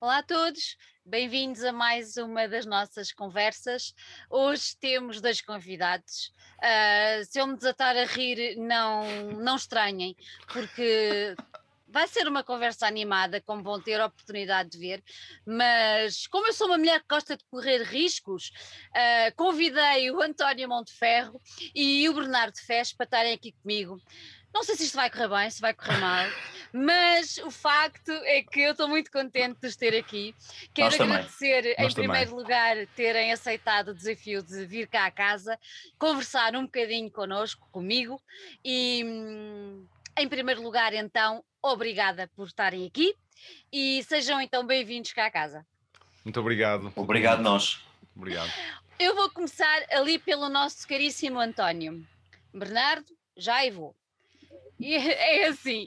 Olá 0.00 0.18
a 0.18 0.22
todos, 0.22 0.76
bem-vindos 1.04 1.64
a 1.64 1.72
mais 1.72 2.16
uma 2.16 2.46
das 2.46 2.64
nossas 2.64 3.10
conversas. 3.10 3.92
Hoje 4.30 4.76
temos 4.76 5.20
dois 5.20 5.40
convidados. 5.40 6.32
Uh, 6.58 7.24
se 7.24 7.40
eu 7.40 7.48
me 7.48 7.56
desatar 7.56 7.96
a 7.96 8.04
rir, 8.04 8.56
não, 8.56 9.02
não 9.32 9.56
estranhem, 9.56 10.16
porque 10.52 11.34
vai 11.88 12.06
ser 12.06 12.28
uma 12.28 12.44
conversa 12.44 12.86
animada, 12.86 13.40
como 13.40 13.60
vão 13.60 13.80
ter 13.80 14.00
a 14.00 14.06
oportunidade 14.06 14.70
de 14.70 14.78
ver, 14.78 15.02
mas 15.44 16.28
como 16.28 16.46
eu 16.46 16.52
sou 16.52 16.68
uma 16.68 16.78
mulher 16.78 17.00
que 17.00 17.08
gosta 17.08 17.36
de 17.36 17.44
correr 17.50 17.82
riscos, 17.82 18.52
uh, 18.90 19.34
convidei 19.34 20.12
o 20.12 20.22
António 20.22 20.68
Monteferro 20.68 21.40
e 21.74 22.08
o 22.08 22.14
Bernardo 22.14 22.56
Fes 22.58 22.92
para 22.92 23.04
estarem 23.04 23.34
aqui 23.34 23.50
comigo. 23.50 24.00
Não 24.58 24.64
sei 24.64 24.74
se 24.74 24.84
isto 24.86 24.96
vai 24.96 25.08
correr 25.08 25.28
bem, 25.28 25.48
se 25.48 25.60
vai 25.60 25.72
correr 25.72 25.98
mal, 25.98 26.26
mas 26.72 27.38
o 27.38 27.48
facto 27.48 28.10
é 28.10 28.42
que 28.42 28.58
eu 28.58 28.72
estou 28.72 28.88
muito 28.88 29.08
contente 29.08 29.60
de 29.60 29.68
os 29.68 29.76
ter 29.76 29.96
aqui. 29.96 30.34
Quero 30.74 30.90
Nós 30.90 31.00
agradecer, 31.00 31.62
também. 31.62 31.74
em 31.78 31.82
Nós 31.84 31.94
primeiro 31.94 32.30
também. 32.30 32.42
lugar, 32.42 32.86
terem 32.96 33.32
aceitado 33.32 33.90
o 33.90 33.94
desafio 33.94 34.42
de 34.42 34.66
vir 34.66 34.88
cá 34.88 35.06
à 35.06 35.12
casa, 35.12 35.56
conversar 35.96 36.56
um 36.56 36.64
bocadinho 36.64 37.08
connosco, 37.08 37.68
comigo, 37.70 38.20
e 38.64 39.04
em 40.18 40.28
primeiro 40.28 40.60
lugar, 40.60 40.92
então, 40.92 41.44
obrigada 41.62 42.28
por 42.34 42.48
estarem 42.48 42.84
aqui 42.84 43.14
e 43.72 44.02
sejam 44.08 44.40
então 44.40 44.66
bem-vindos 44.66 45.12
cá 45.12 45.26
à 45.26 45.30
casa. 45.30 45.64
Muito 46.24 46.40
obrigado. 46.40 46.92
Obrigado, 46.96 47.42
nós. 47.42 47.80
Obrigado. 48.16 48.50
Eu 48.98 49.14
vou 49.14 49.30
começar 49.30 49.84
ali 49.92 50.18
pelo 50.18 50.48
nosso 50.48 50.86
caríssimo 50.88 51.38
António. 51.38 52.04
Bernardo, 52.52 53.16
já 53.36 53.64
e 53.64 53.70
vou. 53.70 53.94
E 54.80 54.94
é 54.94 55.48
assim, 55.48 55.84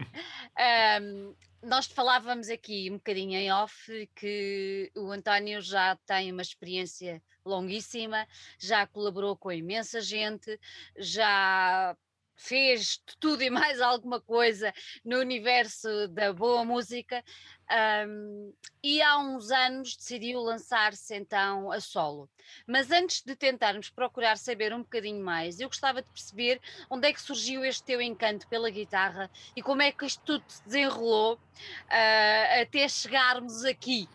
ahm, 0.58 1.34
nós 1.64 1.86
falávamos 1.88 2.50
aqui 2.50 2.90
um 2.92 2.96
bocadinho 2.96 3.40
em 3.40 3.52
off 3.52 4.10
que 4.16 4.92
o 4.96 5.12
António 5.12 5.62
já 5.62 5.96
tem 6.06 6.32
uma 6.32 6.42
experiência 6.42 7.24
longuíssima, 7.46 8.28
já 8.60 8.86
colaborou 8.86 9.38
com 9.38 9.52
imensa 9.52 10.02
gente, 10.02 10.60
já 10.98 11.96
fez 12.42 13.00
tudo 13.20 13.44
e 13.44 13.50
mais 13.50 13.80
alguma 13.80 14.20
coisa 14.20 14.74
no 15.06 15.20
universo 15.20 16.08
da 16.08 16.34
boa 16.34 16.66
música 16.66 17.24
ahm, 17.70 18.52
e 18.84 19.02
há 19.02 19.20
uns 19.20 19.52
anos 19.52 19.96
decidiu 19.96 20.42
lançar-se 20.42 21.16
então 21.16 21.72
a 21.72 21.80
solo. 21.80 22.28
Mas 22.68 22.92
antes 22.92 23.22
de 23.22 23.36
tentarmos 23.36 23.90
procurar 23.90 24.38
saber 24.38 24.74
um 24.74 24.80
bocadinho 24.80 25.24
mais, 25.24 25.60
eu 25.60 25.68
gostava 25.68 26.02
de 26.02 26.08
perceber 26.10 26.60
onde 26.90 27.08
é 27.08 27.14
que 27.14 27.22
surgiu 27.22 27.64
este 27.64 27.84
teu 27.84 28.02
encanto 28.02 28.48
pela 28.48 28.70
guitarra 28.72 29.30
e 29.56 29.62
como 29.62 29.84
é 29.84 29.92
que 29.92 30.06
isto 30.06 30.22
tudo 30.26 30.44
se 30.48 30.64
desenrolou 30.66 31.40
ah, 31.90 32.62
até 32.62 32.90
chegarmos 32.90 33.64
aqui. 33.64 34.10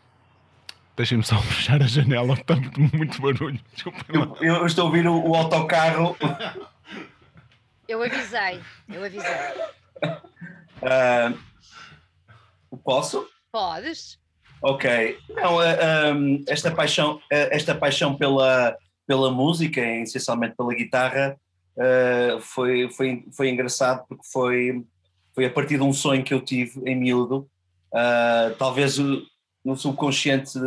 Deixem-me 0.96 1.22
só 1.22 1.38
fechar 1.42 1.80
a 1.80 1.86
janela, 1.86 2.34
está 2.34 2.56
muito, 2.56 2.96
muito 2.96 3.22
barulho. 3.22 3.60
Desculpa. 3.72 4.04
Eu, 4.08 4.36
eu 4.40 4.66
estou 4.66 4.82
a 4.82 4.86
ouvir 4.86 5.06
o, 5.06 5.28
o 5.28 5.34
autocarro. 5.36 6.16
Eu 7.88 8.02
avisei, 8.02 8.60
eu 8.88 9.04
avisei. 9.04 9.30
Ah, 10.82 11.32
posso? 12.84 13.26
Podes? 13.52 14.18
Ok. 14.60 15.18
Não, 15.30 15.60
ah, 15.60 16.12
um, 16.14 16.44
esta 16.48 16.70
paixão, 16.70 17.20
ah, 17.32 17.48
esta 17.50 17.74
paixão 17.74 18.16
pela, 18.16 18.76
pela 19.06 19.30
música, 19.30 19.80
essencialmente 19.80 20.56
pela 20.56 20.74
guitarra, 20.74 21.38
ah, 21.78 22.38
foi, 22.40 22.90
foi, 22.90 23.24
foi 23.32 23.50
engraçado 23.50 24.04
porque 24.08 24.26
foi, 24.32 24.84
foi 25.34 25.46
a 25.46 25.50
partir 25.50 25.76
de 25.76 25.82
um 25.82 25.92
sonho 25.92 26.24
que 26.24 26.34
eu 26.34 26.40
tive 26.40 26.80
em 26.88 26.96
miúdo. 26.96 27.48
Ah, 27.94 28.52
talvez 28.58 28.98
no 28.98 29.76
subconsciente 29.76 30.58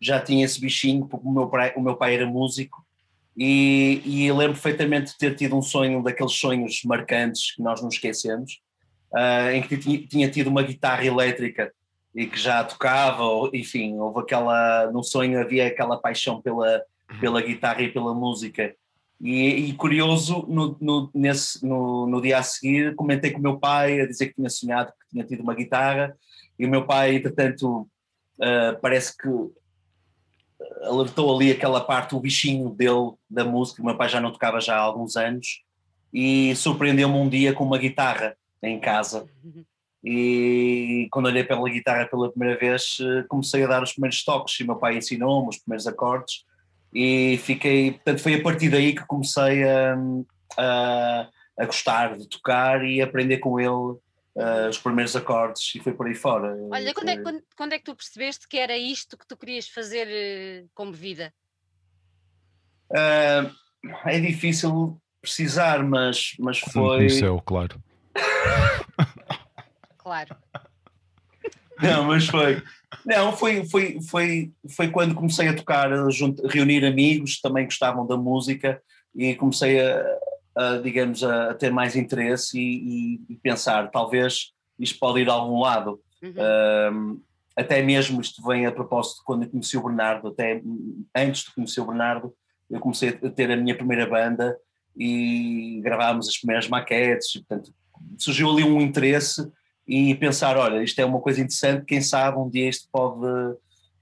já 0.00 0.20
tinha 0.20 0.44
esse 0.44 0.60
bichinho, 0.60 1.06
porque 1.06 1.26
o 1.26 1.32
meu 1.32 1.48
pai, 1.48 1.72
o 1.76 1.80
meu 1.80 1.96
pai 1.96 2.14
era 2.14 2.26
músico. 2.26 2.84
E, 3.36 4.02
e 4.04 4.32
lembro 4.32 4.52
perfeitamente 4.52 5.12
de 5.12 5.18
ter 5.18 5.34
tido 5.34 5.56
um 5.56 5.62
sonho, 5.62 6.02
daqueles 6.02 6.32
sonhos 6.32 6.82
marcantes 6.84 7.54
que 7.54 7.62
nós 7.62 7.80
não 7.80 7.88
esquecemos, 7.88 8.60
ah, 9.14 9.52
em 9.52 9.62
que 9.62 9.76
tinha, 9.76 10.06
tinha 10.06 10.30
tido 10.30 10.48
uma 10.48 10.62
guitarra 10.62 11.04
elétrica 11.04 11.72
e 12.14 12.26
que 12.26 12.38
já 12.38 12.62
tocava, 12.62 13.22
ou, 13.22 13.50
enfim, 13.54 13.98
houve 13.98 14.20
aquela, 14.20 14.90
no 14.90 15.02
sonho 15.02 15.40
havia 15.40 15.66
aquela 15.66 15.96
paixão 15.96 16.42
pela, 16.42 16.82
pela 17.20 17.40
guitarra 17.40 17.82
e 17.82 17.90
pela 17.90 18.14
música. 18.14 18.74
E, 19.18 19.70
e 19.70 19.72
curioso, 19.74 20.44
no, 20.48 20.76
no, 20.80 21.10
nesse, 21.14 21.64
no, 21.64 22.06
no 22.06 22.20
dia 22.20 22.38
a 22.38 22.42
seguir, 22.42 22.94
comentei 22.94 23.30
com 23.30 23.38
o 23.38 23.42
meu 23.42 23.58
pai 23.58 24.00
a 24.00 24.06
dizer 24.06 24.28
que 24.28 24.34
tinha 24.34 24.50
sonhado 24.50 24.92
que 24.92 25.08
tinha 25.10 25.24
tido 25.24 25.42
uma 25.42 25.54
guitarra, 25.54 26.14
e 26.58 26.66
o 26.66 26.68
meu 26.68 26.84
pai, 26.84 27.16
entretanto, 27.16 27.88
ah, 28.42 28.76
parece 28.82 29.16
que 29.16 29.28
alertou 30.82 31.34
ali 31.34 31.50
aquela 31.50 31.80
parte, 31.80 32.14
o 32.14 32.20
bichinho 32.20 32.70
dele 32.70 33.12
da 33.28 33.44
música, 33.44 33.82
o 33.82 33.84
meu 33.84 33.96
pai 33.96 34.08
já 34.08 34.20
não 34.20 34.32
tocava 34.32 34.60
já 34.60 34.76
há 34.76 34.80
alguns 34.80 35.16
anos, 35.16 35.62
e 36.12 36.54
surpreendeu-me 36.56 37.14
um 37.14 37.28
dia 37.28 37.52
com 37.52 37.64
uma 37.64 37.78
guitarra 37.78 38.36
em 38.62 38.78
casa. 38.78 39.26
E 40.04 41.08
quando 41.10 41.26
olhei 41.26 41.44
pela 41.44 41.68
guitarra 41.68 42.06
pela 42.06 42.30
primeira 42.30 42.58
vez, 42.58 42.98
eh, 43.00 43.24
comecei 43.28 43.62
a 43.62 43.68
dar 43.68 43.82
os 43.82 43.92
primeiros 43.92 44.24
toques 44.24 44.58
e 44.58 44.64
meu 44.64 44.76
pai 44.76 44.96
ensinou-me 44.96 45.48
os 45.48 45.58
primeiros 45.58 45.86
acordes 45.86 46.44
e 46.92 47.38
fiquei, 47.42 47.92
portanto 47.92 48.20
foi 48.20 48.34
a 48.34 48.42
partir 48.42 48.68
daí 48.68 48.94
que 48.94 49.06
comecei 49.06 49.64
a, 49.64 49.96
a, 50.58 51.28
a 51.58 51.66
gostar 51.66 52.18
de 52.18 52.28
tocar 52.28 52.84
e 52.84 53.00
aprender 53.00 53.38
com 53.38 53.58
ele 53.58 53.96
eh, 54.36 54.68
os 54.68 54.78
primeiros 54.78 55.14
acordes 55.14 55.74
e 55.74 55.80
foi 55.80 55.92
por 55.92 56.06
aí 56.06 56.14
fora. 56.14 56.56
Olha, 56.70 56.94
quando 56.94 57.08
é, 57.08 57.16
quando, 57.18 57.42
quando 57.56 57.72
é 57.72 57.78
que 57.78 57.84
tu 57.84 57.94
percebeste 57.94 58.48
que 58.48 58.58
era 58.58 58.76
isto 58.76 59.16
que 59.18 59.26
tu 59.26 59.36
querias 59.36 59.68
fazer 59.68 60.06
eh, 60.08 60.64
como 60.74 60.92
vida? 60.92 61.32
Ah, 62.94 63.50
é 64.06 64.20
difícil 64.20 65.00
precisar, 65.20 65.82
mas, 65.84 66.34
mas 66.38 66.58
foi. 66.58 66.96
conheceu, 66.98 67.40
claro. 67.40 67.82
Claro. 69.98 70.36
Não, 71.80 72.04
mas 72.04 72.26
foi. 72.26 72.62
Não, 73.04 73.32
foi, 73.36 73.64
foi, 73.68 74.00
foi, 74.02 74.52
foi 74.76 74.90
quando 74.90 75.14
comecei 75.14 75.48
a 75.48 75.56
tocar, 75.56 75.90
junto- 76.10 76.46
reunir 76.46 76.84
amigos 76.84 77.36
que 77.36 77.42
também 77.42 77.64
gostavam 77.64 78.06
da 78.06 78.16
música 78.16 78.82
e 79.14 79.34
comecei 79.34 79.80
a, 79.80 80.18
a, 80.56 80.76
digamos, 80.78 81.22
a, 81.24 81.50
a 81.50 81.54
ter 81.54 81.70
mais 81.70 81.96
interesse 81.96 82.58
e, 82.58 83.16
e- 83.16 83.20
e 83.30 83.36
pensar, 83.36 83.90
talvez 83.90 84.52
isto 84.78 84.98
pode 84.98 85.20
ir 85.20 85.28
a 85.28 85.32
algum 85.32 85.60
lado. 85.60 86.00
Uhum. 86.22 86.32
Um, 86.92 87.20
até 87.56 87.82
mesmo 87.82 88.20
isto 88.20 88.42
vem 88.46 88.64
a 88.66 88.72
propósito 88.72 89.18
de 89.18 89.24
quando 89.24 89.42
eu 89.44 89.50
conheci 89.50 89.76
o 89.76 89.82
Bernardo, 89.82 90.28
até 90.28 90.62
antes 91.14 91.44
de 91.44 91.54
conhecer 91.54 91.80
o 91.80 91.86
Bernardo, 91.86 92.32
eu 92.70 92.80
comecei 92.80 93.10
a 93.10 93.30
ter 93.30 93.50
a 93.50 93.56
minha 93.56 93.76
primeira 93.76 94.06
banda 94.06 94.56
e 94.96 95.80
gravámos 95.82 96.28
as 96.28 96.38
primeiras 96.38 96.68
maquetes, 96.68 97.34
e, 97.34 97.38
portanto, 97.44 97.72
surgiu 98.18 98.50
ali 98.50 98.62
um 98.64 98.80
interesse 98.80 99.46
e 99.86 100.14
pensar, 100.14 100.56
olha, 100.56 100.82
isto 100.82 100.98
é 101.00 101.04
uma 101.04 101.20
coisa 101.20 101.40
interessante, 101.40 101.84
quem 101.84 102.00
sabe 102.00 102.38
um 102.38 102.48
dia 102.48 102.68
isto 102.68 102.88
pode... 102.90 103.26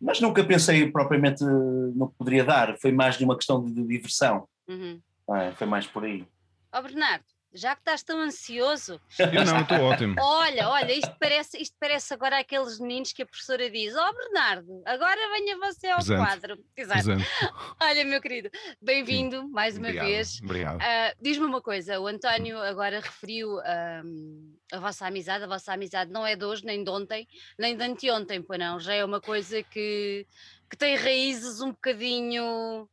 Mas 0.00 0.20
nunca 0.20 0.42
pensei 0.44 0.90
propriamente 0.90 1.44
no 1.44 2.08
que 2.08 2.14
poderia 2.16 2.44
dar, 2.44 2.76
foi 2.78 2.90
mais 2.92 3.18
de 3.18 3.24
uma 3.24 3.36
questão 3.36 3.62
de, 3.64 3.72
de 3.72 3.82
diversão, 3.86 4.46
Uhum. 4.68 5.00
é? 5.36 5.50
foi 5.52 5.66
mais 5.66 5.86
por 5.86 6.04
aí. 6.04 6.24
Ó 6.72 6.80
Bernardo, 6.82 7.24
já 7.52 7.74
que 7.74 7.80
estás 7.80 8.02
tão 8.04 8.20
ansioso, 8.20 9.00
Eu 9.18 9.44
não, 9.44 9.60
estou 9.62 9.78
ótimo. 9.82 10.14
olha, 10.20 10.68
olha, 10.68 10.92
isto 10.92 11.12
parece, 11.18 11.60
isto 11.60 11.76
parece 11.80 12.14
agora 12.14 12.38
aqueles 12.38 12.78
meninos 12.78 13.12
que 13.12 13.22
a 13.22 13.26
professora 13.26 13.68
diz: 13.68 13.92
Ó 13.96 14.12
Bernardo, 14.12 14.80
agora 14.86 15.18
venha 15.32 15.58
você 15.58 15.88
ao 15.88 15.96
Presente. 15.96 16.16
quadro. 16.18 16.64
Exato. 16.76 17.02
Presente. 17.04 17.28
Olha, 17.82 18.04
meu 18.04 18.20
querido, 18.20 18.50
bem-vindo 18.80 19.48
mais 19.48 19.76
uma 19.76 19.86
Obrigado. 19.88 20.06
vez. 20.06 20.40
Obrigado. 20.44 20.80
Ah, 20.80 21.12
Diz-me 21.20 21.44
uma 21.44 21.60
coisa, 21.60 21.98
o 21.98 22.06
António 22.06 22.56
agora 22.60 23.00
referiu 23.00 23.58
ahm, 23.64 24.54
a 24.72 24.78
vossa 24.78 25.06
amizade, 25.08 25.42
a 25.42 25.48
vossa 25.48 25.72
amizade 25.72 26.12
não 26.12 26.24
é 26.24 26.36
de 26.36 26.44
hoje, 26.44 26.64
nem 26.64 26.84
de 26.84 26.90
ontem, 26.90 27.26
nem 27.58 27.76
de 27.76 27.82
anteontem, 27.82 28.40
pois 28.42 28.60
não, 28.60 28.78
já 28.78 28.94
é 28.94 29.04
uma 29.04 29.20
coisa 29.20 29.60
que, 29.64 30.24
que 30.70 30.76
tem 30.76 30.94
raízes 30.94 31.60
um 31.60 31.70
bocadinho 31.72 32.88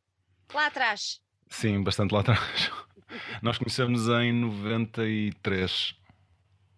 lá 0.52 0.66
atrás. 0.66 1.22
Sim, 1.50 1.84
bastante 1.84 2.12
lá 2.12 2.22
atrás. 2.22 2.42
Nós 3.42 3.58
conhecemos 3.58 4.08
em 4.08 4.34
93. 4.34 5.96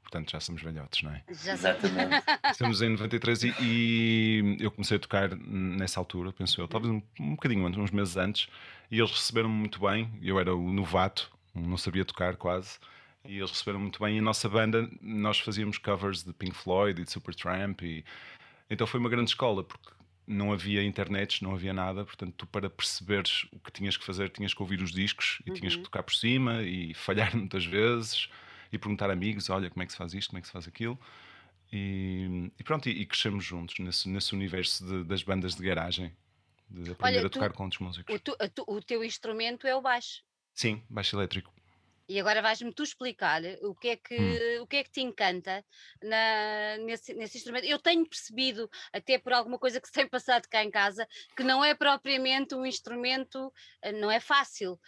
Portanto, 0.01 0.31
já 0.31 0.39
somos 0.39 0.61
velhotes, 0.61 1.03
não 1.03 1.11
é? 1.11 1.23
Já. 1.31 1.53
Exatamente. 1.53 2.23
Conhecemos 2.41 2.81
em 2.81 2.89
93 2.89 3.43
e, 3.43 3.55
e 3.59 4.57
eu 4.59 4.71
comecei 4.71 4.97
a 4.97 4.99
tocar 4.99 5.35
nessa 5.35 5.99
altura, 5.99 6.33
penso 6.33 6.59
eu, 6.59 6.67
talvez 6.67 6.91
um, 6.91 7.01
um 7.19 7.31
bocadinho 7.31 7.65
antes, 7.65 7.79
uns 7.79 7.91
meses 7.91 8.17
antes, 8.17 8.47
e 8.89 8.99
eles 8.99 9.11
receberam-me 9.11 9.55
muito 9.55 9.79
bem. 9.79 10.11
Eu 10.21 10.39
era 10.39 10.55
o 10.55 10.73
novato, 10.73 11.31
não 11.53 11.77
sabia 11.77 12.03
tocar 12.03 12.35
quase, 12.37 12.79
e 13.23 13.37
eles 13.37 13.51
receberam 13.51 13.79
muito 13.79 13.99
bem. 14.03 14.15
E 14.15 14.19
a 14.19 14.23
nossa 14.23 14.49
banda, 14.49 14.89
nós 14.99 15.39
fazíamos 15.39 15.77
covers 15.77 16.23
de 16.23 16.33
Pink 16.33 16.55
Floyd 16.55 16.99
e 16.99 17.05
de 17.05 17.11
Supertramp, 17.11 17.81
e 17.83 18.03
então 18.67 18.87
foi 18.87 18.99
uma 18.99 19.09
grande 19.09 19.29
escola, 19.29 19.63
porque 19.63 19.89
não 20.29 20.53
havia 20.53 20.83
internet, 20.83 21.43
não 21.43 21.55
havia 21.55 21.73
nada, 21.73 22.05
portanto, 22.05 22.33
tu 22.37 22.45
para 22.45 22.69
perceberes 22.69 23.47
o 23.51 23.59
que 23.59 23.71
tinhas 23.71 23.97
que 23.97 24.05
fazer, 24.05 24.29
tinhas 24.29 24.53
que 24.53 24.61
ouvir 24.61 24.79
os 24.81 24.91
discos 24.91 25.41
e 25.45 25.51
tinhas 25.51 25.73
que 25.73 25.79
Uhum. 25.79 25.83
tocar 25.83 26.03
por 26.03 26.13
cima 26.13 26.61
e 26.61 26.93
falhar 26.93 27.35
muitas 27.35 27.65
vezes 27.65 28.29
e 28.71 28.77
perguntar 28.77 29.09
a 29.09 29.13
amigos: 29.13 29.49
olha, 29.49 29.69
como 29.71 29.81
é 29.81 29.85
que 29.87 29.91
se 29.91 29.97
faz 29.97 30.13
isto, 30.13 30.29
como 30.29 30.37
é 30.37 30.41
que 30.41 30.47
se 30.47 30.53
faz 30.53 30.67
aquilo. 30.67 30.99
E, 31.73 32.51
e 32.59 32.63
pronto, 32.63 32.87
e, 32.87 33.01
e, 33.01 33.05
crescemos 33.05 33.43
juntos 33.43 33.79
nesse, 33.79 34.07
nesse 34.07 34.33
universo 34.33 34.85
de, 34.85 35.03
das 35.03 35.23
bandas 35.23 35.55
de 35.55 35.63
garagem, 35.63 36.15
de 36.69 36.91
aprender 36.91 37.17
Olha, 37.17 37.27
a 37.27 37.29
tocar 37.29 37.51
com 37.51 37.63
outros 37.63 37.81
músicos. 37.81 38.15
O, 38.15 38.19
tu, 38.19 38.35
tu, 38.53 38.63
o 38.67 38.81
teu 38.81 39.03
instrumento 39.03 39.65
é 39.65 39.75
o 39.75 39.81
baixo. 39.81 40.23
Sim, 40.53 40.83
baixo 40.89 41.15
elétrico. 41.15 41.51
E 42.09 42.19
agora 42.19 42.41
vais-me 42.41 42.73
tu 42.73 42.81
explicar 42.81 43.39
o 43.61 43.75
que 43.75 43.89
é 43.89 43.95
que, 43.95 44.15
hum. 44.15 44.63
o 44.63 44.67
que, 44.67 44.77
é 44.77 44.83
que 44.83 44.89
te 44.89 44.99
encanta 44.99 45.63
na, 46.01 46.77
nesse, 46.77 47.13
nesse 47.13 47.37
instrumento. 47.37 47.65
Eu 47.65 47.77
tenho 47.77 48.03
percebido, 48.03 48.67
até 48.91 49.19
por 49.19 49.31
alguma 49.31 49.59
coisa 49.59 49.79
que 49.79 49.87
se 49.87 49.93
tem 49.93 50.07
passado 50.07 50.47
cá 50.49 50.63
em 50.63 50.71
casa, 50.71 51.07
que 51.37 51.43
não 51.43 51.63
é 51.63 51.75
propriamente 51.75 52.55
um 52.55 52.65
instrumento, 52.65 53.53
eh, 53.83 53.91
não 53.91 54.09
é 54.09 54.19
fácil. 54.19 54.79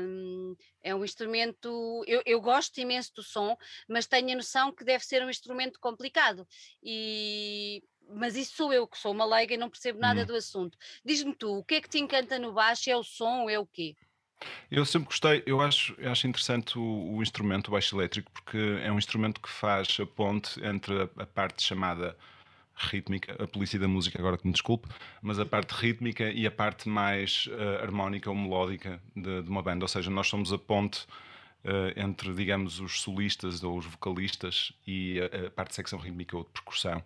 Um, 0.00 0.56
é 0.82 0.94
um 0.94 1.04
instrumento. 1.04 2.02
Eu, 2.06 2.22
eu 2.24 2.40
gosto 2.40 2.78
imenso 2.80 3.12
do 3.14 3.22
som, 3.22 3.54
mas 3.86 4.06
tenho 4.06 4.32
a 4.32 4.36
noção 4.36 4.72
que 4.72 4.82
deve 4.82 5.04
ser 5.04 5.22
um 5.22 5.28
instrumento 5.28 5.78
complicado. 5.78 6.48
E 6.82 7.84
mas 8.08 8.36
isso 8.36 8.54
sou 8.56 8.72
eu 8.72 8.86
que 8.86 8.96
sou 8.96 9.12
uma 9.12 9.24
leiga 9.24 9.54
e 9.54 9.58
não 9.58 9.68
percebo 9.68 9.98
nada 9.98 10.22
hum. 10.22 10.26
do 10.26 10.36
assunto. 10.36 10.78
Diz-me 11.04 11.34
tu, 11.34 11.58
o 11.58 11.64
que 11.64 11.74
é 11.74 11.80
que 11.82 11.88
te 11.88 11.98
encanta 11.98 12.38
no 12.38 12.52
baixo? 12.52 12.88
É 12.88 12.96
o 12.96 13.02
som? 13.02 13.50
É 13.50 13.58
o 13.58 13.66
quê? 13.66 13.94
Eu 14.70 14.84
sempre 14.84 15.08
gostei, 15.08 15.42
eu 15.46 15.60
acho, 15.60 15.94
eu 15.98 16.10
acho 16.10 16.26
interessante 16.26 16.78
o, 16.78 17.16
o 17.16 17.22
instrumento, 17.22 17.68
o 17.68 17.70
baixo 17.70 17.96
elétrico, 17.96 18.30
porque 18.32 18.58
é 18.82 18.90
um 18.92 18.98
instrumento 18.98 19.40
que 19.40 19.48
faz 19.48 19.96
a 20.00 20.06
ponte 20.06 20.62
entre 20.64 21.02
a, 21.02 21.22
a 21.22 21.26
parte 21.26 21.62
chamada 21.62 22.16
rítmica, 22.76 23.42
a 23.42 23.46
polícia 23.46 23.78
da 23.78 23.88
música, 23.88 24.18
agora 24.18 24.36
que 24.36 24.46
me 24.46 24.52
desculpe, 24.52 24.88
mas 25.22 25.38
a 25.38 25.46
parte 25.46 25.72
rítmica 25.72 26.30
e 26.30 26.46
a 26.46 26.50
parte 26.50 26.88
mais 26.88 27.46
uh, 27.46 27.82
harmónica 27.82 28.28
ou 28.28 28.36
melódica 28.36 29.00
de, 29.14 29.42
de, 29.42 29.48
uma 29.48 29.62
banda. 29.62 29.84
Ou 29.84 29.88
seja, 29.88 30.10
nós 30.10 30.28
somos 30.28 30.52
a 30.52 30.58
ponte 30.58 31.06
uh, 31.64 31.98
entre, 31.98 32.34
digamos, 32.34 32.78
os 32.78 33.00
solistas 33.00 33.64
ou 33.64 33.78
os 33.78 33.86
vocalistas 33.86 34.72
e 34.86 35.18
a, 35.20 35.46
a 35.46 35.50
parte 35.50 35.70
de 35.70 35.76
secção 35.76 35.98
rítmica 35.98 36.36
ou 36.36 36.44
de 36.44 36.50
percussão. 36.50 37.02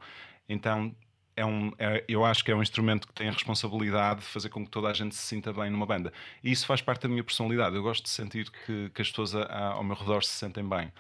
Então 0.49 0.95
é 1.41 1.47
um, 1.47 1.73
é, 1.79 2.05
eu 2.07 2.25
acho 2.25 2.45
que 2.45 2.53
é 2.53 2.55
um 2.55 2.63
instrumento 2.63 3.09
que 3.09 3.15
tem 3.15 3.29
a 3.29 3.33
responsabilidade 3.33 4.21
de 4.21 4.27
fazer 4.27 4.51
com 4.51 4.63
que 4.65 4.71
toda 4.71 4.89
a 4.89 4.93
gente 4.93 5.15
se 5.15 5.23
sinta 5.23 5.53
bem 5.53 5.71
numa 5.71 5.87
banda. 5.87 6.13
E 6.45 6.53
isso 6.53 6.67
faz 6.67 6.83
parte 6.83 7.03
da 7.03 7.09
minha 7.09 7.25
personalidade. 7.25 7.75
Eu 7.75 7.83
gosto 7.83 8.05
de 8.05 8.11
sentir 8.11 8.51
que, 8.51 8.91
que 8.91 9.03
as 9.03 9.09
pessoas 9.09 9.35
a, 9.35 9.43
a, 9.45 9.67
ao 9.73 9.83
meu 9.83 9.97
redor 9.97 10.23
se 10.23 10.33
sentem 10.33 10.69
bem. 10.69 10.93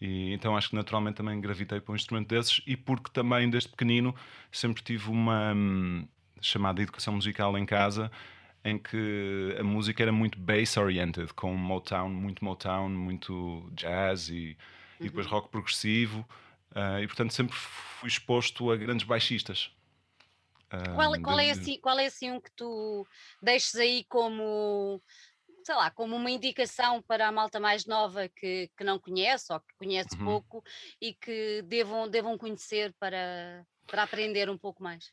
E, 0.00 0.32
então 0.32 0.56
acho 0.56 0.70
que 0.70 0.76
naturalmente 0.76 1.16
também 1.16 1.40
gravitei 1.40 1.80
para 1.80 1.92
um 1.92 1.96
instrumento 1.96 2.28
desses 2.28 2.60
e 2.66 2.76
porque 2.76 3.10
também 3.12 3.50
desde 3.50 3.68
pequenino 3.68 4.14
sempre 4.50 4.82
tive 4.82 5.10
uma 5.10 5.52
hum, 5.52 6.06
chamada 6.40 6.80
educação 6.80 7.14
musical 7.14 7.56
em 7.58 7.66
casa 7.66 8.10
em 8.64 8.78
que 8.78 9.56
a 9.58 9.64
música 9.64 10.02
era 10.02 10.12
muito 10.12 10.38
bass-oriented, 10.38 11.34
com 11.34 11.52
Motown, 11.54 12.08
muito 12.08 12.44
Motown, 12.44 12.88
muito 12.88 13.68
jazz 13.72 14.28
e, 14.28 14.56
uhum. 15.00 15.06
e 15.06 15.08
depois 15.08 15.26
uhum. 15.26 15.32
rock 15.32 15.48
progressivo. 15.48 16.24
Uh, 16.74 17.02
e 17.02 17.06
portanto 17.06 17.32
sempre 17.32 17.54
fui 17.54 18.08
exposto 18.08 18.70
a 18.70 18.76
grandes 18.76 19.06
baixistas. 19.06 19.70
Uh, 20.72 20.94
qual, 20.94 21.20
qual, 21.20 21.38
é 21.38 21.50
assim, 21.50 21.78
qual 21.78 21.98
é 21.98 22.06
assim 22.06 22.30
um 22.30 22.40
que 22.40 22.50
tu 22.52 23.06
deixes 23.42 23.74
aí 23.74 24.04
como 24.08 25.02
sei 25.64 25.74
lá, 25.74 25.90
como 25.90 26.16
uma 26.16 26.30
indicação 26.30 27.00
para 27.02 27.28
a 27.28 27.32
malta 27.32 27.60
mais 27.60 27.86
nova 27.86 28.28
que, 28.28 28.68
que 28.76 28.84
não 28.84 28.98
conhece 28.98 29.52
ou 29.52 29.60
que 29.60 29.74
conhece 29.78 30.16
uhum. 30.16 30.24
pouco 30.24 30.64
e 31.00 31.14
que 31.14 31.62
devam, 31.62 32.08
devam 32.08 32.36
conhecer 32.36 32.92
para, 32.98 33.64
para 33.86 34.02
aprender 34.02 34.50
um 34.50 34.58
pouco 34.58 34.82
mais? 34.82 35.12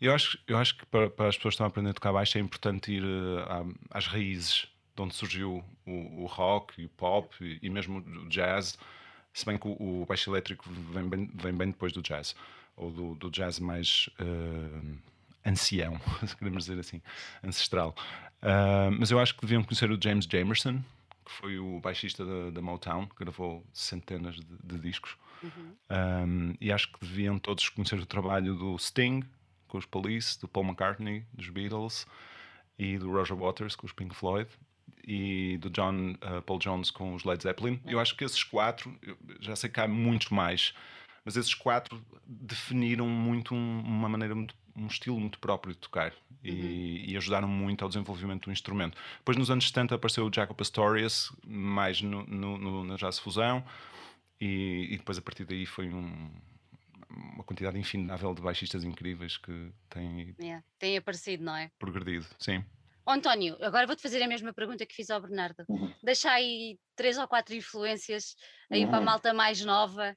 Eu 0.00 0.14
acho, 0.14 0.38
eu 0.46 0.56
acho 0.56 0.76
que 0.76 0.86
para, 0.86 1.10
para 1.10 1.28
as 1.28 1.36
pessoas 1.36 1.52
que 1.52 1.56
estão 1.56 1.66
a 1.66 1.68
aprender 1.68 1.90
a 1.90 1.94
tocar 1.94 2.12
baixo 2.12 2.38
é 2.38 2.40
importante 2.40 2.92
ir 2.92 3.02
uh, 3.02 3.74
às 3.90 4.06
raízes 4.06 4.68
de 4.94 5.02
onde 5.02 5.14
surgiu 5.14 5.64
o, 5.86 6.22
o 6.22 6.26
rock 6.26 6.80
e 6.80 6.84
o 6.84 6.88
pop 6.88 7.34
e, 7.40 7.58
e 7.62 7.70
mesmo 7.70 7.98
o 7.98 8.28
jazz 8.28 8.78
se 9.40 9.46
bem 9.46 9.58
que 9.58 9.66
o, 9.66 10.02
o 10.02 10.06
baixo 10.06 10.30
elétrico 10.30 10.68
vem 10.70 11.08
bem, 11.08 11.30
vem 11.34 11.54
bem 11.54 11.70
depois 11.70 11.92
do 11.92 12.02
jazz, 12.02 12.36
ou 12.76 12.90
do, 12.90 13.14
do 13.14 13.30
jazz 13.30 13.58
mais 13.58 14.08
uh, 14.20 14.98
ancião, 15.44 16.00
se 16.26 16.36
queremos 16.36 16.64
dizer 16.64 16.78
assim, 16.78 17.00
ancestral. 17.42 17.94
Uh, 18.42 18.92
mas 18.98 19.10
eu 19.10 19.18
acho 19.18 19.34
que 19.34 19.40
deviam 19.42 19.62
conhecer 19.62 19.90
o 19.90 19.98
James 20.00 20.26
Jamerson, 20.30 20.82
que 21.24 21.32
foi 21.32 21.58
o 21.58 21.80
baixista 21.80 22.24
da, 22.24 22.50
da 22.50 22.62
Motown, 22.62 23.06
que 23.06 23.16
gravou 23.18 23.64
centenas 23.72 24.36
de, 24.36 24.44
de 24.62 24.78
discos. 24.78 25.16
Uhum. 25.42 25.74
Um, 25.90 26.54
e 26.60 26.70
acho 26.70 26.92
que 26.92 27.00
deviam 27.00 27.38
todos 27.38 27.68
conhecer 27.70 27.98
o 27.98 28.06
trabalho 28.06 28.54
do 28.54 28.78
Sting, 28.78 29.22
com 29.68 29.78
os 29.78 29.86
Police, 29.86 30.38
do 30.38 30.48
Paul 30.48 30.66
McCartney, 30.66 31.24
dos 31.32 31.48
Beatles, 31.48 32.06
e 32.78 32.98
do 32.98 33.10
Roger 33.10 33.36
Waters, 33.36 33.76
com 33.76 33.86
os 33.86 33.92
Pink 33.92 34.14
Floyd 34.14 34.48
e 35.06 35.58
do 35.58 35.70
John 35.70 36.12
uh, 36.12 36.42
Paul 36.42 36.58
Jones 36.58 36.90
com 36.90 37.14
os 37.14 37.24
Led 37.24 37.42
Zeppelin. 37.42 37.80
Eu 37.86 38.00
acho 38.00 38.16
que 38.16 38.24
esses 38.24 38.42
quatro, 38.42 38.94
já 39.40 39.56
sei 39.56 39.70
que 39.70 39.80
há 39.80 39.88
muitos 39.88 40.28
mais, 40.28 40.74
mas 41.24 41.36
esses 41.36 41.54
quatro 41.54 42.02
definiram 42.26 43.06
muito 43.06 43.54
um, 43.54 43.80
uma 43.80 44.08
maneira, 44.08 44.34
muito, 44.34 44.54
um 44.76 44.86
estilo 44.86 45.18
muito 45.18 45.38
próprio 45.38 45.74
de 45.74 45.78
tocar 45.78 46.12
e, 46.42 46.50
uhum. 46.50 47.04
e, 47.08 47.16
ajudaram 47.16 47.48
muito 47.48 47.82
ao 47.82 47.88
desenvolvimento 47.88 48.44
do 48.44 48.52
instrumento. 48.52 48.96
Depois, 49.18 49.36
nos 49.36 49.50
anos 49.50 49.66
70, 49.66 49.94
apareceu 49.94 50.26
o 50.26 50.32
Jaco 50.32 50.54
Pastorius, 50.54 51.32
mais 51.46 52.00
no, 52.00 52.24
no, 52.24 52.58
no, 52.58 52.84
na 52.84 52.96
jazz 52.96 53.18
fusão, 53.18 53.64
e, 54.40 54.88
e, 54.90 54.96
depois 54.96 55.18
a 55.18 55.22
partir 55.22 55.44
daí 55.44 55.66
foi 55.66 55.92
um, 55.92 56.30
uma 57.10 57.44
quantidade 57.44 57.78
infindável 57.78 58.34
de 58.34 58.40
baixistas 58.40 58.84
incríveis 58.84 59.36
que 59.36 59.70
têm, 59.90 60.34
yeah, 60.40 60.64
têm 60.78 60.96
aparecido, 60.96 61.44
não 61.44 61.54
é? 61.54 61.70
Progredido, 61.78 62.26
sim. 62.38 62.64
Oh, 63.06 63.12
António, 63.12 63.56
agora 63.60 63.86
vou-te 63.86 64.02
fazer 64.02 64.22
a 64.22 64.28
mesma 64.28 64.52
pergunta 64.52 64.84
que 64.86 64.94
fiz 64.94 65.10
ao 65.10 65.20
Bernardo. 65.20 65.64
Uhum. 65.68 65.92
Deixa 66.02 66.30
aí 66.30 66.78
três 66.94 67.18
ou 67.18 67.26
quatro 67.26 67.54
influências 67.54 68.34
aí 68.70 68.84
uhum. 68.84 68.88
para 68.88 68.96
a 68.96 69.00
uhum. 69.00 69.06
malta 69.06 69.32
mais 69.32 69.64
nova. 69.64 70.14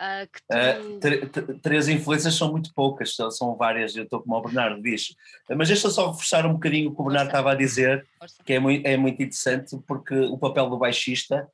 Uh, 0.00 0.98
tu... 0.98 1.40
uh, 1.40 1.58
três 1.60 1.86
influências 1.86 2.34
são 2.34 2.50
muito 2.50 2.72
poucas, 2.74 3.14
são 3.14 3.54
várias, 3.56 3.94
eu 3.94 4.04
estou 4.04 4.22
como 4.22 4.36
o 4.36 4.42
Bernardo 4.42 4.82
diz. 4.82 5.14
Mas 5.50 5.68
deixa 5.68 5.90
só 5.90 6.10
reforçar 6.10 6.46
um 6.46 6.54
bocadinho 6.54 6.90
o 6.90 6.94
que 6.94 7.00
o 7.00 7.04
Bernardo 7.04 7.30
Força. 7.30 7.38
estava 7.38 7.52
a 7.52 7.58
dizer, 7.58 8.08
Força. 8.18 8.42
que 8.42 8.52
é 8.54 8.58
muito, 8.58 8.86
é 8.86 8.96
muito 8.96 9.22
interessante, 9.22 9.76
porque 9.86 10.14
o 10.14 10.38
papel 10.38 10.70
do 10.70 10.78
baixista 10.78 11.46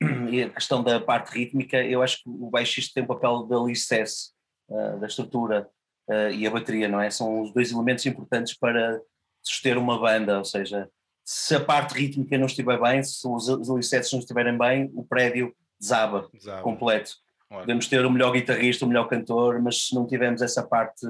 e 0.30 0.42
a 0.42 0.50
questão 0.50 0.82
da 0.82 1.00
parte 1.00 1.36
rítmica, 1.36 1.82
eu 1.82 2.02
acho 2.02 2.22
que 2.22 2.28
o 2.28 2.50
baixista 2.50 2.92
tem 2.94 3.04
o 3.04 3.06
papel 3.06 3.44
de 3.44 3.54
alicerce 3.54 4.32
uh, 4.68 5.00
da 5.00 5.06
estrutura 5.06 5.68
e 6.32 6.46
a 6.46 6.50
bateria, 6.52 6.86
não 6.86 7.00
é? 7.00 7.10
São 7.10 7.42
os 7.42 7.52
dois 7.52 7.72
elementos 7.72 8.06
importantes 8.06 8.56
para 8.56 9.00
suster 9.46 9.78
uma 9.78 9.98
banda, 9.98 10.38
ou 10.38 10.44
seja, 10.44 10.90
se 11.24 11.54
a 11.54 11.60
parte 11.60 11.94
rítmica 11.94 12.36
não 12.36 12.46
estiver 12.46 12.80
bem, 12.80 13.02
se 13.02 13.26
os, 13.26 13.70
alicerces 13.70 14.12
não 14.12 14.20
estiverem 14.20 14.56
bem, 14.58 14.90
o 14.94 15.04
prédio 15.04 15.54
desaba, 15.78 16.28
desaba. 16.32 16.62
completo. 16.62 17.12
Olha. 17.50 17.60
Podemos 17.60 17.86
ter 17.86 18.04
o 18.04 18.10
melhor 18.10 18.32
guitarrista, 18.32 18.84
o 18.84 18.88
melhor 18.88 19.08
cantor, 19.08 19.60
mas 19.62 19.86
se 19.86 19.94
não 19.94 20.06
tivermos 20.06 20.42
essa 20.42 20.66
parte 20.66 21.06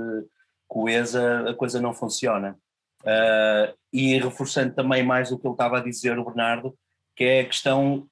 coesa, 0.68 1.48
a 1.50 1.54
coisa 1.54 1.80
não 1.80 1.94
funciona. 1.94 2.58
Uh, 3.02 3.76
e 3.92 4.18
reforçando 4.18 4.74
também 4.74 5.02
mais 5.02 5.30
o 5.30 5.38
que 5.38 5.46
ele 5.46 5.54
estava 5.54 5.78
a 5.78 5.82
dizer, 5.82 6.18
o 6.18 6.24
Bernardo, 6.24 6.76
que 7.14 7.24
é 7.24 7.40
a 7.40 7.46
questão, 7.46 8.06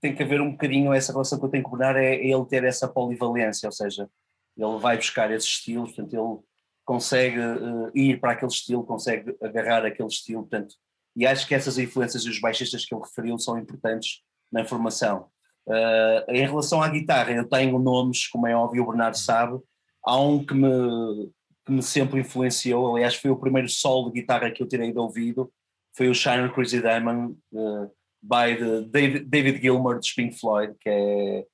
tem 0.00 0.14
que 0.14 0.22
haver 0.22 0.40
um 0.40 0.52
bocadinho, 0.52 0.92
essa 0.92 1.12
relação 1.12 1.38
que 1.38 1.44
eu 1.44 1.50
tenho 1.50 1.62
com 1.62 1.74
o 1.74 1.78
Bernardo 1.78 1.98
é, 1.98 2.14
é 2.14 2.26
ele 2.26 2.46
ter 2.46 2.64
essa 2.64 2.88
polivalência, 2.88 3.66
ou 3.66 3.72
seja, 3.72 4.08
ele 4.56 4.78
vai 4.78 4.96
buscar 4.96 5.30
esses 5.30 5.48
estilos, 5.48 5.92
portanto 5.92 6.14
ele 6.14 6.38
consegue 6.86 7.38
uh, 7.38 7.90
ir 7.94 8.20
para 8.20 8.32
aquele 8.32 8.50
estilo, 8.50 8.84
consegue 8.84 9.36
agarrar 9.42 9.84
aquele 9.84 10.08
estilo, 10.08 10.42
portanto, 10.42 10.76
e 11.16 11.26
acho 11.26 11.46
que 11.46 11.54
essas 11.54 11.76
influências 11.78 12.24
e 12.24 12.30
os 12.30 12.40
baixistas 12.40 12.84
que 12.84 12.94
ele 12.94 13.02
referiu 13.02 13.38
são 13.38 13.58
importantes 13.58 14.22
na 14.50 14.64
formação. 14.64 15.26
Uh, 15.66 16.30
em 16.30 16.46
relação 16.46 16.80
à 16.80 16.88
guitarra, 16.88 17.32
eu 17.32 17.46
tenho 17.46 17.78
nomes, 17.78 18.28
como 18.28 18.46
é 18.46 18.54
óbvio, 18.54 18.84
o 18.84 18.86
Bernardo 18.86 19.18
sabe, 19.18 19.58
há 20.04 20.18
um 20.18 20.44
que 20.44 20.54
me, 20.54 21.30
que 21.66 21.72
me 21.72 21.82
sempre 21.82 22.20
influenciou, 22.20 22.94
aliás, 22.94 23.16
foi 23.16 23.30
o 23.30 23.36
primeiro 23.36 23.68
solo 23.68 24.10
de 24.10 24.20
guitarra 24.20 24.50
que 24.50 24.62
eu 24.62 24.68
tirei 24.68 24.92
de 24.92 24.98
ouvido, 24.98 25.52
foi 25.96 26.08
o 26.08 26.14
Shiner 26.14 26.52
Crazy 26.52 26.80
Diamond, 26.80 27.36
uh, 27.52 27.90
by 28.22 28.86
David, 28.88 29.24
David 29.28 29.60
Gilmour 29.60 29.98
de 29.98 30.14
Pink 30.14 30.38
Floyd, 30.38 30.74
que 30.80 30.88
é, 30.88 31.44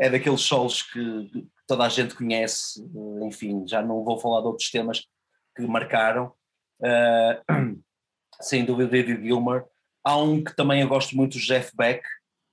é 0.00 0.08
daqueles 0.08 0.40
solos 0.40 0.82
que, 0.82 1.46
toda 1.70 1.84
a 1.84 1.88
gente 1.88 2.16
conhece, 2.16 2.82
eh, 2.82 3.26
enfim, 3.26 3.64
já 3.64 3.80
não 3.80 4.02
vou 4.02 4.18
falar 4.18 4.40
de 4.40 4.48
outros 4.48 4.70
temas 4.72 5.06
que 5.54 5.62
marcaram, 5.62 6.32
uh, 6.80 7.80
sem 8.40 8.64
dúvida 8.64 8.90
David 8.90 9.22
Gilmer. 9.22 9.64
Há 10.02 10.16
um 10.16 10.42
que 10.42 10.56
também 10.56 10.80
eu 10.80 10.88
gosto 10.88 11.14
muito, 11.14 11.36
o 11.36 11.40
Jeff 11.40 11.70
Beck. 11.76 12.02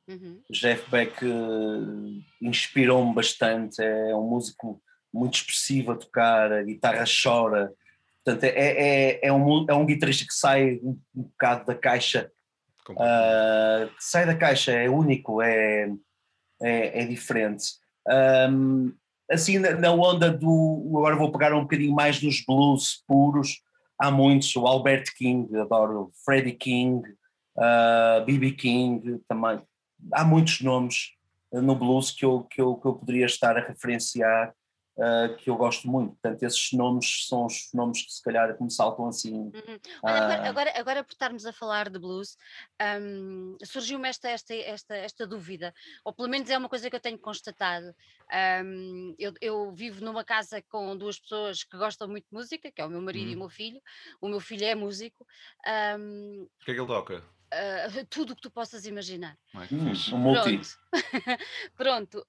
Uhum. 0.08 0.40
Jeff 0.52 0.88
Beck 0.92 1.26
uh, 1.26 2.22
inspirou-me 2.42 3.16
bastante, 3.16 3.82
é 3.82 4.16
um 4.16 4.30
músico 4.30 4.80
muito 5.12 5.36
expressivo 5.36 5.94
a 5.94 5.96
tocar, 5.96 6.52
a 6.52 6.62
guitarra 6.62 7.04
chora, 7.06 7.74
portanto 8.24 8.44
é, 8.44 8.50
é, 8.50 9.28
é, 9.28 9.34
um, 9.34 9.66
é 9.68 9.74
um 9.74 9.86
guitarrista 9.86 10.28
que 10.28 10.34
sai 10.34 10.80
um, 10.84 11.00
um 11.16 11.24
bocado 11.24 11.66
da 11.66 11.76
caixa, 11.76 12.32
uh, 12.92 13.92
sai 14.00 14.26
da 14.26 14.36
caixa, 14.36 14.72
é 14.74 14.90
único, 14.90 15.42
é, 15.42 15.90
é, 16.62 17.04
é 17.04 17.06
diferente. 17.06 17.74
Um, 18.50 18.94
assim 19.30 19.60
na, 19.60 19.92
onda 19.92 20.32
do. 20.32 20.84
Agora 20.98 21.16
vou 21.16 21.32
pegar 21.32 21.54
um 21.54 21.62
bocadinho 21.62 21.94
mais 21.94 22.20
dos 22.20 22.44
blues 22.46 23.04
puros. 23.08 23.62
Há 24.00 24.12
muitos, 24.12 24.56
o 24.56 24.68
Albert 24.68 25.06
King, 25.18 25.58
adoro 25.58 26.12
Freddie 26.24 26.54
King, 26.54 27.02
B.B. 28.26 28.48
Uh, 28.48 28.56
King 28.56 29.22
também. 29.28 29.60
Há 30.14 30.24
muitos 30.24 30.62
nomes 30.62 31.14
no 31.52 31.76
blues 31.76 32.12
que 32.12 32.24
eu, 32.24 32.44
que 32.44 32.62
eu, 32.62 32.76
que 32.76 32.88
eu 32.88 32.94
poderia 32.94 33.26
estar 33.26 33.58
a 33.58 33.66
referenciar 33.66 34.54
uh, 34.98 35.36
que 35.38 35.50
eu 35.50 35.56
gosto 35.56 35.88
muito. 35.88 36.12
Portanto, 36.14 36.44
esses 36.44 36.72
nomes 36.74 37.28
são 37.28 37.46
os 37.46 37.70
nomes 37.74 38.04
que 38.04 38.12
se 38.12 38.24
calhar 38.24 38.56
me 38.62 38.72
saltam 38.72 39.08
assim. 39.08 39.34
Uhum. 39.34 39.80
Olha, 40.04 40.16
agora, 40.16 40.42
ah, 40.42 40.50
agora, 40.50 40.80
agora, 40.80 41.04
por 41.04 41.14
estarmos 41.14 41.46
a 41.46 41.54
falar 41.54 41.90
de 41.90 42.00
blues, 42.00 42.38
um, 43.02 43.58
surgiu-me 43.64 44.10
esta, 44.10 44.30
esta, 44.30 44.54
esta, 44.54 44.96
esta 44.96 45.28
dúvida, 45.28 45.74
ou 46.04 46.14
pelo 46.14 46.30
menos 46.30 46.50
é 46.50 46.58
uma 46.58 46.70
coisa 46.70 46.90
que 46.90 46.96
eu 46.96 47.00
tenho 47.00 47.20
constatado. 47.20 47.94
Um, 48.64 49.16
eu, 49.18 49.34
eu, 49.40 49.72
vivo 49.72 50.04
numa 50.04 50.24
casa 50.24 50.62
com 50.70 50.98
duas 50.98 51.20
pessoas 51.20 51.64
que 51.64 51.78
gostam 51.78 52.08
muito 52.08 52.26
de 52.26 52.34
música, 52.34 52.72
que 52.72 52.82
é 52.82 52.86
o 52.86 52.90
meu 52.90 53.02
marido 53.02 53.28
uhum. 53.28 53.32
e 53.32 53.36
o 53.36 53.40
meu 53.40 53.50
filho. 53.50 53.82
O 54.20 54.28
meu 54.28 54.40
filho 54.40 54.66
é 54.66 54.76
músico. 54.76 55.26
Um, 55.98 56.44
o 56.44 56.66
que 56.66 56.72
é 56.72 56.74
que 56.74 56.80
ele 56.80 56.88
toca? 56.88 57.24
Uh, 57.54 58.06
tudo 58.10 58.34
o 58.34 58.36
que 58.36 58.42
tu 58.42 58.52
possas 58.52 58.86
imaginar. 58.86 59.38
Hum, 59.72 59.94
um 60.14 60.18
multi. 60.18 60.60
Pronto. 60.60 60.78
Pronto. 61.76 62.26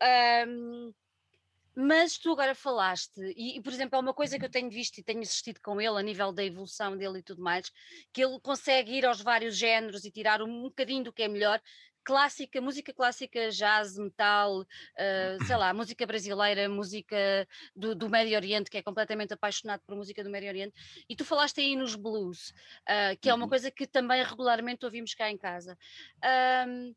Mas 1.81 2.19
tu 2.19 2.33
agora 2.33 2.57
falaste, 2.57 3.21
e, 3.37 3.57
e, 3.57 3.63
por 3.63 3.73
exemplo, 3.73 3.97
é 3.97 4.01
uma 4.01 4.13
coisa 4.13 4.37
que 4.37 4.45
eu 4.45 4.51
tenho 4.51 4.69
visto 4.69 4.99
e 4.99 5.03
tenho 5.05 5.21
assistido 5.21 5.61
com 5.61 5.81
ele 5.81 5.97
a 5.97 6.03
nível 6.03 6.33
da 6.33 6.45
evolução 6.45 6.97
dele 6.97 7.21
e 7.21 7.23
tudo 7.23 7.41
mais, 7.41 7.71
que 8.13 8.21
ele 8.21 8.41
consegue 8.41 8.95
ir 8.95 9.07
aos 9.07 9.21
vários 9.21 9.57
géneros 9.57 10.05
e 10.05 10.11
tirar 10.11 10.43
um, 10.43 10.63
bocadinho 10.63 11.05
do 11.05 11.13
que 11.13 11.23
é 11.23 11.29
melhor. 11.29 11.63
Clássica, 12.03 12.61
música 12.61 12.93
clássica, 12.93 13.51
jazz, 13.51 13.97
metal, 13.97 14.63
uh, 14.63 15.45
sei 15.47 15.57
lá, 15.57 15.73
música 15.73 16.05
brasileira, 16.05 16.69
música 16.69 17.47
do, 17.77 17.95
do, 17.95 18.11
Médio 18.11 18.35
Oriente, 18.35 18.71
que 18.71 18.79
é 18.79 18.83
completamente 18.83 19.35
apaixonado 19.35 19.81
por 19.87 19.95
música 19.95 20.25
do 20.25 20.31
Médio 20.31 20.49
Oriente, 20.49 20.75
e 21.09 21.15
tu 21.15 21.25
falaste 21.25 21.61
aí 21.61 21.77
nos 21.77 21.95
blues, 21.95 22.49
uh, 22.89 23.17
que 23.21 23.31
é 23.31 23.35
uma 23.35 23.45
uhum. 23.45 23.49
coisa 23.49 23.71
que 23.71 23.87
também 23.87 24.25
regularmente 24.25 24.85
ouvimos 24.85 25.15
cá 25.15 25.31
em 25.31 25.39
casa. 25.39 25.79
Um, 26.67 26.93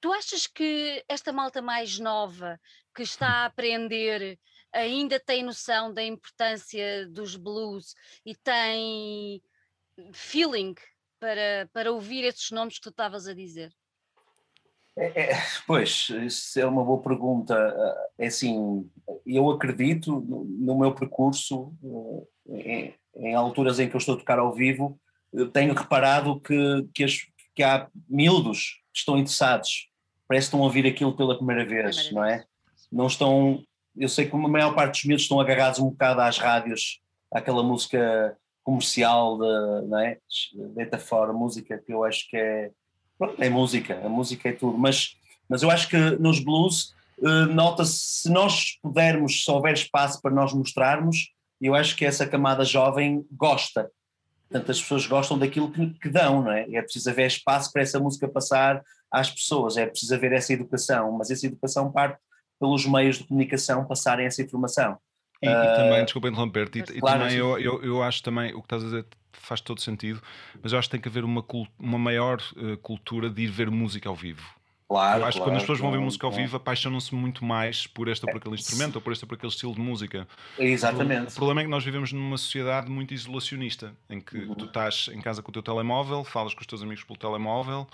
Tu 0.00 0.12
achas 0.12 0.46
que 0.46 1.04
esta 1.08 1.32
malta 1.32 1.60
mais 1.60 1.98
nova 1.98 2.58
que 2.94 3.02
está 3.02 3.28
a 3.28 3.44
aprender 3.46 4.38
ainda 4.72 5.20
tem 5.20 5.42
noção 5.42 5.92
da 5.92 6.02
importância 6.02 7.06
dos 7.08 7.36
blues 7.36 7.94
e 8.24 8.34
tem 8.34 9.42
feeling 10.12 10.74
para, 11.18 11.68
para 11.72 11.92
ouvir 11.92 12.24
esses 12.24 12.50
nomes 12.50 12.76
que 12.76 12.82
tu 12.82 12.90
estavas 12.90 13.26
a 13.26 13.34
dizer? 13.34 13.70
É, 14.96 15.32
é, 15.32 15.32
pois, 15.66 16.08
isso 16.08 16.58
é 16.58 16.66
uma 16.66 16.84
boa 16.84 17.02
pergunta. 17.02 17.54
É 18.16 18.26
assim, 18.26 18.88
eu 19.26 19.50
acredito 19.50 20.20
no 20.20 20.78
meu 20.78 20.94
percurso, 20.94 21.74
em, 22.48 22.94
em 23.16 23.34
alturas 23.34 23.78
em 23.78 23.88
que 23.88 23.96
eu 23.96 23.98
estou 23.98 24.14
a 24.14 24.18
tocar 24.18 24.38
ao 24.38 24.54
vivo, 24.54 24.98
tenho 25.52 25.74
reparado 25.74 26.40
que, 26.40 26.88
que, 26.94 27.04
as, 27.04 27.18
que 27.54 27.62
há 27.62 27.88
miúdos 28.08 28.80
que 28.92 28.98
estão 28.98 29.16
interessados 29.16 29.89
parece 30.30 30.46
que 30.46 30.50
estão 30.50 30.60
a 30.60 30.66
ouvir 30.66 30.86
aquilo 30.86 31.12
pela 31.12 31.36
primeira 31.36 31.64
vez, 31.64 32.04
primeira 32.04 32.14
não 32.14 32.24
é? 32.24 32.44
Não 32.92 33.06
estão. 33.08 33.64
Eu 33.96 34.08
sei 34.08 34.26
que 34.26 34.36
a 34.36 34.38
maior 34.38 34.72
parte 34.76 34.92
dos 34.92 35.04
miúdos 35.04 35.24
estão 35.24 35.40
agarrados 35.40 35.80
um 35.80 35.90
bocado 35.90 36.20
às 36.20 36.38
rádios, 36.38 37.00
àquela 37.32 37.64
música 37.64 38.36
comercial, 38.62 39.36
de, 39.36 39.88
não 39.88 39.98
é? 39.98 40.18
Deita 40.76 40.98
fora, 40.98 41.32
música 41.32 41.76
que 41.84 41.92
eu 41.92 42.04
acho 42.04 42.28
que 42.30 42.36
é. 42.36 42.70
Pronto, 43.18 43.42
é 43.42 43.48
música, 43.48 44.00
a 44.04 44.08
música 44.08 44.48
é 44.48 44.52
tudo, 44.52 44.78
mas, 44.78 45.16
mas 45.48 45.64
eu 45.64 45.70
acho 45.70 45.88
que 45.88 45.96
nos 45.96 46.38
blues 46.38 46.94
uh, 47.18 47.46
nota-se, 47.52 47.98
se 47.98 48.30
nós 48.30 48.78
pudermos, 48.80 49.44
se 49.44 49.50
houver 49.50 49.74
espaço 49.74 50.22
para 50.22 50.30
nós 50.30 50.54
mostrarmos, 50.54 51.32
eu 51.60 51.74
acho 51.74 51.96
que 51.96 52.06
essa 52.06 52.24
camada 52.24 52.64
jovem 52.64 53.26
gosta. 53.32 53.90
Portanto, 54.48 54.70
as 54.70 54.80
pessoas 54.80 55.06
gostam 55.06 55.38
daquilo 55.38 55.70
que, 55.72 55.90
que 55.94 56.08
dão, 56.08 56.44
não 56.44 56.52
é? 56.52 56.66
É 56.72 56.82
preciso 56.82 57.10
haver 57.10 57.26
espaço 57.26 57.72
para 57.72 57.82
essa 57.82 57.98
música 57.98 58.28
passar, 58.28 58.80
às 59.10 59.30
pessoas, 59.30 59.76
é 59.76 59.86
preciso 59.86 60.14
haver 60.14 60.32
essa 60.32 60.52
educação, 60.52 61.12
mas 61.12 61.30
essa 61.30 61.46
educação 61.46 61.90
parte 61.90 62.18
pelos 62.58 62.86
meios 62.86 63.18
de 63.18 63.24
comunicação 63.24 63.84
passarem 63.86 64.26
essa 64.26 64.42
informação. 64.42 64.98
E, 65.42 65.48
uh, 65.48 65.50
e 65.50 65.76
também, 65.76 66.04
desculpa 66.04 66.28
interromper-te, 66.28 66.78
e, 66.78 66.82
e 66.82 67.00
claro, 67.00 67.20
também 67.20 67.36
eu, 67.36 67.58
eu, 67.58 67.82
eu, 67.82 68.02
acho 68.02 68.22
também, 68.22 68.52
o 68.52 68.58
que 68.58 68.66
estás 68.66 68.82
a 68.82 68.86
dizer 68.86 69.06
faz 69.32 69.60
todo 69.60 69.80
sentido, 69.80 70.20
mas 70.62 70.72
eu 70.72 70.78
acho 70.78 70.88
que 70.88 70.92
tem 70.92 71.00
que 71.00 71.08
haver 71.08 71.24
uma, 71.24 71.44
uma 71.78 71.98
maior 71.98 72.38
uh, 72.56 72.76
cultura 72.78 73.30
de 73.30 73.42
ir 73.42 73.50
ver 73.50 73.70
música 73.70 74.08
ao 74.08 74.14
vivo. 74.14 74.42
Claro, 74.90 75.20
eu 75.20 75.26
acho 75.26 75.38
claro, 75.38 75.44
que 75.44 75.50
quando 75.50 75.56
as 75.56 75.62
pessoas 75.62 75.78
vão 75.78 75.92
ver 75.92 76.00
música 76.00 76.26
ao 76.26 76.32
vivo 76.32 76.56
apaixonam-se 76.56 77.14
muito 77.14 77.44
mais 77.44 77.86
por 77.86 78.08
este 78.08 78.26
ou 78.26 78.32
por 78.32 78.38
aquele 78.38 78.56
instrumento 78.56 78.96
ou 78.96 79.00
por 79.00 79.12
este 79.12 79.22
ou 79.22 79.28
por 79.28 79.36
aquele 79.36 79.52
estilo 79.52 79.72
de 79.72 79.80
música. 79.80 80.26
Exatamente. 80.58 81.30
O, 81.30 81.34
problema 81.36 81.60
é 81.60 81.64
que 81.64 81.70
nós 81.70 81.84
vivemos 81.84 82.12
numa 82.12 82.36
sociedade 82.36 82.90
muito 82.90 83.14
isolacionista, 83.14 83.94
em 84.10 84.20
que 84.20 84.36
uhum. 84.36 84.54
tu 84.56 84.64
estás 84.64 85.08
em 85.12 85.20
casa 85.20 85.42
com 85.42 85.50
o 85.50 85.52
teu 85.52 85.62
telemóvel, 85.62 86.24
falas 86.24 86.54
com 86.54 86.60
os 86.60 86.66
teus 86.66 86.82
amigos 86.82 87.04
pelo 87.04 87.16
telemóvel, 87.16 87.86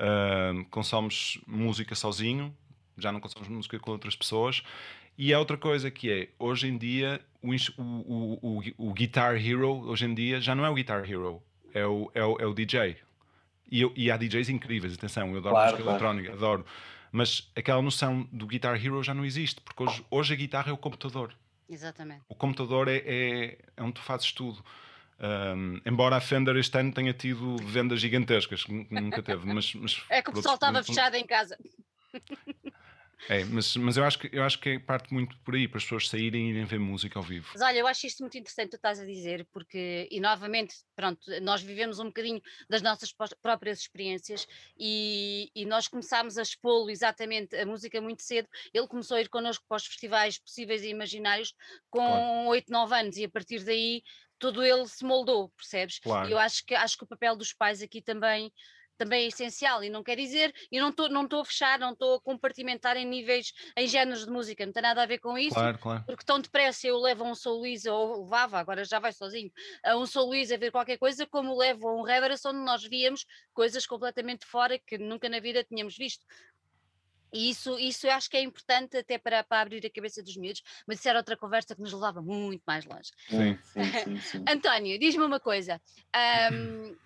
Uh, 0.00 0.64
consomes 0.70 1.38
música 1.46 1.94
sozinho, 1.94 2.56
já 2.96 3.12
não 3.12 3.20
consomes 3.20 3.48
música 3.48 3.78
com 3.78 3.90
outras 3.90 4.16
pessoas. 4.16 4.62
E 5.18 5.34
há 5.34 5.38
outra 5.38 5.58
coisa 5.58 5.90
que 5.90 6.10
é, 6.10 6.28
hoje 6.38 6.66
em 6.68 6.78
dia, 6.78 7.20
o, 7.42 7.50
o, 7.76 8.58
o, 8.58 8.62
o 8.78 8.92
Guitar 8.94 9.36
Hero, 9.36 9.86
hoje 9.86 10.06
em 10.06 10.14
dia, 10.14 10.40
já 10.40 10.54
não 10.54 10.64
é 10.64 10.70
o 10.70 10.74
Guitar 10.74 11.04
Hero, 11.04 11.42
é 11.74 11.84
o, 11.84 12.10
é 12.14 12.24
o, 12.24 12.38
é 12.40 12.46
o 12.46 12.54
DJ. 12.54 12.96
E, 13.70 13.82
eu, 13.82 13.92
e 13.94 14.10
há 14.10 14.16
DJs 14.16 14.48
incríveis, 14.48 14.94
atenção, 14.94 15.30
eu 15.32 15.38
adoro 15.38 15.54
claro, 15.54 15.72
música 15.72 15.82
claro. 15.82 16.04
eletrónica, 16.04 16.32
adoro. 16.32 16.66
Mas 17.12 17.50
aquela 17.54 17.82
noção 17.82 18.26
do 18.32 18.46
Guitar 18.46 18.82
Hero 18.82 19.02
já 19.02 19.12
não 19.12 19.24
existe, 19.24 19.60
porque 19.60 19.82
hoje, 19.82 20.04
hoje 20.10 20.32
a 20.32 20.36
guitarra 20.36 20.70
é 20.70 20.72
o 20.72 20.78
computador. 20.78 21.34
Exatamente. 21.68 22.22
O 22.28 22.34
computador 22.34 22.88
é, 22.88 22.96
é, 23.04 23.58
é 23.76 23.82
onde 23.82 23.92
tu 23.92 24.00
fazes 24.00 24.32
tudo. 24.32 24.64
Um, 25.20 25.80
embora 25.84 26.16
a 26.16 26.20
Fender 26.20 26.56
este 26.56 26.78
ano 26.78 26.92
tenha 26.92 27.12
tido 27.12 27.56
vendas 27.58 28.00
gigantescas, 28.00 28.64
nunca 28.66 29.22
teve, 29.22 29.46
mas, 29.46 29.74
mas 29.74 30.02
é 30.08 30.22
que 30.22 30.30
o 30.30 30.32
pessoal 30.32 30.54
estava 30.54 30.82
fechado 30.82 31.14
em 31.14 31.26
casa. 31.26 31.58
É, 33.28 33.44
mas, 33.44 33.76
mas 33.76 33.96
eu, 33.96 34.04
acho 34.04 34.18
que, 34.18 34.30
eu 34.32 34.42
acho 34.42 34.58
que 34.58 34.78
parte 34.78 35.12
muito 35.12 35.36
por 35.40 35.54
aí, 35.54 35.68
para 35.68 35.76
as 35.76 35.84
pessoas 35.84 36.08
saírem 36.08 36.46
e 36.46 36.50
irem 36.50 36.64
ver 36.64 36.78
música 36.78 37.18
ao 37.18 37.22
vivo. 37.22 37.50
Mas 37.52 37.60
olha, 37.60 37.78
eu 37.78 37.86
acho 37.86 38.06
isto 38.06 38.20
muito 38.20 38.38
interessante, 38.38 38.70
tu 38.70 38.76
estás 38.76 38.98
a 38.98 39.04
dizer, 39.04 39.46
porque, 39.52 40.08
e 40.10 40.20
novamente, 40.20 40.76
pronto, 40.96 41.20
nós 41.42 41.60
vivemos 41.60 41.98
um 41.98 42.06
bocadinho 42.06 42.40
das 42.68 42.80
nossas 42.80 43.12
próprias 43.42 43.80
experiências 43.80 44.46
e, 44.78 45.50
e 45.54 45.66
nós 45.66 45.86
começámos 45.86 46.38
a 46.38 46.42
expô-lo 46.42 46.88
exatamente 46.88 47.54
a 47.56 47.66
música 47.66 48.00
muito 48.00 48.22
cedo. 48.22 48.48
Ele 48.72 48.88
começou 48.88 49.16
a 49.16 49.20
ir 49.20 49.28
connosco 49.28 49.64
para 49.68 49.76
os 49.76 49.86
festivais 49.86 50.38
possíveis 50.38 50.82
e 50.82 50.88
imaginários 50.88 51.54
com 51.90 52.06
claro. 52.06 52.48
8, 52.48 52.72
9 52.72 52.94
anos 52.94 53.16
e 53.18 53.24
a 53.24 53.28
partir 53.28 53.62
daí 53.64 54.02
todo 54.40 54.64
ele 54.64 54.88
se 54.88 55.04
moldou, 55.04 55.50
percebes? 55.50 56.00
Claro. 56.00 56.28
E 56.28 56.32
eu 56.32 56.38
acho 56.38 56.64
que, 56.64 56.74
acho 56.74 56.96
que 56.96 57.04
o 57.04 57.06
papel 57.06 57.36
dos 57.36 57.52
pais 57.52 57.80
aqui 57.82 58.02
também 58.02 58.50
também 59.00 59.24
é 59.24 59.28
essencial 59.28 59.82
e 59.82 59.88
não 59.88 60.02
quer 60.02 60.14
dizer, 60.14 60.54
e 60.70 60.78
não 60.78 60.90
estou 60.90 61.08
não 61.08 61.26
a 61.40 61.44
fechar, 61.44 61.78
não 61.78 61.92
estou 61.92 62.16
a 62.16 62.20
compartimentar 62.20 62.98
em 62.98 63.06
níveis, 63.06 63.50
em 63.74 63.88
géneros 63.88 64.26
de 64.26 64.30
música, 64.30 64.66
não 64.66 64.74
tem 64.74 64.82
nada 64.82 65.02
a 65.02 65.06
ver 65.06 65.18
com 65.18 65.38
isso, 65.38 65.54
claro, 65.54 65.78
claro. 65.78 66.04
porque 66.04 66.22
tão 66.22 66.38
depressa 66.38 66.86
eu 66.86 66.98
levo 66.98 67.24
a 67.24 67.28
um 67.28 67.34
Sou 67.34 67.60
Luísa, 67.60 67.90
ou 67.90 68.24
levava, 68.24 68.58
agora 68.58 68.84
já 68.84 68.98
vai 68.98 69.10
sozinho, 69.14 69.50
a 69.82 69.96
um 69.96 70.04
Sou 70.04 70.26
Luísa 70.26 70.56
a 70.56 70.58
ver 70.58 70.70
qualquer 70.70 70.98
coisa, 70.98 71.26
como 71.26 71.56
levo 71.56 71.88
a 71.88 71.94
um 71.94 72.02
Reverence 72.02 72.46
onde 72.46 72.58
nós 72.58 72.82
víamos 72.82 73.24
coisas 73.54 73.86
completamente 73.86 74.44
fora 74.44 74.78
que 74.78 74.98
nunca 74.98 75.30
na 75.30 75.40
vida 75.40 75.64
tínhamos 75.64 75.96
visto. 75.96 76.22
E 77.32 77.50
isso, 77.50 77.78
isso 77.78 78.06
eu 78.06 78.12
acho 78.12 78.28
que 78.28 78.36
é 78.36 78.42
importante 78.42 78.96
até 78.96 79.18
para, 79.18 79.44
para 79.44 79.62
abrir 79.62 79.84
a 79.84 79.90
cabeça 79.90 80.22
dos 80.22 80.36
miúdos, 80.36 80.62
mas 80.86 80.98
isso 80.98 81.08
era 81.08 81.18
outra 81.18 81.36
conversa 81.36 81.74
que 81.74 81.80
nos 81.80 81.92
levava 81.92 82.20
muito 82.20 82.62
mais 82.66 82.84
longe. 82.84 83.10
Sim, 83.28 83.58
sim, 83.62 83.80
sim, 84.04 84.20
sim. 84.20 84.44
António, 84.48 84.98
diz-me 84.98 85.24
uma 85.24 85.40
coisa. 85.40 85.80
Um, 86.52 86.96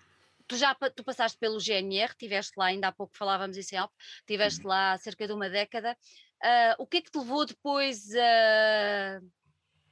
tu 0.47 0.57
já 0.57 0.75
tu 0.75 1.03
passaste 1.03 1.37
pelo 1.37 1.59
GNR, 1.59 2.11
estiveste 2.11 2.53
lá, 2.57 2.67
ainda 2.67 2.87
há 2.87 2.91
pouco 2.91 3.15
falávamos 3.17 3.57
isso 3.57 3.73
em 3.73 3.77
Alp, 3.77 3.91
estiveste 4.19 4.61
uhum. 4.61 4.69
lá 4.69 4.93
há 4.93 4.97
cerca 4.97 5.27
de 5.27 5.33
uma 5.33 5.49
década. 5.49 5.97
Uh, 6.43 6.75
o 6.79 6.87
que 6.87 6.97
é 6.97 7.01
que 7.01 7.11
te 7.11 7.17
levou 7.17 7.45
depois 7.45 8.15
a. 8.15 9.21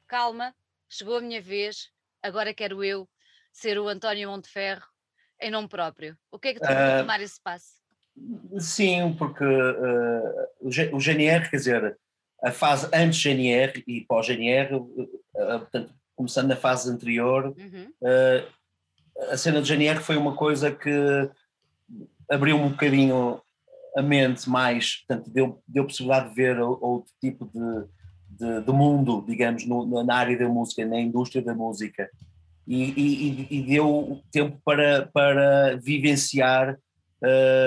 Calma, 0.07 0.55
chegou 0.89 1.17
a 1.17 1.21
minha 1.21 1.41
vez, 1.41 1.89
agora 2.21 2.53
quero 2.53 2.83
eu 2.83 3.09
ser 3.51 3.79
o 3.79 3.87
António 3.87 4.29
Monteferro 4.29 4.85
em 5.39 5.51
nome 5.51 5.67
próprio. 5.67 6.17
O 6.31 6.39
que 6.39 6.49
é 6.49 6.53
que 6.53 6.59
te 6.59 6.67
levou 6.67 6.83
uh, 6.83 6.95
a 6.95 6.99
tomar 6.99 7.21
esse 7.21 7.41
passo? 7.41 7.82
Sim, 8.59 9.15
porque 9.17 9.43
uh, 9.43 10.95
o 10.95 10.99
GNR, 10.99 11.49
quer 11.49 11.57
dizer, 11.57 11.97
a 12.43 12.51
fase 12.51 12.87
antes 12.93 13.19
GNR 13.19 13.83
e 13.87 14.01
pós-GNR, 14.01 14.75
uh, 14.75 15.07
portanto, 15.33 15.93
começando 16.15 16.49
na 16.49 16.55
fase 16.55 16.89
anterior, 16.89 17.55
uhum. 17.57 17.87
uh, 18.01 19.31
a 19.31 19.37
cena 19.37 19.61
do 19.61 19.67
GNR 19.67 19.99
foi 19.99 20.17
uma 20.17 20.35
coisa 20.35 20.71
que 20.71 21.29
abriu 22.29 22.57
um 22.57 22.69
bocadinho 22.69 23.41
a 23.95 24.01
mente 24.01 24.49
mais, 24.49 24.97
portanto, 24.97 25.29
deu, 25.29 25.61
deu 25.67 25.85
possibilidade 25.85 26.29
de 26.29 26.35
ver 26.35 26.59
outro 26.59 27.11
tipo 27.21 27.45
de, 27.45 27.87
de, 28.29 28.61
de 28.65 28.71
mundo, 28.71 29.23
digamos, 29.27 29.65
no, 29.65 30.03
na 30.03 30.15
área 30.15 30.37
da 30.37 30.47
música, 30.49 30.85
na 30.85 30.99
indústria 30.99 31.43
da 31.43 31.53
música. 31.53 32.09
E, 32.65 32.83
e, 32.91 33.47
e 33.57 33.61
deu 33.63 34.21
tempo 34.31 34.59
para, 34.63 35.09
para 35.13 35.77
vivenciar 35.77 36.77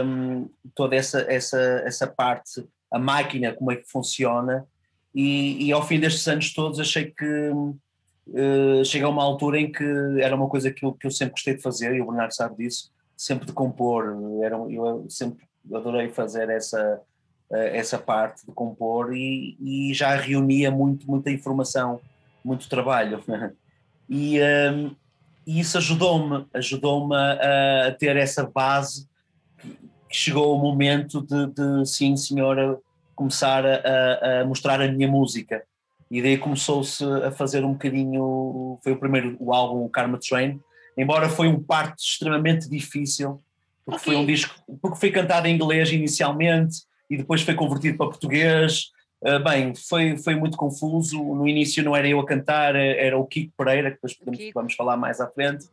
um, 0.05 0.49
toda 0.75 0.95
essa, 0.95 1.21
essa, 1.29 1.59
essa 1.85 2.07
parte, 2.07 2.67
a 2.93 2.99
máquina, 2.99 3.53
como 3.53 3.73
é 3.73 3.77
que 3.77 3.89
funciona, 3.91 4.67
e, 5.15 5.67
e 5.67 5.73
ao 5.73 5.87
fim 5.87 5.99
destes 5.99 6.27
anos 6.29 6.53
todos 6.53 6.79
achei 6.79 7.11
que 7.11 7.51
uh, 7.51 8.85
chega 8.85 9.07
a 9.07 9.09
uma 9.09 9.25
altura 9.25 9.59
em 9.59 9.73
que 9.73 9.85
era 10.21 10.37
uma 10.37 10.49
coisa 10.49 10.71
que 10.71 10.85
eu, 10.85 10.93
que 10.93 11.07
eu 11.07 11.11
sempre 11.11 11.33
gostei 11.33 11.55
de 11.55 11.63
fazer, 11.63 11.95
e 11.95 12.01
o 12.01 12.07
Bernardo 12.07 12.35
sabe 12.35 12.57
disso, 12.65 12.93
sempre 13.17 13.47
de 13.47 13.53
compor, 13.53 14.17
era, 14.43 14.57
eu 14.57 15.07
sempre 15.09 15.47
adorei 15.73 16.11
fazer 16.11 16.51
essa, 16.51 17.01
essa 17.51 17.99
parte 17.99 18.45
de 18.47 18.53
compor 18.53 19.17
e, 19.17 19.57
e, 19.61 19.95
já 19.95 20.15
reunia 20.17 20.71
muito, 20.71 21.11
muita 21.11 21.31
informação, 21.31 22.01
muito 22.45 22.69
trabalho. 22.69 23.23
E, 24.09 24.39
um, 24.41 24.95
e 25.45 25.59
isso 25.59 25.77
ajudou-me, 25.79 26.47
ajudou-me 26.55 27.17
a, 27.17 27.89
a, 27.89 27.93
ter 27.93 28.17
essa 28.17 28.45
base 28.47 29.09
que 30.09 30.17
chegou 30.17 30.57
o 30.57 30.59
momento 30.59 31.21
de, 31.23 31.47
de 31.49 31.87
sim 31.87 32.17
senhora, 32.17 32.79
começar 33.15 33.65
a, 33.65 34.43
a, 34.43 34.45
mostrar 34.45 34.81
a 34.81 34.89
minha 34.89 35.09
música. 35.09 35.63
E 36.11 36.23
daí 36.23 36.39
começou-se 36.39 37.05
a 37.05 37.33
fazer 37.33 37.65
um 37.65 37.73
bocadinho, 37.73 38.79
foi 38.83 38.93
o 38.93 38.97
primeiro, 38.97 39.37
o 39.41 39.53
álbum 39.53 39.85
o 39.85 39.89
Karma 39.89 40.19
Train, 40.19 40.61
embora 40.97 41.29
foi 41.29 41.49
um 41.49 41.61
parto 41.61 42.01
extremamente 42.01 42.69
difícil, 42.69 43.43
porque 43.85 44.01
okay. 44.01 44.13
foi 44.13 44.23
um 44.23 44.27
disco, 44.27 44.55
porque 44.81 44.99
foi 44.99 45.11
cantado 45.11 45.49
em 45.49 45.55
inglês 45.55 45.91
inicialmente, 45.91 46.83
e 47.11 47.17
depois 47.17 47.43
foi 47.43 47.55
convertido 47.55 47.97
para 47.97 48.07
português. 48.07 48.91
Uh, 49.23 49.43
bem, 49.43 49.75
foi, 49.75 50.17
foi 50.19 50.35
muito 50.35 50.57
confuso. 50.57 51.19
No 51.19 51.49
início 51.49 51.83
não 51.83 51.97
era 51.97 52.07
eu 52.07 52.21
a 52.21 52.27
cantar, 52.27 52.75
era 52.77 53.17
o 53.17 53.27
Kiko 53.27 53.53
Pereira, 53.57 53.91
que 53.91 53.97
depois 53.97 54.15
podemos, 54.15 54.53
vamos 54.55 54.75
falar 54.75 54.97
mais 54.97 55.21
à 55.21 55.27
frente. 55.29 55.67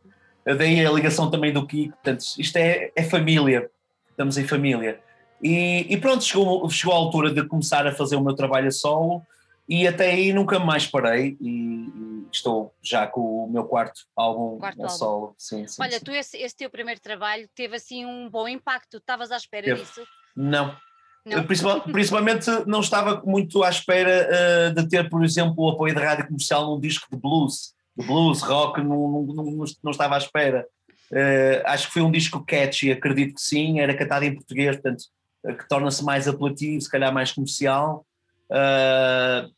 Uh, 0.46 0.54
daí 0.56 0.84
a 0.84 0.90
ligação 0.90 1.30
também 1.30 1.52
do 1.52 1.66
Kiko. 1.66 1.92
Portanto, 1.92 2.24
isto 2.38 2.56
é, 2.56 2.90
é 2.96 3.02
família, 3.02 3.68
estamos 4.14 4.38
em 4.38 4.46
família. 4.46 5.00
E, 5.42 5.86
e, 5.90 5.96
pronto, 5.98 6.24
chegou, 6.24 6.68
chegou 6.70 6.94
a 6.94 6.98
altura 6.98 7.30
de 7.30 7.46
começar 7.46 7.86
a 7.86 7.92
fazer 7.92 8.16
o 8.16 8.20
meu 8.22 8.34
trabalho 8.34 8.68
a 8.68 8.70
solo 8.70 9.22
e 9.68 9.86
até 9.86 10.10
aí 10.10 10.32
nunca 10.32 10.58
mais 10.58 10.86
parei 10.86 11.36
e, 11.40 11.48
e 11.48 12.26
estou 12.32 12.72
já 12.82 13.06
com 13.06 13.44
o 13.44 13.50
meu 13.50 13.64
quarto 13.64 14.02
álbum 14.16 14.58
quarto 14.58 14.84
a 14.84 14.88
solo. 14.88 15.34
Sim, 15.36 15.66
sim, 15.66 15.82
Olha, 15.82 15.98
sim. 15.98 16.04
tu 16.04 16.12
esse, 16.12 16.36
esse, 16.38 16.56
teu 16.56 16.70
primeiro 16.70 17.00
trabalho 17.00 17.48
teve 17.54 17.76
assim 17.76 18.06
um 18.06 18.28
bom 18.30 18.48
impacto, 18.48 18.98
estavas 18.98 19.30
à 19.30 19.36
espera 19.36 19.66
teve. 19.66 19.80
disso? 19.80 20.02
Não, 20.36 20.74
Principalmente 21.92 22.50
não 22.66 22.80
estava 22.80 23.22
muito 23.24 23.62
à 23.62 23.70
espera 23.70 24.28
uh, 24.28 24.74
de 24.74 24.88
ter, 24.88 25.08
por 25.08 25.24
exemplo, 25.24 25.54
o 25.58 25.70
apoio 25.70 25.94
da 25.94 26.02
rádio 26.02 26.26
comercial 26.26 26.66
num 26.66 26.80
disco 26.80 27.06
de 27.10 27.16
blues, 27.16 27.74
de 27.96 28.06
blues, 28.06 28.42
rock, 28.42 28.80
não, 28.82 29.24
não, 29.26 29.44
não, 29.44 29.64
não 29.82 29.90
estava 29.90 30.16
à 30.16 30.18
espera. 30.18 30.66
Uh, 31.12 31.62
acho 31.66 31.86
que 31.86 31.92
foi 31.92 32.02
um 32.02 32.10
disco 32.10 32.44
catchy, 32.44 32.90
acredito 32.90 33.34
que 33.34 33.40
sim, 33.40 33.80
era 33.80 33.94
cantado 33.94 34.24
em 34.24 34.34
português, 34.34 34.76
portanto, 34.76 35.04
uh, 35.44 35.54
que 35.54 35.68
torna-se 35.68 36.04
mais 36.04 36.26
apelativo, 36.26 36.80
se 36.80 36.90
calhar 36.90 37.12
mais 37.12 37.32
comercial. 37.32 38.06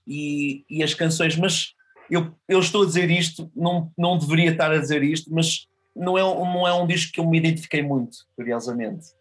E, 0.07 0.65
e, 0.71 0.83
as 0.83 0.95
canções, 0.95 1.37
mas 1.37 1.73
eu, 2.11 2.33
eu 2.49 2.61
estou 2.61 2.83
a 2.83 2.87
dizer 2.87 3.11
isto, 3.11 3.51
não, 3.55 3.93
não 3.99 4.17
deveria 4.17 4.53
estar 4.53 4.71
a 4.71 4.79
dizer 4.79 5.03
isto, 5.03 5.31
mas 5.33 5.67
não 5.95 6.17
é, 6.17 6.23
não 6.23 6.67
é 6.67 6.73
um 6.73 6.87
disco 6.87 7.13
que 7.13 7.21
eu 7.21 7.29
me 7.29 7.37
identifiquei 7.37 7.83
muito, 7.83 8.19
curiosamente 8.35 9.17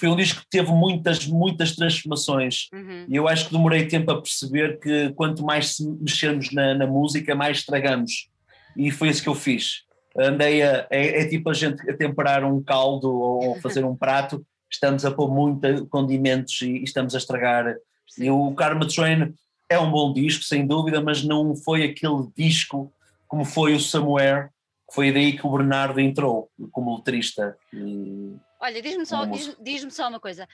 foi 0.00 0.08
um 0.08 0.16
disco 0.16 0.40
que 0.40 0.48
teve 0.48 0.72
muitas, 0.72 1.26
muitas 1.26 1.76
transformações. 1.76 2.68
Uhum. 2.72 3.04
E 3.06 3.14
eu 3.14 3.28
acho 3.28 3.46
que 3.46 3.52
demorei 3.52 3.86
tempo 3.86 4.10
a 4.10 4.20
perceber 4.20 4.80
que 4.80 5.10
quanto 5.10 5.44
mais 5.44 5.76
mexermos 6.00 6.50
na, 6.52 6.74
na 6.74 6.86
música, 6.86 7.34
mais 7.34 7.58
estragamos. 7.58 8.30
E 8.74 8.90
foi 8.90 9.10
isso 9.10 9.22
que 9.22 9.28
eu 9.28 9.34
fiz. 9.34 9.82
Andei 10.16 10.62
a. 10.62 10.86
É, 10.90 11.22
é 11.22 11.28
tipo 11.28 11.50
a 11.50 11.54
gente 11.54 11.88
a 11.88 11.96
temperar 11.96 12.44
um 12.44 12.62
caldo 12.62 13.12
ou 13.12 13.60
fazer 13.60 13.84
um 13.84 13.96
prato, 13.96 14.44
estamos 14.70 15.04
a 15.04 15.10
pôr 15.10 15.32
muitos 15.32 15.88
condimentos 15.88 16.60
e, 16.62 16.78
e, 16.78 16.84
estamos 16.84 17.14
a 17.14 17.18
estragar. 17.18 17.74
E 18.18 18.30
o 18.30 18.52
Karma 18.54 18.86
Train 18.86 19.34
é 19.68 19.78
um 19.78 19.90
bom 19.90 20.12
disco, 20.12 20.42
sem 20.44 20.66
dúvida, 20.66 21.00
mas 21.00 21.22
não 21.22 21.54
foi 21.54 21.84
aquele 21.84 22.28
disco 22.36 22.92
como 23.28 23.44
foi 23.44 23.74
o 23.74 23.80
Somewhere, 23.80 24.48
que 24.88 24.94
foi 24.94 25.12
daí 25.12 25.32
que 25.32 25.46
o 25.46 25.50
Bernardo 25.56 26.00
entrou 26.00 26.50
como 26.72 26.96
letrista. 26.96 27.56
E 27.72 28.34
Olha, 28.60 28.82
diz-me 28.82 29.06
só, 29.06 29.24
diz, 29.24 29.56
diz 29.58 29.94
só 29.94 30.08
uma 30.08 30.20
coisa. 30.20 30.46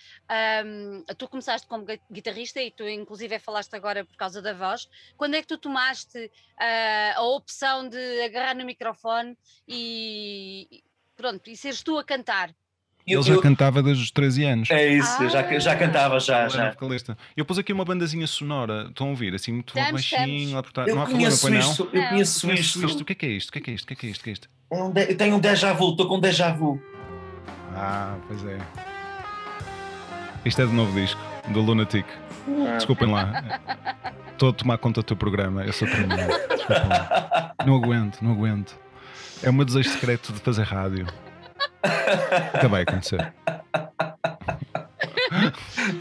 Um, 0.64 1.02
tu 1.18 1.28
começaste 1.28 1.66
como 1.66 1.84
guitarrista 2.10 2.62
e 2.62 2.70
tu, 2.70 2.88
inclusive, 2.88 3.38
falaste 3.40 3.74
agora 3.74 4.04
por 4.04 4.16
causa 4.16 4.40
da 4.40 4.52
voz. 4.52 4.88
Quando 5.16 5.34
é 5.34 5.40
que 5.40 5.48
tu 5.48 5.58
tomaste 5.58 6.16
uh, 6.16 7.16
a 7.18 7.22
opção 7.22 7.88
de 7.88 8.22
agarrar 8.22 8.54
no 8.54 8.64
microfone 8.64 9.36
e 9.66 10.84
pronto, 11.16 11.50
e 11.50 11.56
seres 11.56 11.82
tu 11.82 11.98
a 11.98 12.04
cantar? 12.04 12.54
Ele 13.04 13.22
já 13.22 13.34
eu, 13.34 13.40
cantava 13.40 13.82
desde 13.82 14.02
os 14.02 14.10
13 14.10 14.44
anos. 14.44 14.70
É 14.70 14.88
isso, 14.88 15.22
ah. 15.22 15.28
já, 15.28 15.58
já 15.58 15.76
cantava, 15.76 16.18
já. 16.18 16.48
já. 16.48 16.70
Vocalista. 16.72 17.16
Eu 17.36 17.44
pus 17.44 17.58
aqui 17.58 17.72
uma 17.72 17.84
bandazinha 17.84 18.26
sonora, 18.26 18.86
estão 18.88 19.08
a 19.08 19.10
ouvir, 19.10 19.32
assim, 19.32 19.52
muito 19.52 19.68
estamos, 19.68 19.92
baixinho. 19.92 20.58
Estamos. 20.58 20.88
Eu 20.88 20.96
não 20.96 21.02
há 21.02 21.06
conheço 21.06 21.40
problema, 21.40 21.70
isto, 21.70 21.84
não? 21.84 22.02
Eu 22.02 22.08
conheço 22.08 22.52
isto. 22.52 22.84
isto. 22.84 23.02
O 23.02 23.04
que 23.04 23.12
é 23.12 23.14
que 23.14 23.26
é 23.26 23.28
isto? 23.30 23.48
O 23.48 23.52
que 23.52 23.58
é 23.58 23.62
que 23.62 23.70
é 23.70 23.74
isto? 23.74 23.84
O 23.84 23.86
que 23.86 23.92
é 23.92 23.96
que 23.96 24.06
é 24.06 24.10
isto? 24.10 24.20
O 24.20 24.24
que 24.24 24.30
é 24.30 24.32
isto? 24.32 24.48
Eu 25.08 25.16
tenho 25.16 25.36
um 25.36 25.40
déjà 25.40 25.72
vu, 25.72 25.90
estou 25.90 26.08
com 26.08 26.16
um 26.16 26.20
déjà 26.20 26.52
vu. 26.52 26.82
Ah, 27.76 28.16
pois 28.26 28.44
é. 28.44 28.58
Isto 30.44 30.62
é 30.62 30.66
do 30.66 30.72
novo 30.72 30.98
disco, 30.98 31.20
do 31.48 31.60
Lunatic. 31.60 32.06
Desculpem 32.76 33.12
lá. 33.12 33.60
Estou 34.32 34.50
a 34.50 34.52
tomar 34.52 34.78
conta 34.78 35.00
do 35.00 35.04
teu 35.04 35.16
programa, 35.16 35.64
eu 35.64 35.72
sou 35.72 35.86
tremendo. 35.86 36.32
Desculpem 36.48 36.88
lá. 36.88 37.54
Não 37.66 37.76
aguento, 37.76 38.22
não 38.22 38.32
aguento. 38.32 38.78
É 39.42 39.50
o 39.50 39.52
meu 39.52 39.64
desejo 39.64 39.90
secreto 39.90 40.32
de 40.32 40.40
fazer 40.40 40.62
rádio. 40.62 41.06
Nunca 42.54 42.68
vai 42.68 42.82
acontecer. 42.82 43.34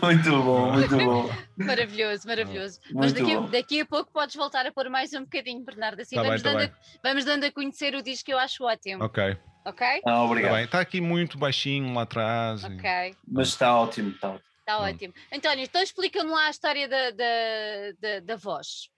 Muito 0.02 0.30
bom, 0.44 0.72
muito 0.72 0.98
bom. 0.98 1.30
Maravilhoso, 1.58 2.28
maravilhoso. 2.28 2.80
Muito 2.86 3.00
Mas 3.00 3.14
daqui, 3.14 3.52
daqui, 3.52 3.82
a 3.82 3.86
pouco 3.86 4.12
podes 4.12 4.36
voltar 4.36 4.66
a 4.66 4.72
pôr 4.72 4.90
mais 4.90 5.14
um 5.14 5.22
bocadinho, 5.22 5.64
Bernardo. 5.64 6.02
Assim 6.02 6.16
tá 6.16 6.24
vamos, 6.24 6.42
bem, 6.42 6.54
tá 6.54 6.60
dando 6.60 6.70
tá 6.70 6.76
a, 6.78 7.10
vamos 7.10 7.26
dando 7.26 7.44
a 7.46 7.52
conhecer 7.52 7.96
o 7.96 8.02
disco 8.02 8.26
que 8.26 8.34
eu 8.34 8.40
acho 8.40 8.64
ótimo. 8.64 9.04
Ok. 9.04 9.38
Ok? 9.66 10.02
Ah, 10.06 10.24
obrigado. 10.24 10.52
Está, 10.54 10.64
está 10.64 10.80
aqui 10.80 11.02
muito 11.02 11.38
baixinho 11.38 11.94
lá 11.94 12.04
atrás. 12.04 12.64
Ok. 12.64 12.90
E... 12.90 13.16
Mas 13.28 13.50
está 13.50 13.76
ótimo, 13.76 14.12
está 14.12 14.30
ótimo. 14.30 14.46
Está 14.60 14.80
ótimo. 14.80 15.14
António, 15.34 15.64
então 15.64 15.82
explica-me 15.82 16.30
lá 16.30 16.48
a 16.48 16.50
história 16.50 16.88
da, 16.88 17.12
da, 17.12 17.26
da, 18.00 18.20
da 18.22 18.36
voz. 18.36 18.90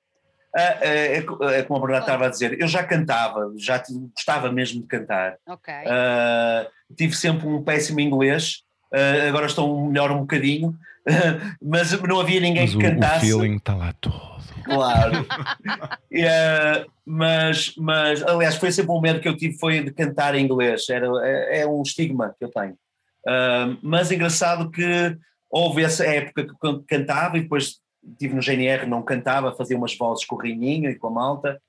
Ah, 0.56 0.77
é, 0.82 1.17
é, 1.17 1.17
é, 1.17 1.63
como 1.63 1.77
a 1.77 1.82
Bernardo 1.82 2.03
estava 2.03 2.25
a 2.25 2.30
dizer, 2.30 2.60
eu 2.60 2.67
já 2.67 2.84
cantava, 2.84 3.53
já 3.58 3.84
gostava 4.13 4.51
mesmo 4.51 4.82
de 4.82 4.88
cantar. 4.88 5.38
Ok. 5.47 5.73
Uh, 5.73 6.95
tive 6.95 7.15
sempre 7.15 7.47
um 7.47 7.62
péssimo 7.63 7.99
inglês, 7.99 8.63
uh, 8.93 9.27
agora 9.27 9.45
estou 9.45 9.88
melhor 9.88 10.10
um 10.12 10.21
bocadinho, 10.21 10.73
mas 11.62 12.00
não 12.02 12.20
havia 12.20 12.39
ninguém 12.39 12.63
mas 12.63 12.76
que 12.76 12.82
cantasse. 12.82 13.34
O 13.34 13.39
feeling 13.39 13.58
está 13.58 13.76
lá 13.76 13.93
todo. 14.00 14.38
Claro. 14.63 15.26
mas, 17.06 17.74
mas, 17.78 18.24
aliás, 18.24 18.56
foi 18.56 18.72
sempre 18.72 18.91
um 18.91 19.00
medo 19.00 19.20
que 19.20 19.28
eu 19.28 19.38
tive 19.38 19.58
foi 19.58 19.84
de 19.84 19.91
cantar 19.91 20.36
em 20.36 20.43
inglês, 20.43 20.89
Era, 20.89 21.08
é, 21.24 21.62
é 21.62 21.67
um 21.67 21.82
estigma 21.82 22.36
que 22.38 22.46
eu 22.46 22.52
tenho. 22.52 22.78
mas 23.82 24.12
engraçado 24.12 24.70
que 24.70 25.17
houve 25.50 25.84
essa 25.84 26.06
época 26.06 26.46
que 26.46 26.84
cantava 26.88 27.38
e 27.38 27.41
depois 27.41 27.80
estive 28.12 28.36
no 28.36 28.41
GNR, 28.41 28.86
não 28.86 29.02
cantava, 29.02 29.56
fazia 29.56 29.78
umas 29.78 29.96
vozes 29.98 30.26
com 30.26 30.36
o 30.36 30.39
Rininho 30.39 30.89
e 30.89 30.96
com 30.96 31.08
a 31.08 31.12
malta. 31.12 31.62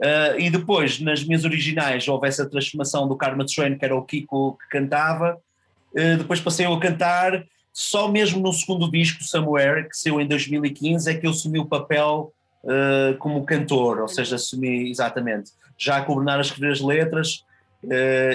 Uh, 0.00 0.38
e 0.38 0.50
depois, 0.50 1.00
nas 1.00 1.24
minhas 1.24 1.44
originais, 1.44 2.06
houve 2.08 2.26
essa 2.26 2.48
transformação 2.48 3.06
do 3.06 3.16
Karma 3.16 3.46
Train, 3.46 3.78
que 3.78 3.84
era 3.84 3.96
o 3.96 4.02
Kiko 4.02 4.58
que 4.58 4.68
cantava. 4.68 5.38
Uh, 5.92 6.16
depois 6.18 6.40
passei 6.40 6.66
eu 6.66 6.74
a 6.74 6.80
cantar. 6.80 7.44
Só 7.76 8.08
mesmo 8.08 8.40
no 8.40 8.52
segundo 8.52 8.88
disco, 8.88 9.24
Somewhere, 9.24 9.88
que 9.88 9.96
saiu 9.98 10.20
em 10.20 10.28
2015, 10.28 11.10
é 11.10 11.14
que 11.14 11.26
eu 11.26 11.32
assumi 11.32 11.58
o 11.58 11.66
papel 11.66 12.32
uh, 12.62 13.18
como 13.18 13.44
cantor, 13.44 14.00
ou 14.00 14.08
seja, 14.08 14.36
assumi 14.36 14.88
exatamente, 14.88 15.50
já 15.76 15.96
a 15.96 16.04
coordenar 16.04 16.38
a 16.38 16.40
escrever 16.40 16.70
as 16.70 16.80
letras 16.80 17.44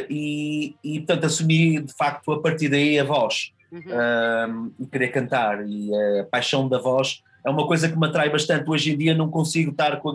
e, 0.09 0.75
e, 0.83 0.99
portanto, 0.99 1.25
assumi 1.25 1.81
de 1.81 1.93
facto 1.93 2.31
a 2.31 2.41
partir 2.41 2.69
daí 2.69 2.99
a 2.99 3.03
voz 3.03 3.51
uhum. 3.71 4.71
e 4.79 4.85
querer 4.85 5.09
cantar. 5.09 5.67
E 5.67 5.89
a 6.19 6.25
paixão 6.25 6.67
da 6.67 6.77
voz 6.77 7.23
é 7.45 7.49
uma 7.49 7.65
coisa 7.65 7.89
que 7.89 7.97
me 7.97 8.07
atrai 8.07 8.29
bastante. 8.29 8.69
Hoje 8.69 8.93
em 8.93 8.97
dia 8.97 9.15
não 9.15 9.29
consigo 9.29 9.71
estar 9.71 9.97
com 10.01 10.09
a, 10.09 10.13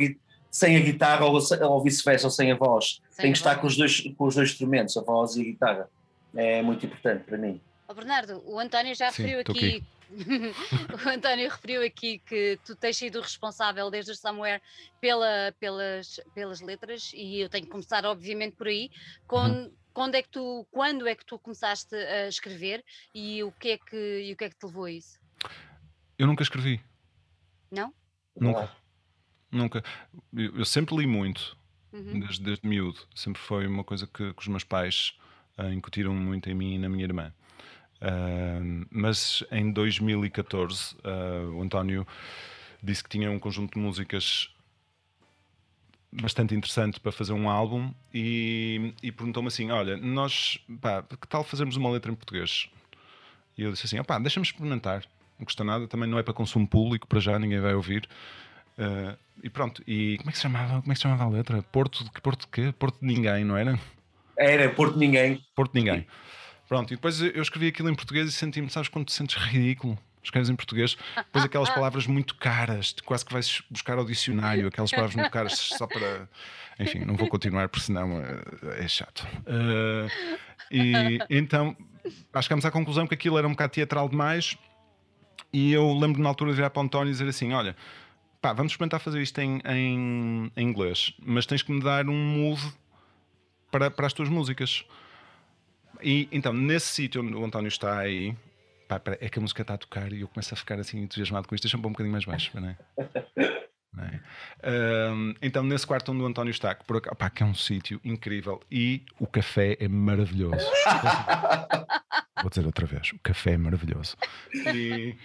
sem 0.50 0.76
a 0.76 0.80
guitarra 0.80 1.24
ou, 1.24 1.38
ou 1.62 1.82
vice-versa, 1.82 2.26
ou 2.26 2.30
sem 2.30 2.52
a 2.52 2.56
voz. 2.56 3.00
Sem 3.10 3.22
Tenho 3.22 3.32
que 3.32 3.38
estar 3.38 3.56
com 3.56 3.66
os, 3.66 3.76
dois, 3.76 4.00
com 4.16 4.26
os 4.26 4.34
dois 4.34 4.50
instrumentos, 4.50 4.96
a 4.96 5.00
voz 5.00 5.36
e 5.36 5.40
a 5.40 5.44
guitarra. 5.44 5.88
É 6.36 6.62
muito 6.62 6.84
importante 6.86 7.24
para 7.24 7.38
mim. 7.38 7.60
Oh, 7.94 7.96
Bernardo, 7.96 8.42
o 8.44 8.58
António 8.58 8.92
já 8.92 9.06
referiu 9.06 9.38
aqui, 9.38 9.52
aqui. 9.52 9.84
o 11.06 11.08
António 11.08 11.48
referiu 11.48 11.80
aqui 11.84 12.18
que 12.18 12.58
tu 12.64 12.74
tens 12.74 12.96
sido 12.96 13.20
responsável 13.20 13.88
desde 13.88 14.10
o 14.10 14.16
Somewhere 14.16 14.60
pela, 15.00 15.54
pelas, 15.60 16.20
pelas 16.34 16.60
letras 16.60 17.12
e 17.14 17.38
eu 17.38 17.48
tenho 17.48 17.64
que 17.64 17.70
começar 17.70 18.04
obviamente 18.04 18.56
por 18.56 18.66
aí. 18.66 18.90
Com, 19.28 19.46
uhum. 19.46 19.72
quando, 19.92 20.16
é 20.16 20.22
que 20.22 20.28
tu, 20.28 20.66
quando 20.72 21.06
é 21.06 21.14
que 21.14 21.24
tu 21.24 21.38
começaste 21.38 21.94
a 21.94 22.26
escrever 22.26 22.84
e 23.14 23.44
o 23.44 23.52
que 23.52 23.68
é 23.68 23.78
que, 23.78 24.22
e 24.24 24.32
o 24.32 24.36
que, 24.36 24.44
é 24.44 24.50
que 24.50 24.56
te 24.56 24.66
levou 24.66 24.86
a 24.86 24.90
isso? 24.90 25.20
Eu 26.18 26.26
nunca 26.26 26.42
escrevi. 26.42 26.82
Não? 27.70 27.94
Nunca. 28.34 28.76
Nunca. 29.52 29.84
Eu, 30.32 30.58
eu 30.58 30.64
sempre 30.64 30.96
li 30.96 31.06
muito, 31.06 31.56
uhum. 31.92 32.18
desde, 32.18 32.42
desde 32.42 32.66
miúdo. 32.66 33.06
Sempre 33.14 33.40
foi 33.40 33.68
uma 33.68 33.84
coisa 33.84 34.04
que, 34.04 34.34
que 34.34 34.40
os 34.40 34.48
meus 34.48 34.64
pais 34.64 35.16
uh, 35.56 35.72
incutiram 35.72 36.12
muito 36.12 36.50
em 36.50 36.54
mim 36.54 36.74
e 36.74 36.78
na 36.78 36.88
minha 36.88 37.04
irmã. 37.04 37.32
Uh, 38.04 38.86
mas 38.90 39.42
em 39.50 39.72
2014, 39.72 40.94
uh, 40.94 40.98
ah, 41.04 41.50
o 41.54 41.62
António 41.62 42.06
disse 42.82 43.02
que 43.02 43.08
tinha 43.08 43.30
um 43.30 43.38
conjunto 43.38 43.74
de 43.74 43.80
músicas 43.80 44.50
bastante 46.12 46.54
interessante 46.54 47.00
para 47.00 47.10
fazer 47.10 47.32
um 47.32 47.48
álbum 47.48 47.92
e, 48.12 48.92
e 49.02 49.10
perguntou-me 49.10 49.48
assim: 49.48 49.70
Olha, 49.70 49.96
nós, 49.96 50.58
pá, 50.80 51.02
que 51.02 51.26
tal 51.26 51.42
fazermos 51.42 51.76
uma 51.76 51.90
letra 51.90 52.12
em 52.12 52.14
português? 52.14 52.68
E 53.56 53.62
eu 53.62 53.72
disse 53.72 53.86
assim: 53.86 53.98
opá, 53.98 54.18
deixa-me 54.18 54.44
experimentar. 54.44 55.04
não 55.38 55.44
custa 55.44 55.64
nada, 55.64 55.86
também 55.86 56.08
não 56.08 56.18
é 56.18 56.22
para 56.22 56.34
consumo 56.34 56.66
público, 56.66 57.06
para 57.06 57.20
já 57.20 57.38
ninguém 57.38 57.60
vai 57.60 57.74
ouvir. 57.74 58.08
Uh, 58.76 59.16
e 59.42 59.48
pronto, 59.48 59.82
e 59.86 60.16
como 60.18 60.30
é 60.30 60.32
que 60.32 60.38
se 60.38 60.42
chamava, 60.42 60.80
como 60.80 60.92
é 60.92 60.94
que 60.94 60.96
se 60.96 61.02
chamava 61.02 61.24
a 61.24 61.28
letra? 61.28 61.62
Porto 61.62 62.04
de 62.04 62.10
Porto 62.20 62.40
de 62.42 62.48
quê? 62.48 62.74
Porto 62.76 62.98
de 63.00 63.06
ninguém, 63.06 63.44
não 63.44 63.56
era? 63.56 63.78
Era 64.36 64.68
Porto 64.68 64.94
de 64.94 65.00
ninguém. 65.00 65.44
Porto 65.54 65.72
de 65.72 65.80
ninguém. 65.80 66.06
Pronto, 66.68 66.92
e 66.92 66.96
depois 66.96 67.20
eu 67.20 67.42
escrevi 67.42 67.68
aquilo 67.68 67.90
em 67.90 67.94
português 67.94 68.28
e 68.28 68.32
senti-me, 68.32 68.70
sabes 68.70 68.88
quando 68.88 69.06
te 69.06 69.12
sentes 69.12 69.36
ridículo? 69.36 69.98
Escreves 70.22 70.48
em 70.48 70.56
português, 70.56 70.96
depois 71.16 71.44
aquelas 71.44 71.68
palavras 71.74 72.06
muito 72.06 72.34
caras, 72.36 72.94
quase 73.04 73.24
que 73.26 73.32
vais 73.32 73.62
buscar 73.68 73.98
ao 73.98 74.06
dicionário, 74.06 74.66
aquelas 74.68 74.90
palavras 74.90 75.14
muito 75.14 75.30
caras 75.30 75.52
só 75.52 75.86
para. 75.86 76.28
Enfim, 76.80 77.00
não 77.00 77.14
vou 77.14 77.28
continuar 77.28 77.68
porque 77.68 77.84
senão 77.84 78.20
é, 78.20 78.84
é 78.84 78.88
chato. 78.88 79.28
Uh, 79.40 80.10
e 80.70 81.18
então, 81.28 81.76
acho 82.04 82.16
que 82.32 82.42
chegámos 82.42 82.64
à 82.64 82.70
conclusão 82.70 83.06
que 83.06 83.14
aquilo 83.14 83.36
era 83.36 83.46
um 83.46 83.50
bocado 83.50 83.72
teatral 83.74 84.08
demais. 84.08 84.56
E 85.52 85.72
eu 85.72 85.92
lembro 85.92 86.20
na 86.20 86.28
altura 86.30 86.50
de 86.50 86.56
virar 86.56 86.70
para 86.70 86.80
o 86.80 86.84
António 86.84 87.10
e 87.10 87.12
dizer 87.12 87.28
assim: 87.28 87.52
Olha, 87.52 87.76
pá, 88.40 88.52
vamos 88.52 88.72
experimentar 88.72 89.00
fazer 89.00 89.20
isto 89.20 89.38
em, 89.40 89.60
em, 89.64 90.50
em 90.56 90.68
inglês, 90.68 91.12
mas 91.24 91.46
tens 91.46 91.62
que 91.62 91.70
me 91.70 91.82
dar 91.82 92.08
um 92.08 92.16
mood 92.16 92.60
para, 93.70 93.90
para 93.90 94.06
as 94.06 94.12
tuas 94.12 94.28
músicas. 94.28 94.84
E 96.02 96.28
então, 96.32 96.52
nesse 96.52 96.86
sítio 96.88 97.22
onde 97.22 97.34
o 97.34 97.44
António 97.44 97.68
está 97.68 97.98
aí, 97.98 98.36
pá, 98.88 99.00
é 99.20 99.28
que 99.28 99.38
a 99.38 99.42
música 99.42 99.62
está 99.62 99.74
a 99.74 99.78
tocar 99.78 100.12
e 100.12 100.20
eu 100.20 100.28
começo 100.28 100.52
a 100.54 100.56
ficar 100.56 100.78
assim 100.78 101.00
entusiasmado 101.00 101.48
com 101.48 101.54
isto. 101.54 101.64
Deixa-me 101.64 101.86
um 101.86 101.90
bocadinho 101.90 102.12
mais 102.12 102.24
baixo, 102.24 102.50
não 102.60 102.68
é? 102.68 102.76
É? 103.96 105.10
Um, 105.12 105.34
então, 105.40 105.62
nesse 105.62 105.86
quarto 105.86 106.10
onde 106.10 106.22
o 106.22 106.26
António 106.26 106.50
está, 106.50 106.74
que, 106.74 106.84
por, 106.84 106.96
opá, 106.96 107.30
que 107.30 107.42
é 107.42 107.46
um 107.46 107.54
sítio 107.54 108.00
incrível 108.04 108.60
e 108.70 109.02
o 109.20 109.26
café 109.26 109.76
é 109.78 109.86
maravilhoso. 109.86 110.66
Vou 112.42 112.50
dizer 112.50 112.66
outra 112.66 112.86
vez: 112.86 113.12
o 113.12 113.18
café 113.20 113.52
é 113.52 113.56
maravilhoso. 113.56 114.16
E, 114.74 115.16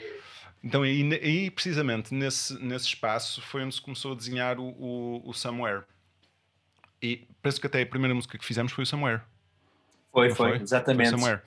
então, 0.63 0.85
e, 0.85 1.01
e, 1.01 1.51
precisamente 1.51 2.13
nesse, 2.13 2.53
nesse 2.63 2.85
espaço 2.85 3.41
foi 3.41 3.63
onde 3.63 3.75
se 3.75 3.81
começou 3.81 4.13
a 4.13 4.15
desenhar 4.15 4.59
o, 4.59 4.67
o, 4.67 5.29
o 5.29 5.33
Somewhere. 5.33 5.83
E 7.01 7.27
penso 7.41 7.59
que 7.59 7.67
até 7.67 7.81
a 7.81 7.85
primeira 7.85 8.13
música 8.13 8.37
que 8.37 8.45
fizemos 8.45 8.71
foi 8.71 8.83
o 8.83 8.87
Somewhere. 8.87 9.21
Foi, 10.11 10.29
foi, 10.29 10.49
foi, 10.51 10.61
exatamente. 10.61 11.09
Foi 11.09 11.19
Somewhere. 11.19 11.41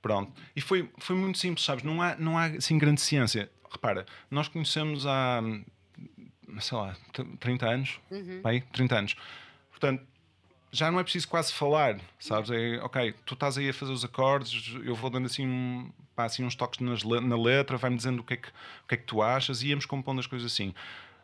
Pronto. 0.00 0.32
E 0.54 0.60
foi, 0.60 0.88
foi 0.98 1.16
muito 1.16 1.38
simples, 1.38 1.64
sabes? 1.64 1.82
Não 1.82 2.00
há, 2.00 2.14
não 2.16 2.38
há 2.38 2.46
assim 2.46 2.78
grande 2.78 3.00
ciência. 3.00 3.50
Repara, 3.70 4.06
nós 4.30 4.48
conhecemos 4.48 5.06
há 5.06 5.42
sei 6.60 6.78
lá, 6.78 6.96
30 7.40 7.68
anos, 7.68 8.00
uhum. 8.10 8.40
bem, 8.42 8.62
30 8.72 8.98
anos. 8.98 9.16
Portanto, 9.70 10.04
já 10.70 10.90
não 10.90 11.00
é 11.00 11.02
preciso 11.02 11.28
quase 11.28 11.52
falar, 11.52 11.98
sabes? 12.18 12.50
É, 12.50 12.78
ok, 12.82 13.14
tu 13.24 13.34
estás 13.34 13.56
aí 13.58 13.68
a 13.68 13.74
fazer 13.74 13.92
os 13.92 14.04
acordes, 14.04 14.74
eu 14.84 14.94
vou 14.94 15.10
dando 15.10 15.26
assim, 15.26 15.90
pá, 16.14 16.24
assim 16.24 16.44
uns 16.44 16.54
toques 16.54 16.80
nas, 16.80 17.02
na 17.02 17.36
letra, 17.36 17.76
vai-me 17.76 17.96
dizendo 17.96 18.20
o 18.20 18.24
que, 18.24 18.34
é 18.34 18.36
que, 18.36 18.48
o 18.48 18.88
que 18.88 18.94
é 18.94 18.96
que 18.98 19.04
tu 19.04 19.22
achas 19.22 19.62
e 19.62 19.68
íamos 19.68 19.86
compondo 19.86 20.20
as 20.20 20.26
coisas 20.26 20.52
assim. 20.52 20.74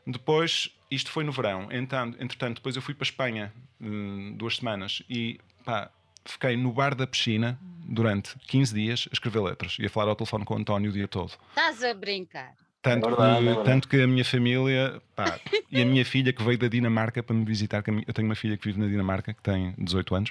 Depois, 0.07 0.71
isto 0.90 1.11
foi 1.11 1.23
no 1.23 1.33
verão, 1.33 1.68
então, 1.71 2.09
entretanto, 2.18 2.57
depois 2.57 2.75
eu 2.75 2.83
fui 2.83 2.95
para 2.95 3.05
a 3.05 3.09
Espanha 3.09 3.53
hum, 3.81 4.35
duas 4.37 4.57
semanas 4.57 5.03
e 5.09 5.38
pá, 5.64 5.90
fiquei 6.24 6.56
no 6.56 6.72
bar 6.72 6.94
da 6.94 7.06
piscina 7.06 7.58
durante 7.85 8.38
15 8.46 8.74
dias 8.74 9.08
a 9.11 9.12
escrever 9.12 9.40
letras 9.40 9.76
e 9.78 9.87
a 9.87 9.90
falar 9.90 10.11
ao 10.11 10.16
telefone 10.16 10.44
com 10.44 10.54
o 10.54 10.58
António 10.58 10.90
o 10.90 10.92
dia 10.92 11.08
todo. 11.08 11.32
Estás 11.50 11.82
a 11.82 11.94
brincar? 11.94 12.54
Tanto, 12.80 13.06
é 13.06 13.11
verdade, 13.11 13.44
que, 13.44 13.48
é 13.48 13.62
tanto 13.62 13.88
que 13.88 14.02
a 14.02 14.06
minha 14.08 14.24
família 14.24 15.00
pá, 15.14 15.38
e 15.70 15.80
a 15.80 15.85
minha 15.85 16.04
filha 16.04 16.32
que 16.32 16.42
veio 16.42 16.58
da 16.58 16.66
Dinamarca 16.66 17.22
para 17.22 17.35
me 17.35 17.44
visitar, 17.44 17.85
eu 17.87 18.12
tenho 18.12 18.26
uma 18.26 18.35
filha 18.35 18.56
que 18.56 18.66
vive 18.66 18.80
na 18.80 18.88
Dinamarca 18.88 19.32
que 19.32 19.40
tem 19.40 19.72
18 19.78 20.14
anos, 20.14 20.30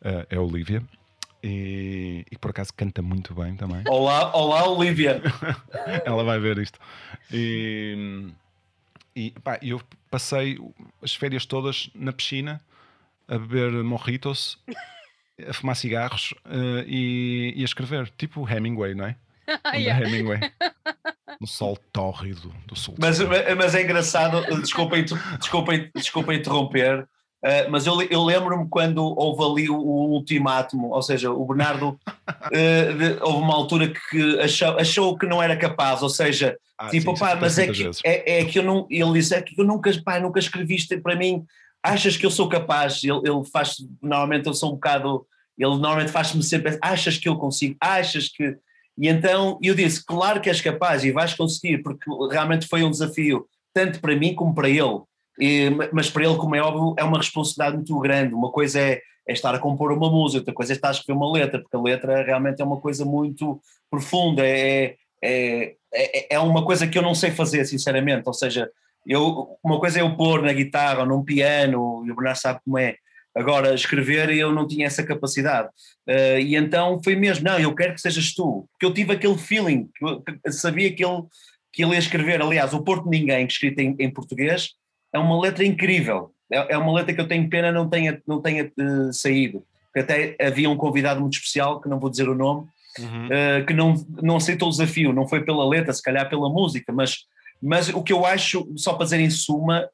uh, 0.00 0.26
é 0.30 0.36
a 0.36 0.40
Olivia. 0.40 0.82
E, 1.46 2.24
e, 2.32 2.38
por 2.38 2.52
acaso 2.52 2.72
canta 2.72 3.02
muito 3.02 3.34
bem 3.34 3.54
também. 3.54 3.82
Olá, 3.86 4.34
olá 4.34 4.66
Olivia! 4.66 5.20
Ela 6.06 6.24
vai 6.24 6.40
ver 6.40 6.56
isto. 6.56 6.78
E, 7.30 8.32
e 9.14 9.30
pá, 9.42 9.58
eu 9.60 9.78
passei 10.10 10.58
as 11.02 11.14
férias 11.14 11.44
todas 11.44 11.90
na 11.94 12.14
piscina 12.14 12.62
a 13.28 13.36
beber 13.36 13.84
mojitos, 13.84 14.58
a 15.48 15.52
fumar 15.52 15.76
cigarros 15.76 16.32
uh, 16.46 16.84
e, 16.86 17.54
e, 17.56 17.62
a 17.62 17.64
escrever, 17.64 18.10
tipo 18.16 18.48
Hemingway, 18.48 18.94
não 18.94 19.06
é? 19.06 19.16
yeah. 19.74 20.06
Hemingway 20.06 20.38
no 21.40 21.46
sol 21.46 21.78
tórrido 21.92 22.54
do 22.66 22.76
sul. 22.76 22.94
Mas, 22.98 23.18
mas 23.56 23.74
é 23.74 23.82
engraçado, 23.82 24.40
desculpem, 24.60 25.04
desculpem, 25.38 25.90
desculpem 25.94 26.38
interromper, 26.38 27.00
uh, 27.00 27.70
mas 27.70 27.86
eu, 27.86 28.00
eu 28.02 28.24
lembro-me 28.24 28.68
quando 28.68 29.02
houve 29.02 29.42
ali 29.42 29.70
o, 29.70 29.76
o 29.76 30.10
ultimátum, 30.12 30.84
ou 30.84 31.02
seja, 31.02 31.30
o 31.30 31.44
Bernardo 31.44 31.88
uh, 31.90 32.48
de, 32.96 33.18
houve 33.20 33.38
uma 33.38 33.54
altura 33.54 33.92
que 34.10 34.40
achou, 34.40 34.78
achou 34.78 35.18
que 35.18 35.26
não 35.26 35.42
era 35.42 35.56
capaz, 35.56 36.02
ou 36.02 36.08
seja, 36.08 36.56
ah, 36.78 36.88
tipo, 36.88 37.12
sim, 37.14 37.20
pá, 37.20 37.36
mas 37.36 37.58
é 37.58 37.68
que, 37.68 37.90
é, 38.04 38.40
é, 38.40 38.44
que 38.44 38.58
eu 38.58 38.62
não, 38.62 38.86
ele 38.88 39.12
disse, 39.14 39.34
é 39.34 39.42
que 39.42 39.60
eu 39.60 39.64
nunca, 39.64 39.90
pá, 40.04 40.18
nunca 40.20 40.38
escreviste 40.38 40.96
para 40.98 41.16
mim, 41.16 41.44
achas 41.84 42.16
que 42.16 42.24
eu 42.24 42.30
sou 42.30 42.48
capaz? 42.48 43.04
Ele, 43.04 43.20
ele 43.24 43.44
faz, 43.52 43.76
normalmente 44.02 44.46
eu 44.46 44.54
sou 44.54 44.70
um 44.70 44.74
bocado, 44.74 45.26
ele 45.58 45.70
normalmente 45.70 46.10
faz-me 46.10 46.42
sempre, 46.42 46.78
achas 46.80 47.18
que 47.18 47.28
eu 47.28 47.36
consigo, 47.36 47.76
achas 47.80 48.28
que 48.28 48.56
e 48.96 49.08
então 49.08 49.58
eu 49.62 49.74
disse: 49.74 50.04
claro 50.04 50.40
que 50.40 50.48
és 50.48 50.60
capaz 50.60 51.04
e 51.04 51.10
vais 51.10 51.34
conseguir, 51.34 51.78
porque 51.82 52.08
realmente 52.30 52.66
foi 52.66 52.82
um 52.82 52.90
desafio, 52.90 53.46
tanto 53.72 54.00
para 54.00 54.16
mim 54.16 54.34
como 54.34 54.54
para 54.54 54.68
ele. 54.68 55.00
E, 55.38 55.68
mas 55.92 56.08
para 56.08 56.24
ele, 56.24 56.36
como 56.36 56.54
é 56.54 56.62
óbvio, 56.62 56.94
é 56.96 57.04
uma 57.04 57.18
responsabilidade 57.18 57.76
muito 57.76 57.98
grande. 57.98 58.34
Uma 58.34 58.50
coisa 58.50 58.78
é, 58.78 59.00
é, 59.26 59.32
estar 59.32 59.54
a 59.54 59.58
compor 59.58 59.92
uma 59.92 60.10
música, 60.10 60.40
outra 60.40 60.54
coisa 60.54 60.72
é 60.72 60.76
estar 60.76 60.88
a 60.88 60.92
escrever 60.92 61.18
uma 61.18 61.32
letra, 61.32 61.60
porque 61.60 61.76
a 61.76 61.80
letra 61.80 62.22
realmente 62.22 62.62
é 62.62 62.64
uma 62.64 62.80
coisa 62.80 63.04
muito 63.04 63.60
profunda, 63.90 64.46
é, 64.46 64.94
é, 65.22 65.74
é, 65.92 66.34
é 66.34 66.38
uma 66.38 66.64
coisa 66.64 66.86
que 66.86 66.96
eu 66.96 67.02
não 67.02 67.14
sei 67.14 67.32
fazer, 67.32 67.64
sinceramente. 67.64 68.22
Ou 68.26 68.34
seja, 68.34 68.70
eu, 69.06 69.58
uma 69.62 69.78
coisa 69.78 69.98
é 69.98 70.02
eu 70.02 70.16
pôr 70.16 70.42
na 70.42 70.52
guitarra 70.52 71.00
ou 71.00 71.06
num 71.06 71.24
piano, 71.24 72.02
e 72.06 72.10
o 72.10 72.14
Bernardo 72.14 72.38
sabe 72.38 72.60
como 72.64 72.78
é, 72.78 72.96
Agora, 73.36 73.74
escrever 73.74 74.30
eu 74.30 74.52
não 74.52 74.66
tinha 74.66 74.86
essa 74.86 75.02
capacidade. 75.02 75.68
Uh, 76.08 76.38
e 76.38 76.54
então 76.54 77.00
foi 77.02 77.16
mesmo, 77.16 77.44
não, 77.44 77.58
eu 77.58 77.74
quero 77.74 77.94
que 77.94 78.00
sejas 78.00 78.32
tu, 78.32 78.68
porque 78.70 78.86
eu 78.86 78.94
tive 78.94 79.12
aquele 79.12 79.36
feeling, 79.36 79.88
que 79.92 80.52
sabia 80.52 80.94
que 80.94 81.04
ele, 81.04 81.22
que 81.72 81.82
ele 81.82 81.94
ia 81.94 81.98
escrever. 81.98 82.40
Aliás, 82.40 82.72
o 82.72 82.84
Porto 82.84 83.08
Ninguém, 83.08 83.44
escrito 83.44 83.80
em, 83.80 83.96
em 83.98 84.08
português, 84.08 84.70
é 85.12 85.18
uma 85.18 85.40
letra 85.40 85.64
incrível. 85.64 86.30
É, 86.50 86.74
é, 86.74 86.78
uma 86.78 86.92
letra 86.92 87.12
que 87.12 87.20
eu 87.20 87.26
tenho 87.26 87.50
pena 87.50 87.72
não 87.72 87.88
tenha, 87.88 88.22
não 88.26 88.40
tenha 88.40 88.70
uh, 88.78 89.12
saído. 89.12 89.64
Porque 89.86 90.00
até 90.00 90.36
havia 90.40 90.70
um 90.70 90.76
convidado 90.76 91.20
muito 91.20 91.34
especial, 91.34 91.80
que 91.80 91.88
não 91.88 91.98
vou 91.98 92.10
dizer 92.10 92.28
o 92.28 92.36
nome, 92.36 92.68
uhum. 93.00 93.26
uh, 93.26 93.66
que 93.66 93.74
não, 93.74 93.94
não 94.22 94.36
aceitou 94.36 94.68
o 94.68 94.70
desafio, 94.70 95.12
não 95.12 95.26
foi 95.26 95.44
pela 95.44 95.68
letra, 95.68 95.92
se 95.92 96.02
calhar 96.02 96.28
pela 96.28 96.48
música, 96.48 96.92
mas, 96.92 97.24
mas 97.64 97.88
o 97.88 98.02
que 98.02 98.12
eu 98.12 98.26
acho, 98.26 98.70
só 98.76 98.92
para 98.92 99.04
dizer 99.04 99.20
em 99.20 99.30
suma, 99.30 99.88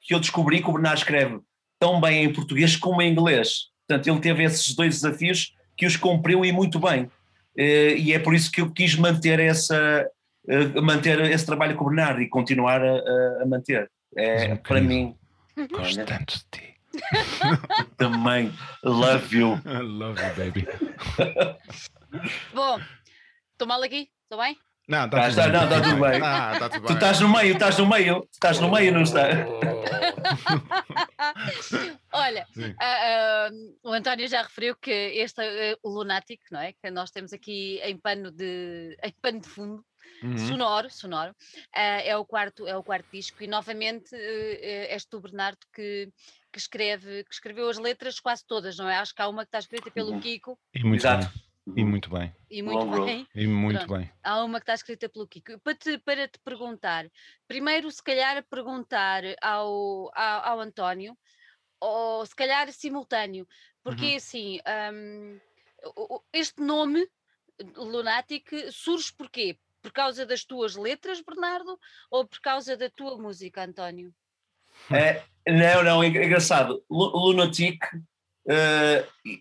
que 0.00 0.12
eu 0.12 0.18
descobri 0.18 0.60
que 0.60 0.68
o 0.68 0.72
Bernardo 0.72 0.98
escreve 0.98 1.38
tão 1.78 2.00
bem 2.00 2.24
em 2.24 2.32
português 2.32 2.74
como 2.74 3.00
em 3.00 3.12
inglês. 3.12 3.68
Portanto, 3.86 4.08
ele 4.08 4.20
teve 4.20 4.42
esses 4.42 4.74
dois 4.74 4.96
desafios 5.00 5.54
que 5.76 5.86
os 5.86 5.96
cumpriu 5.96 6.44
e 6.44 6.50
muito 6.50 6.80
bem. 6.80 7.08
Eh, 7.56 7.94
e 7.98 8.12
é 8.12 8.18
por 8.18 8.34
isso 8.34 8.50
que 8.50 8.60
eu 8.60 8.72
quis 8.72 8.96
manter, 8.96 9.38
essa, 9.38 10.10
eh, 10.48 10.80
manter 10.80 11.20
esse 11.30 11.46
trabalho 11.46 11.76
com 11.76 11.84
o 11.84 11.88
Bernardo 11.88 12.20
e 12.20 12.28
continuar 12.28 12.82
a, 12.82 13.42
a 13.42 13.46
manter. 13.46 13.88
É, 14.16 14.56
para 14.56 14.80
mim. 14.80 15.14
Gosto 15.70 16.04
tanto 16.04 16.34
de 16.34 16.44
ti. 16.50 16.74
Também. 17.96 18.52
Love 18.82 19.36
you. 19.36 19.60
I 19.64 19.82
love 19.82 20.20
you, 20.20 20.34
baby. 20.34 20.66
Bom, 22.52 22.80
estou 23.52 23.68
mal 23.68 23.80
aqui? 23.82 24.08
Estou 24.24 24.38
bem? 24.38 24.56
Não, 24.86 25.06
está 25.06 25.30
tudo, 25.30 25.48
não, 25.48 25.68
tá 25.68 25.80
tudo 25.80 26.00
bem. 26.00 26.20
Ah, 26.22 26.56
tá 26.58 26.68
tudo 26.68 26.82
bem. 26.82 26.88
Tu 26.88 26.94
estás 26.94 27.20
no 27.20 27.28
meio, 27.28 27.52
estás 27.54 27.78
no 27.78 27.86
meio, 27.86 28.28
estás 28.30 28.60
no 28.60 28.70
meio, 28.70 28.92
não 28.92 29.02
está? 29.02 29.22
Olha, 32.12 32.46
uh, 32.56 32.60
uh, 32.60 33.76
o 33.82 33.92
António 33.92 34.28
já 34.28 34.42
referiu 34.42 34.76
que 34.76 34.90
este 34.90 35.40
uh, 35.40 35.78
o 35.82 35.88
Lunático, 35.88 36.44
não 36.50 36.60
é? 36.60 36.72
Que 36.72 36.90
nós 36.90 37.10
temos 37.10 37.32
aqui 37.32 37.80
em 37.82 37.96
pano 37.96 38.30
de, 38.30 38.96
em 39.02 39.12
pano 39.22 39.40
de 39.40 39.48
fundo. 39.48 39.82
Uhum. 40.22 40.38
Sonoro, 40.38 40.90
sonoro, 40.90 41.34
é, 41.74 42.16
o 42.16 42.24
quarto, 42.24 42.68
é 42.68 42.76
o 42.76 42.82
quarto 42.82 43.06
disco, 43.12 43.42
e 43.42 43.46
novamente 43.46 44.14
és 44.14 45.04
tu, 45.04 45.20
Bernardo, 45.20 45.58
que, 45.74 46.08
que, 46.52 46.58
escreve, 46.58 47.24
que 47.24 47.34
escreveu 47.34 47.68
as 47.68 47.78
letras 47.78 48.20
quase 48.20 48.46
todas, 48.46 48.76
não 48.76 48.88
é? 48.88 48.96
Acho 48.96 49.14
que 49.14 49.20
há 49.20 49.28
uma 49.28 49.42
que 49.42 49.48
está 49.48 49.58
escrita 49.58 49.90
pelo 49.90 50.12
uhum. 50.12 50.20
Kiko. 50.20 50.58
E 50.74 50.84
muito 50.84 51.00
Exato. 51.00 51.26
Bem. 51.26 51.43
E 51.66 51.82
muito 51.82 52.10
bem. 52.10 52.34
E 52.50 52.62
muito 52.62 52.84
Long 52.84 53.04
bem. 53.06 53.26
E 53.34 53.46
muito 53.46 53.86
Pronto. 53.86 53.98
bem. 53.98 54.12
Há 54.22 54.44
uma 54.44 54.58
que 54.58 54.64
está 54.64 54.74
escrita 54.74 55.08
pelo 55.08 55.26
Kiko. 55.26 55.58
Para 55.60 55.74
te, 55.74 55.98
para 55.98 56.28
te 56.28 56.38
perguntar, 56.44 57.06
primeiro, 57.48 57.90
se 57.90 58.02
calhar, 58.02 58.44
perguntar 58.44 59.22
ao, 59.40 60.10
ao, 60.14 60.44
ao 60.44 60.60
António, 60.60 61.16
ou 61.80 62.24
se 62.26 62.34
calhar 62.34 62.70
simultâneo, 62.70 63.46
porque 63.82 64.10
uhum. 64.10 64.16
assim, 64.16 64.58
um, 64.94 65.40
este 66.32 66.60
nome, 66.60 67.06
Lunatic, 67.76 68.50
surge 68.70 69.12
porquê? 69.12 69.58
Por 69.82 69.92
causa 69.92 70.24
das 70.24 70.44
tuas 70.44 70.76
letras, 70.76 71.20
Bernardo, 71.20 71.78
ou 72.10 72.26
por 72.26 72.40
causa 72.40 72.76
da 72.76 72.90
tua 72.90 73.16
música, 73.18 73.64
António? 73.64 74.14
É, 74.90 75.22
não, 75.46 75.82
não, 75.82 76.02
é 76.02 76.08
engraçado. 76.08 76.84
Lunatic 76.90 77.84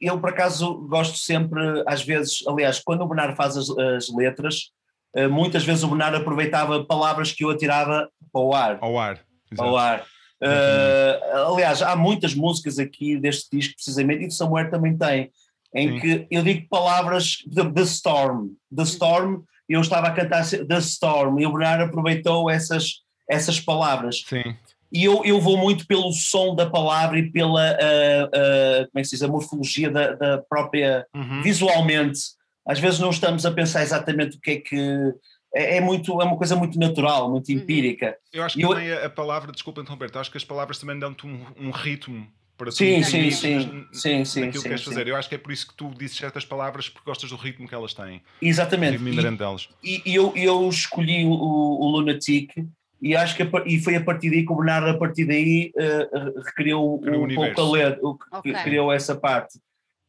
eu, 0.02 0.20
por 0.20 0.30
acaso, 0.30 0.76
gosto 0.88 1.18
sempre, 1.18 1.62
às 1.86 2.04
vezes, 2.04 2.44
aliás, 2.48 2.80
quando 2.80 3.02
o 3.02 3.08
Bernardo 3.08 3.36
faz 3.36 3.58
as, 3.58 3.70
as 3.70 4.10
letras, 4.10 4.72
uh, 5.16 5.30
muitas 5.30 5.64
vezes 5.64 5.84
o 5.84 5.88
Bernardo 5.88 6.18
aproveitava 6.18 6.86
palavras 6.86 7.32
que 7.32 7.44
eu 7.44 7.50
atirava 7.50 8.10
para 8.32 8.42
o 8.42 8.54
ar. 8.54 8.78
Ao 8.82 8.98
ar. 8.98 9.20
Exato. 9.52 9.70
Ao 9.70 9.78
ar. 9.78 10.06
Uh, 10.42 11.54
aliás, 11.54 11.82
há 11.82 11.96
muitas 11.96 12.34
músicas 12.34 12.78
aqui 12.80 13.18
deste 13.18 13.58
disco, 13.58 13.76
precisamente, 13.76 14.24
e 14.24 14.28
o 14.28 14.32
Samuel 14.32 14.70
também 14.70 14.98
tem, 14.98 15.32
em 15.74 15.94
Sim. 15.94 16.00
que 16.00 16.28
eu 16.30 16.44
digo 16.44 16.68
palavras 16.70 17.38
de 17.46 17.72
The 17.72 17.82
Storm. 17.82 18.50
The 18.76 18.84
Storm, 18.84 19.44
eu 19.70 19.82
estava 19.82 20.08
a 20.08 20.12
cantar 20.12 20.46
The 20.46 20.78
Storm, 20.80 21.40
e 21.40 21.46
o 21.46 21.52
Bernardo 21.52 21.86
aproveitou 21.86 22.50
essas, 22.50 23.04
essas 23.30 23.60
palavras. 23.60 24.24
Sim. 24.28 24.56
E 24.94 25.06
eu, 25.06 25.26
eu 25.26 25.42
vou 25.42 25.58
muito 25.58 25.88
pelo 25.88 26.12
som 26.14 26.54
da 26.54 26.70
palavra 26.70 27.18
e 27.18 27.32
pela 27.32 27.72
uh, 27.72 28.26
uh, 28.26 28.88
como 28.92 29.00
é 29.00 29.02
que 29.02 29.06
se 29.06 29.16
diz, 29.16 29.24
a 29.24 29.28
morfologia 29.28 29.90
da, 29.90 30.14
da 30.14 30.38
própria, 30.38 31.08
uhum. 31.16 31.42
visualmente. 31.42 32.20
Às 32.66 32.80
vezes 32.80 33.00
não 33.00 33.10
estamos 33.10 33.44
a 33.44 33.52
pensar 33.52 33.82
exatamente 33.82 34.38
o 34.38 34.40
que 34.40 34.52
é 34.52 34.58
que 34.58 35.14
é, 35.54 35.78
é, 35.78 35.82
muito, 35.82 36.22
é 36.22 36.26
uma 36.26 36.38
coisa 36.38 36.56
muito 36.56 36.78
natural, 36.78 37.30
muito 37.30 37.52
uhum. 37.52 37.58
empírica. 37.58 38.16
Eu 38.32 38.44
acho 38.44 38.56
que 38.56 38.64
eu, 38.64 38.70
também 38.70 38.92
a, 38.94 39.10
palavra, 39.10 39.52
desculpa 39.52 39.82
interromper, 39.82 40.16
acho 40.16 40.30
que 40.30 40.38
as 40.38 40.44
palavras 40.44 40.78
também 40.78 40.98
dão-te 41.00 41.26
um, 41.26 41.44
um, 41.60 41.72
ritmo 41.72 42.28
para 42.56 42.72
sim, 42.72 43.02
tu 43.02 43.08
sim, 43.08 43.32
sim, 43.32 43.86
sim, 43.92 44.26
sim, 44.26 44.52
que 44.52 44.62
queres 44.62 44.84
fazer. 44.84 45.08
Eu 45.08 45.16
acho 45.16 45.28
que 45.28 45.34
é 45.34 45.40
por 45.40 45.52
isso 45.52 45.68
que 45.68 45.74
tu 45.74 45.92
dizes 45.98 46.18
certas 46.18 46.46
palavras 46.46 46.88
porque 46.88 47.10
gostas 47.10 47.32
do 47.32 47.36
ritmo 47.36 47.68
que 47.68 47.74
elas 47.74 47.96
têm. 47.96 48.22
Exatamente. 48.40 48.96
E, 49.84 50.04
e, 50.06 50.14
eu, 50.14 50.34
eu 50.36 50.70
escolhi 50.70 51.26
o, 51.26 51.32
o 51.32 51.88
Lunatic 51.90 52.54
e 53.04 53.18
acho 53.18 53.36
que 53.36 53.44
e 53.66 53.82
foi 53.82 53.98
a 53.98 54.04
partir 54.04 54.30
daí 54.30 54.46
que 54.46 54.54
o 54.54 54.56
Bernardo 54.56 54.88
a 54.88 54.98
partir 54.98 55.26
daí 55.26 55.74
uh, 55.76 56.42
recriou 56.42 57.04
um, 57.04 57.26
um 57.26 57.36
pouco 57.36 57.60
a 57.60 57.72
ler, 57.72 58.00
o 58.02 58.16
que 58.16 58.36
okay. 58.38 58.54
criou 58.64 58.94
essa 58.94 59.14
parte. 59.14 59.58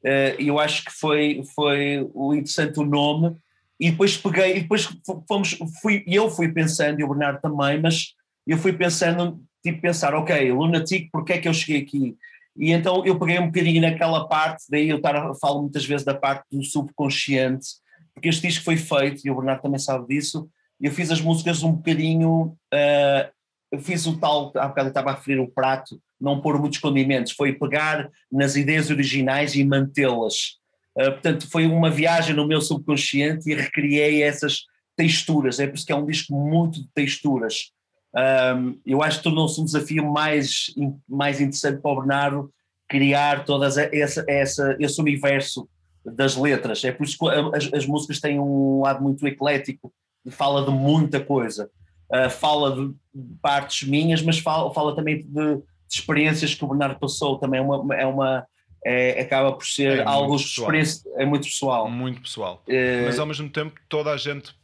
Uh, 0.04 0.38
eu 0.38 0.60
acho 0.60 0.84
que 0.84 0.92
foi, 0.92 1.42
foi 1.56 2.08
o 2.14 2.32
interessante 2.32 2.78
o 2.78 2.84
nome 2.84 3.34
e 3.80 3.90
depois 3.90 4.16
peguei, 4.16 4.58
e 4.58 4.60
depois 4.60 4.88
fomos, 5.26 5.58
fui, 5.82 6.04
eu 6.06 6.30
fui 6.30 6.52
pensando, 6.52 7.00
e 7.00 7.04
o 7.04 7.08
Bernardo 7.08 7.40
também, 7.40 7.80
mas 7.80 8.14
eu 8.46 8.56
fui 8.56 8.72
pensando, 8.72 9.42
tipo, 9.60 9.80
pensar, 9.80 10.14
ok, 10.14 10.52
Lunatic, 10.52 11.08
porque 11.10 11.32
é 11.32 11.38
que 11.38 11.48
eu 11.48 11.54
cheguei 11.54 11.82
aqui? 11.82 12.16
E 12.56 12.70
então 12.70 13.04
eu 13.04 13.18
peguei 13.18 13.40
um 13.40 13.46
bocadinho 13.46 13.82
naquela 13.82 14.28
parte, 14.28 14.66
daí 14.70 14.88
eu 14.88 15.00
tar, 15.00 15.34
falo 15.40 15.62
muitas 15.62 15.84
vezes 15.84 16.04
da 16.04 16.14
parte 16.14 16.44
do 16.52 16.62
subconsciente, 16.62 17.66
porque 18.14 18.28
este 18.28 18.46
disco 18.46 18.64
foi 18.64 18.76
feito, 18.76 19.26
e 19.26 19.30
o 19.32 19.34
Bernardo 19.34 19.62
também 19.62 19.80
sabe 19.80 20.06
disso, 20.06 20.48
eu 20.80 20.90
fiz 20.92 21.10
as 21.10 21.20
músicas 21.20 21.62
um 21.62 21.72
bocadinho, 21.72 22.56
uh, 22.72 23.32
eu 23.72 23.78
fiz 23.78 24.06
o 24.06 24.18
tal, 24.18 24.52
há 24.56 24.68
bocado 24.68 24.88
eu 24.88 24.90
estava 24.90 25.10
a 25.10 25.14
referir 25.14 25.40
o 25.40 25.50
prato, 25.50 26.00
não 26.20 26.40
pôr 26.40 26.58
muitos 26.58 26.78
condimentos, 26.78 27.32
foi 27.32 27.52
pegar 27.52 28.08
nas 28.30 28.56
ideias 28.56 28.90
originais 28.90 29.54
e 29.54 29.64
mantê-las. 29.64 30.58
Uh, 30.96 31.12
portanto, 31.12 31.50
foi 31.50 31.66
uma 31.66 31.90
viagem 31.90 32.34
no 32.34 32.46
meu 32.46 32.60
subconsciente 32.60 33.50
e 33.50 33.54
recriei 33.54 34.22
essas 34.22 34.62
texturas, 34.96 35.58
é 35.58 35.66
por 35.66 35.74
isso 35.74 35.86
que 35.86 35.92
é 35.92 35.96
um 35.96 36.06
disco 36.06 36.34
muito 36.34 36.80
de 36.80 36.88
texturas. 36.94 37.72
Um, 38.14 38.78
eu 38.86 39.02
acho 39.02 39.18
que 39.18 39.24
tornou-se 39.24 39.60
um 39.60 39.64
desafio 39.64 40.04
mais, 40.04 40.66
mais 41.08 41.40
interessante 41.40 41.80
para 41.80 41.90
o 41.90 41.96
Bernardo 41.96 42.54
criar 42.88 43.44
todo 43.44 43.64
essa, 43.64 43.90
essa, 44.28 44.76
esse 44.78 45.00
universo 45.00 45.68
das 46.04 46.36
letras. 46.36 46.84
É 46.84 46.92
por 46.92 47.04
isso 47.04 47.18
que 47.18 47.28
as, 47.28 47.72
as 47.72 47.86
músicas 47.86 48.20
têm 48.20 48.38
um 48.38 48.82
lado 48.82 49.02
muito 49.02 49.26
eclético, 49.26 49.92
fala 50.30 50.64
de 50.64 50.70
muita 50.70 51.20
coisa. 51.20 51.70
Uh, 52.10 52.30
fala 52.30 52.76
de 52.76 52.94
partes 53.40 53.88
minhas, 53.88 54.22
mas 54.22 54.38
fala, 54.38 54.72
fala 54.72 54.94
também 54.94 55.18
de, 55.18 55.24
de, 55.24 55.62
experiências 55.88 56.54
que 56.54 56.64
o 56.64 56.68
Bernardo 56.68 56.98
passou. 56.98 57.38
Também 57.38 57.60
é 57.60 57.62
uma, 57.62 57.94
é 57.94 58.06
uma 58.06 58.46
é, 58.84 59.20
acaba 59.20 59.52
por 59.52 59.66
ser 59.66 60.00
é 60.00 60.04
algo 60.04 60.36
experiência, 60.36 61.10
é 61.16 61.24
muito 61.24 61.44
pessoal. 61.44 61.90
Muito 61.90 62.20
pessoal. 62.20 62.62
Uh, 62.68 63.06
mas 63.06 63.18
ao 63.18 63.26
mesmo 63.26 63.48
tempo 63.48 63.80
toda 63.88 64.10
a 64.10 64.16
gente 64.16 64.54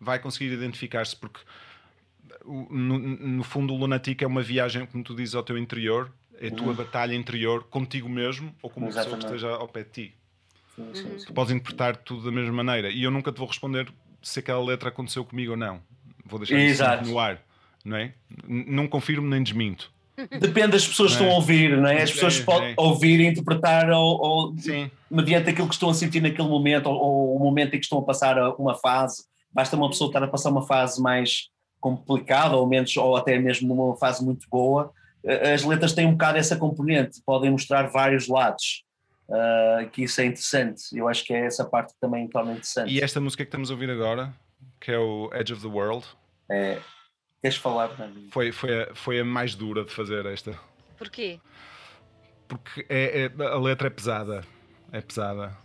vai 0.00 0.18
conseguir 0.18 0.52
identificar-se 0.52 1.16
porque 1.16 1.40
no, 2.44 2.98
no, 2.98 3.42
fundo 3.42 3.72
o 3.72 3.76
Lunatic 3.76 4.22
é 4.22 4.26
uma 4.26 4.42
viagem, 4.42 4.86
como 4.86 5.02
tu 5.02 5.14
dizes, 5.14 5.34
ao 5.34 5.42
teu 5.42 5.56
interior, 5.56 6.12
é 6.38 6.48
a 6.48 6.50
tua 6.50 6.68
uhum. 6.68 6.74
batalha 6.74 7.14
interior 7.14 7.64
contigo 7.64 8.08
mesmo 8.08 8.54
ou 8.62 8.68
com 8.68 8.80
uma 8.80 8.88
Exatamente. 8.88 9.22
pessoa 9.22 9.30
que 9.30 9.36
esteja 9.36 9.56
ao 9.56 9.68
pé 9.68 9.82
de 9.82 9.90
ti. 9.90 10.14
Sim, 10.74 10.90
sim, 10.92 11.18
sim. 11.18 11.26
Tu 11.26 11.32
podes 11.32 11.52
interpretar 11.52 11.96
tudo 11.96 12.24
da 12.24 12.32
mesma 12.32 12.52
maneira 12.52 12.90
e 12.90 13.02
eu 13.02 13.10
nunca 13.10 13.32
te 13.32 13.38
vou 13.38 13.46
responder 13.46 13.90
se 14.24 14.40
aquela 14.40 14.64
letra 14.64 14.88
aconteceu 14.88 15.24
comigo 15.24 15.52
ou 15.52 15.56
não. 15.56 15.80
Vou 16.24 16.38
deixar 16.38 16.58
isso 16.58 17.10
no 17.10 17.18
ar, 17.18 17.40
não 17.84 17.96
é? 17.96 18.14
Não 18.48 18.88
confirmo 18.88 19.28
nem 19.28 19.42
desminto. 19.42 19.92
Depende 20.16 20.68
das 20.68 20.86
pessoas 20.86 21.10
que 21.10 21.22
estão 21.22 21.28
a 21.28 21.32
é? 21.32 21.36
ouvir, 21.36 21.76
não 21.76 21.88
é? 21.88 22.02
As 22.02 22.10
pessoas 22.10 22.40
é, 22.40 22.44
podem 22.44 22.70
é. 22.70 22.74
ouvir 22.78 23.20
e 23.20 23.26
interpretar 23.26 23.90
ou, 23.90 24.20
ou 24.20 24.54
mediante 25.10 25.50
aquilo 25.50 25.68
que 25.68 25.74
estão 25.74 25.90
a 25.90 25.94
sentir 25.94 26.20
naquele 26.20 26.48
momento 26.48 26.86
ou, 26.86 26.96
ou, 26.96 27.36
o 27.36 27.38
momento 27.38 27.74
em 27.74 27.78
que 27.78 27.84
estão 27.84 27.98
a 27.98 28.02
passar 28.02 28.38
uma 28.58 28.74
fase. 28.74 29.24
Basta 29.52 29.76
uma 29.76 29.88
pessoa 29.88 30.08
estar 30.08 30.22
a 30.22 30.28
passar 30.28 30.50
uma 30.50 30.66
fase 30.66 31.02
mais 31.02 31.48
complicada 31.80 32.56
ou 32.56 32.66
menos 32.66 32.96
ou 32.96 33.16
até 33.16 33.38
mesmo 33.38 33.74
uma 33.74 33.96
fase 33.96 34.24
muito 34.24 34.46
boa. 34.48 34.90
As 35.52 35.64
letras 35.64 35.92
têm 35.92 36.06
um 36.06 36.12
bocado 36.12 36.38
essa 36.38 36.56
componente, 36.56 37.20
podem 37.26 37.50
mostrar 37.50 37.88
vários 37.88 38.28
lados. 38.28 38.84
Uh, 39.28 39.88
que 39.90 40.04
isso 40.04 40.20
é 40.20 40.26
interessante. 40.26 40.96
Eu 40.96 41.08
acho 41.08 41.24
que 41.24 41.32
é 41.32 41.46
essa 41.46 41.64
parte 41.64 41.94
que 41.94 42.00
também 42.00 42.28
torna 42.28 42.52
interessante. 42.52 42.92
E 42.92 43.00
esta 43.00 43.20
música 43.20 43.42
que 43.42 43.48
estamos 43.48 43.70
a 43.70 43.74
ouvir 43.74 43.90
agora, 43.90 44.34
que 44.80 44.90
é 44.90 44.98
o 44.98 45.30
Edge 45.32 45.52
of 45.52 45.62
the 45.62 45.68
World. 45.68 46.06
É. 46.50 46.78
Queres 47.40 47.56
falar? 47.56 47.90
Foi, 48.30 48.52
foi, 48.52 48.82
a, 48.82 48.94
foi 48.94 49.20
a 49.20 49.24
mais 49.24 49.54
dura 49.54 49.84
de 49.84 49.90
fazer 49.90 50.24
esta. 50.26 50.58
Porquê? 50.96 51.40
Porque 52.48 52.86
é, 52.88 53.30
é, 53.38 53.44
a 53.44 53.58
letra 53.58 53.88
é 53.88 53.90
pesada. 53.90 54.44
É 54.92 55.00
pesada. 55.00 55.56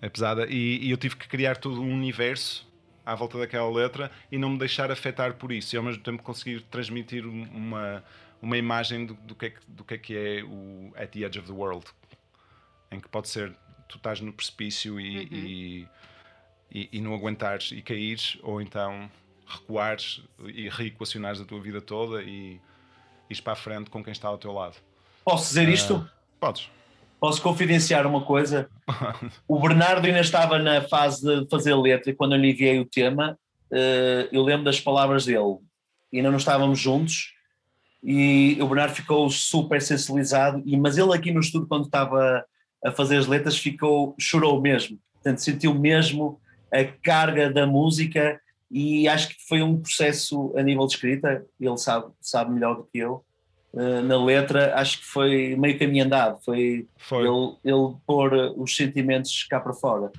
É 0.00 0.08
pesada. 0.08 0.46
E, 0.48 0.84
e, 0.84 0.90
eu 0.90 0.96
tive 0.96 1.16
que 1.16 1.28
criar 1.28 1.56
todo 1.56 1.80
um 1.80 1.92
universo 1.92 2.68
à 3.04 3.14
volta 3.14 3.38
daquela 3.38 3.70
letra 3.70 4.10
e 4.30 4.38
não 4.38 4.50
me 4.50 4.58
deixar 4.58 4.90
afetar 4.90 5.34
por 5.34 5.52
isso. 5.52 5.74
E 5.74 5.76
ao 5.76 5.82
mesmo 5.82 6.02
tempo 6.02 6.22
conseguir 6.22 6.62
transmitir 6.62 7.26
uma, 7.26 8.04
uma 8.40 8.56
imagem 8.56 9.06
do, 9.06 9.14
do, 9.14 9.34
que, 9.34 9.46
é 9.46 9.50
que, 9.50 9.60
do 9.66 9.84
que 9.84 9.94
é 9.94 9.98
que 9.98 10.16
é 10.16 10.42
o 10.42 10.92
At 10.96 11.10
the 11.10 11.20
Edge 11.20 11.38
of 11.38 11.48
the 11.48 11.54
World 11.54 11.86
em 12.94 13.00
que 13.00 13.08
pode 13.08 13.28
ser 13.28 13.54
tu 13.88 13.96
estás 13.96 14.20
no 14.20 14.32
precipício 14.32 14.98
e, 15.00 15.18
uhum. 15.18 15.28
e, 15.30 15.88
e, 16.72 16.88
e, 16.92 17.00
não 17.00 17.14
aguentares 17.14 17.70
e 17.72 17.82
caíres, 17.82 18.38
ou 18.42 18.60
então 18.60 19.10
recuares 19.46 20.22
e 20.46 20.68
reequacionares 20.68 21.40
a 21.40 21.44
tua 21.44 21.60
vida 21.60 21.80
toda 21.80 22.22
e 22.22 22.60
ires 23.28 23.40
para 23.40 23.52
a 23.52 23.56
frente 23.56 23.90
com 23.90 24.02
quem 24.02 24.12
está 24.12 24.28
ao 24.28 24.38
teu 24.38 24.52
lado. 24.52 24.76
Posso 25.24 25.48
dizer 25.48 25.68
isto? 25.68 25.96
Uh, 25.96 26.08
podes. 26.40 26.70
Posso 27.20 27.40
confidenciar 27.40 28.06
uma 28.06 28.22
coisa? 28.22 28.68
o 29.48 29.58
Bernardo 29.60 30.06
ainda 30.06 30.20
estava 30.20 30.58
na 30.58 30.82
fase 30.82 31.24
de 31.24 31.48
fazer 31.48 31.74
letra 31.74 32.10
e 32.10 32.14
quando 32.14 32.34
eu 32.34 32.40
lhe 32.40 32.50
enviei 32.50 32.80
o 32.80 32.84
tema, 32.84 33.38
uh, 33.70 34.28
eu 34.32 34.42
lembro 34.42 34.64
das 34.64 34.80
palavras 34.80 35.24
dele. 35.24 35.58
Ainda 36.12 36.30
não 36.30 36.38
estávamos 36.38 36.78
juntos 36.78 37.34
e 38.02 38.58
o 38.60 38.66
Bernardo 38.66 38.94
ficou 38.94 39.30
super 39.30 39.80
sensibilizado, 39.80 40.62
e, 40.66 40.76
mas 40.76 40.98
ele 40.98 41.14
aqui 41.14 41.32
no 41.32 41.40
estudo, 41.40 41.66
quando 41.66 41.86
estava 41.86 42.44
a 42.84 42.92
fazer 42.92 43.16
as 43.16 43.26
letras 43.26 43.56
ficou, 43.56 44.14
chorou 44.18 44.60
mesmo. 44.60 44.98
Portanto, 45.14 45.38
sentiu 45.38 45.74
mesmo 45.74 46.38
a 46.72 46.84
carga 46.84 47.50
da 47.50 47.66
música 47.66 48.40
e 48.70 49.08
acho 49.08 49.28
que 49.28 49.36
foi 49.48 49.62
um 49.62 49.80
processo 49.80 50.52
a 50.56 50.62
nível 50.62 50.86
de 50.86 50.94
escrita, 50.94 51.44
ele 51.60 51.78
sabe, 51.78 52.06
sabe 52.20 52.52
melhor 52.52 52.76
do 52.76 52.84
que 52.84 52.98
eu. 52.98 53.24
Uh, 53.72 54.02
na 54.02 54.22
letra, 54.22 54.74
acho 54.76 55.00
que 55.00 55.06
foi 55.06 55.56
meio 55.56 55.78
caminho 55.78 56.04
andado, 56.04 56.38
foi, 56.44 56.86
foi. 56.96 57.26
Ele, 57.26 57.56
ele 57.64 57.94
pôr 58.06 58.32
os 58.56 58.76
sentimentos 58.76 59.44
cá 59.44 59.58
para 59.58 59.72
fora. 59.72 60.12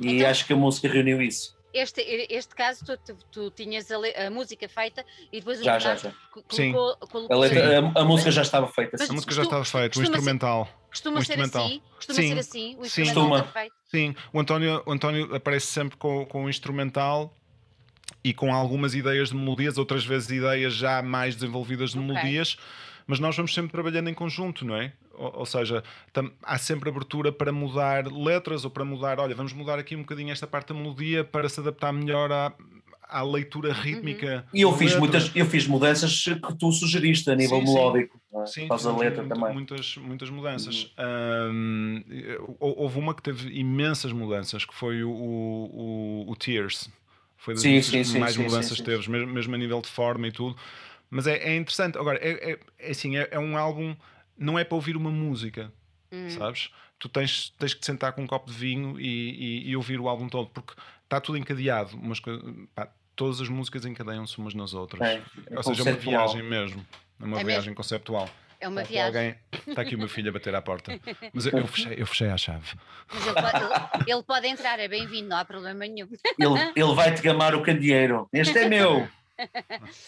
E 0.00 0.16
então, 0.16 0.30
acho 0.30 0.46
que 0.46 0.52
a 0.52 0.56
música 0.56 0.88
reuniu 0.88 1.22
isso 1.22 1.55
este, 1.78 2.00
este 2.30 2.54
caso, 2.54 2.84
tu, 2.84 2.96
tu, 2.98 3.16
tu 3.30 3.50
tinhas 3.50 3.90
a, 3.90 3.96
a, 4.26 4.30
música 4.30 4.68
feita 4.68 5.04
e 5.32 5.38
depois 5.38 5.62
já, 5.62 5.76
o 5.76 5.80
já, 5.80 5.94
já. 5.94 6.12
Colocou, 6.30 6.96
colocou 7.08 7.36
a, 7.36 7.38
letra, 7.38 7.92
a, 7.94 8.00
a, 8.00 8.04
música 8.04 8.30
já 8.30 8.42
estava 8.42 8.68
feita. 8.68 8.96
a 9.02 9.12
música 9.12 9.34
já 9.34 9.42
estava 9.42 9.64
feita, 9.64 9.98
o 9.98 10.02
instrumental. 10.02 10.68
Costuma, 10.90 11.20
o 11.20 11.24
ser 11.24 11.40
assim? 11.40 11.82
Costuma 11.94 12.16
sim, 12.16 12.28
ser 12.28 12.38
assim? 12.38 12.76
O 12.78 12.84
sim. 12.88 13.04
Costuma. 13.04 13.52
Sim, 13.90 14.16
o 14.32 14.40
António, 14.40 14.82
o 14.86 14.92
António 14.92 15.34
aparece 15.34 15.66
sempre 15.66 15.96
com, 15.96 16.24
com 16.26 16.44
o 16.44 16.50
instrumental 16.50 17.34
e 18.24 18.32
com 18.32 18.52
algumas 18.52 18.94
ideias 18.94 19.28
de 19.28 19.36
melodias, 19.36 19.78
outras 19.78 20.04
vezes 20.04 20.30
ideias 20.30 20.74
já 20.74 21.02
mais 21.02 21.34
desenvolvidas 21.34 21.90
de 21.90 21.98
okay. 21.98 22.12
melodias, 22.12 22.56
mas 23.06 23.20
nós 23.20 23.36
vamos 23.36 23.54
sempre 23.54 23.72
trabalhando 23.72 24.08
em 24.08 24.14
conjunto, 24.14 24.64
não 24.64 24.76
é? 24.76 24.92
Ou, 25.14 25.38
ou 25.38 25.46
seja, 25.46 25.82
tam, 26.12 26.30
há 26.42 26.58
sempre 26.58 26.88
abertura 26.88 27.30
para 27.30 27.52
mudar 27.52 28.06
letras 28.06 28.64
ou 28.64 28.70
para 28.70 28.84
mudar, 28.84 29.18
olha, 29.20 29.34
vamos 29.34 29.52
mudar 29.52 29.78
aqui 29.78 29.94
um 29.94 30.00
bocadinho 30.00 30.32
esta 30.32 30.46
parte 30.46 30.72
da 30.72 30.74
melodia 30.74 31.24
para 31.24 31.48
se 31.48 31.60
adaptar 31.60 31.92
melhor 31.92 32.32
à, 32.32 32.52
à 33.08 33.22
leitura 33.22 33.72
rítmica. 33.72 34.44
Uhum. 34.52 34.58
E 34.58 34.62
eu 34.62 34.72
fiz, 34.76 34.96
muitas, 34.96 35.30
eu 35.34 35.46
fiz 35.46 35.66
mudanças 35.66 36.24
que 36.24 36.58
tu 36.58 36.72
sugeriste 36.72 37.30
a 37.30 37.36
nível 37.36 37.58
sim, 37.58 37.72
melódico. 37.72 38.20
É? 38.34 38.46
Sim, 38.46 38.66
faz 38.66 38.84
a 38.86 38.96
letra 38.96 39.22
muito, 39.22 39.34
também. 39.34 39.54
Muitas, 39.54 39.96
muitas 39.96 40.30
mudanças. 40.30 40.92
Uhum. 40.98 42.02
Um, 42.10 42.56
houve 42.58 42.98
uma 42.98 43.14
que 43.14 43.22
teve 43.22 43.48
imensas 43.58 44.12
mudanças, 44.12 44.64
que 44.64 44.74
foi 44.74 45.04
o, 45.04 45.10
o, 45.10 46.24
o 46.28 46.36
Tears. 46.36 46.90
Foi 47.36 47.54
das 47.54 47.62
sim, 47.62 47.80
sim, 47.80 48.02
que 48.02 48.18
mais 48.18 48.34
sim, 48.34 48.42
mudanças 48.42 48.80
teve, 48.80 49.08
mesmo, 49.08 49.32
mesmo 49.32 49.54
a 49.54 49.58
nível 49.58 49.80
de 49.80 49.88
forma 49.88 50.26
e 50.26 50.32
tudo. 50.32 50.56
Mas 51.10 51.26
é, 51.26 51.36
é 51.36 51.56
interessante. 51.56 51.96
Agora, 51.98 52.18
é, 52.18 52.52
é, 52.52 52.58
é 52.78 52.90
assim, 52.90 53.16
é, 53.16 53.28
é 53.30 53.38
um 53.38 53.56
álbum 53.56 53.96
não 54.38 54.58
é 54.58 54.64
para 54.64 54.74
ouvir 54.74 54.96
uma 54.96 55.10
música. 55.10 55.72
hum. 56.12 56.30
sabes? 56.30 56.70
Tu 56.98 57.08
tens, 57.08 57.50
tens 57.58 57.74
que 57.74 57.80
te 57.80 57.86
sentar 57.86 58.12
com 58.12 58.22
um 58.22 58.26
copo 58.26 58.50
de 58.50 58.56
vinho 58.56 58.98
e, 58.98 59.64
e, 59.64 59.70
e 59.70 59.76
ouvir 59.76 60.00
o 60.00 60.08
álbum 60.08 60.28
todo, 60.28 60.48
porque 60.48 60.72
está 61.04 61.20
tudo 61.20 61.36
encadeado, 61.36 61.98
mas 62.02 62.20
pá, 62.74 62.88
todas 63.14 63.40
as 63.40 63.48
músicas 63.48 63.84
encadeiam-se 63.84 64.38
umas 64.38 64.54
nas 64.54 64.72
outras. 64.72 65.02
É, 65.02 65.22
é 65.50 65.56
Ou 65.56 65.62
seja, 65.62 65.82
é 65.82 65.92
uma 65.92 65.98
viagem 65.98 66.42
mesmo. 66.42 66.86
É 67.20 67.24
uma 67.24 67.40
é 67.40 67.44
viagem 67.44 67.70
mesmo? 67.70 67.74
conceptual. 67.74 68.28
É 68.58 68.66
uma 68.66 68.82
viagem. 68.82 69.06
Alguém... 69.06 69.34
Está 69.66 69.82
aqui 69.82 69.94
o 69.94 69.98
meu 69.98 70.08
filho 70.08 70.30
a 70.30 70.32
bater 70.32 70.54
à 70.54 70.62
porta. 70.62 70.98
Mas 71.32 71.44
eu, 71.46 71.58
eu, 71.58 71.66
fechei, 71.66 71.94
eu 71.98 72.06
fechei 72.06 72.28
a 72.28 72.38
chave. 72.38 72.74
Mas 73.12 73.26
ele 73.26 73.34
pode, 73.34 73.56
ele, 73.56 74.12
ele 74.12 74.22
pode 74.22 74.46
entrar, 74.46 74.78
é 74.78 74.88
bem-vindo, 74.88 75.28
não 75.28 75.36
há 75.36 75.44
problema 75.44 75.86
nenhum. 75.86 76.08
Ele, 76.38 76.72
ele 76.74 76.94
vai-te 76.94 77.20
gamar 77.20 77.54
o 77.54 77.62
candeeiro. 77.62 78.26
Este 78.32 78.58
é 78.58 78.68
meu. 78.68 79.06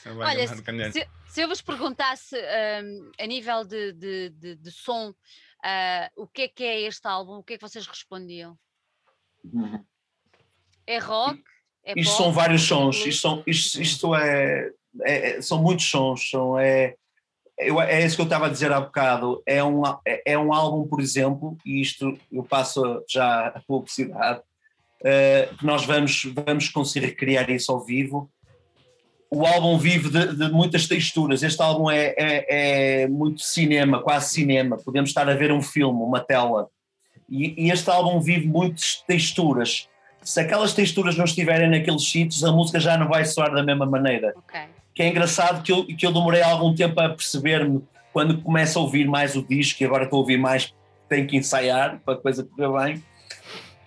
Olha, 0.07 0.47
se, 0.93 1.09
se, 1.27 1.41
eu 1.41 1.49
vos 1.49 1.61
perguntasse 1.61 2.37
um, 2.37 3.11
a 3.19 3.27
nível 3.27 3.65
de, 3.65 3.93
de, 3.93 4.31
de, 4.31 4.57
de 4.57 4.71
som, 4.71 5.11
uh, 5.11 6.09
o 6.17 6.27
que 6.27 6.43
é 6.43 6.49
que 6.49 6.65
é 6.65 6.81
este 6.83 7.07
álbum, 7.07 7.39
o 7.39 7.43
que 7.43 7.55
é 7.55 7.59
que 7.59 7.63
vocês 7.63 7.87
respondiam? 7.87 8.59
Uhum. 9.45 9.85
É 10.87 10.99
rock? 10.99 11.43
É 11.85 11.93
isto 11.97 12.13
pop, 12.13 12.23
são 12.23 12.33
vários 12.33 12.63
sons, 12.63 12.97
isto, 13.07 13.21
são, 13.21 13.43
isto, 13.47 13.81
isto 13.81 14.15
é, 14.15 14.71
é, 15.03 15.31
é, 15.31 15.43
são 15.43 15.63
muitos 15.63 15.89
sons, 15.89 16.29
são, 16.31 16.59
é, 16.59 16.97
eu, 17.59 17.81
é 17.81 18.05
isso 18.05 18.17
que 18.17 18.23
eu 18.23 18.27
estava 18.27 18.47
a 18.47 18.51
dizer 18.51 18.71
há 18.73 18.81
bocado, 18.81 19.43
é 19.47 19.63
um, 19.63 19.83
é, 20.05 20.23
é 20.25 20.39
um 20.39 20.53
álbum, 20.53 20.87
por 20.87 21.01
exemplo, 21.01 21.57
e 21.65 21.81
isto 21.81 22.19
eu 22.31 22.45
passo 22.45 23.05
já 23.09 23.49
a 23.49 23.61
publicidade, 23.61 24.41
uh, 24.41 25.57
que 25.57 25.65
nós 25.65 25.85
vamos, 25.85 26.25
vamos 26.47 26.69
conseguir 26.69 27.15
criar 27.17 27.49
isso 27.51 27.73
ao 27.73 27.85
vivo, 27.85 28.31
o 29.31 29.47
álbum 29.47 29.77
vive 29.77 30.09
de, 30.09 30.37
de, 30.37 30.51
muitas 30.51 30.87
texturas. 30.87 31.43
Este 31.43 31.61
álbum 31.63 31.91
é, 31.91 32.15
é, 32.17 33.03
é, 33.03 33.09
muito 33.09 33.43
cinema, 33.43 34.01
quase 34.01 34.33
cinema. 34.33 34.77
Podemos 34.77 35.11
estar 35.11 35.29
a 35.29 35.35
ver 35.35 35.53
um 35.53 35.61
filme, 35.61 36.01
uma 36.01 36.21
tela. 36.21 36.69
E, 37.29 37.67
e, 37.67 37.71
este 37.71 37.91
álbum 37.91 38.21
vive 38.21 38.47
muitas 38.47 39.03
texturas. 39.07 39.89
Se 40.23 40.41
aquelas 40.41 40.73
texturas 40.73 41.17
não 41.17 41.25
estiverem 41.25 41.69
naqueles 41.69 42.11
sítios, 42.11 42.43
a 42.43 42.51
música 42.51 42.81
já 42.81 42.97
não 42.97 43.09
vai 43.09 43.25
soar 43.25 43.53
da 43.55 43.63
mesma 43.63 43.85
maneira. 43.85 44.35
Okay. 44.37 44.63
Que 44.95 45.03
é 45.03 45.09
engraçado 45.09 45.63
que 45.63 45.71
eu, 45.71 45.85
que 45.87 46.07
eu 46.07 46.13
demorei 46.13 46.43
algum 46.43 46.75
tempo 46.75 46.99
a 47.01 47.09
perceber-me 47.11 47.83
quando 48.13 48.41
começo 48.41 48.79
a 48.79 48.83
ouvir 48.83 49.07
mais 49.07 49.37
o 49.37 49.43
disco, 49.43 49.83
e 49.83 49.87
agora 49.87 50.05
estou 50.05 50.17
a 50.17 50.21
ouvir 50.21 50.39
mais, 50.39 50.75
tenho 51.09 51.27
que 51.27 51.37
ensaiar 51.37 52.01
para 52.05 52.15
a 52.15 52.17
coisa 52.17 52.43
correr 52.43 52.85
bem. 52.85 53.05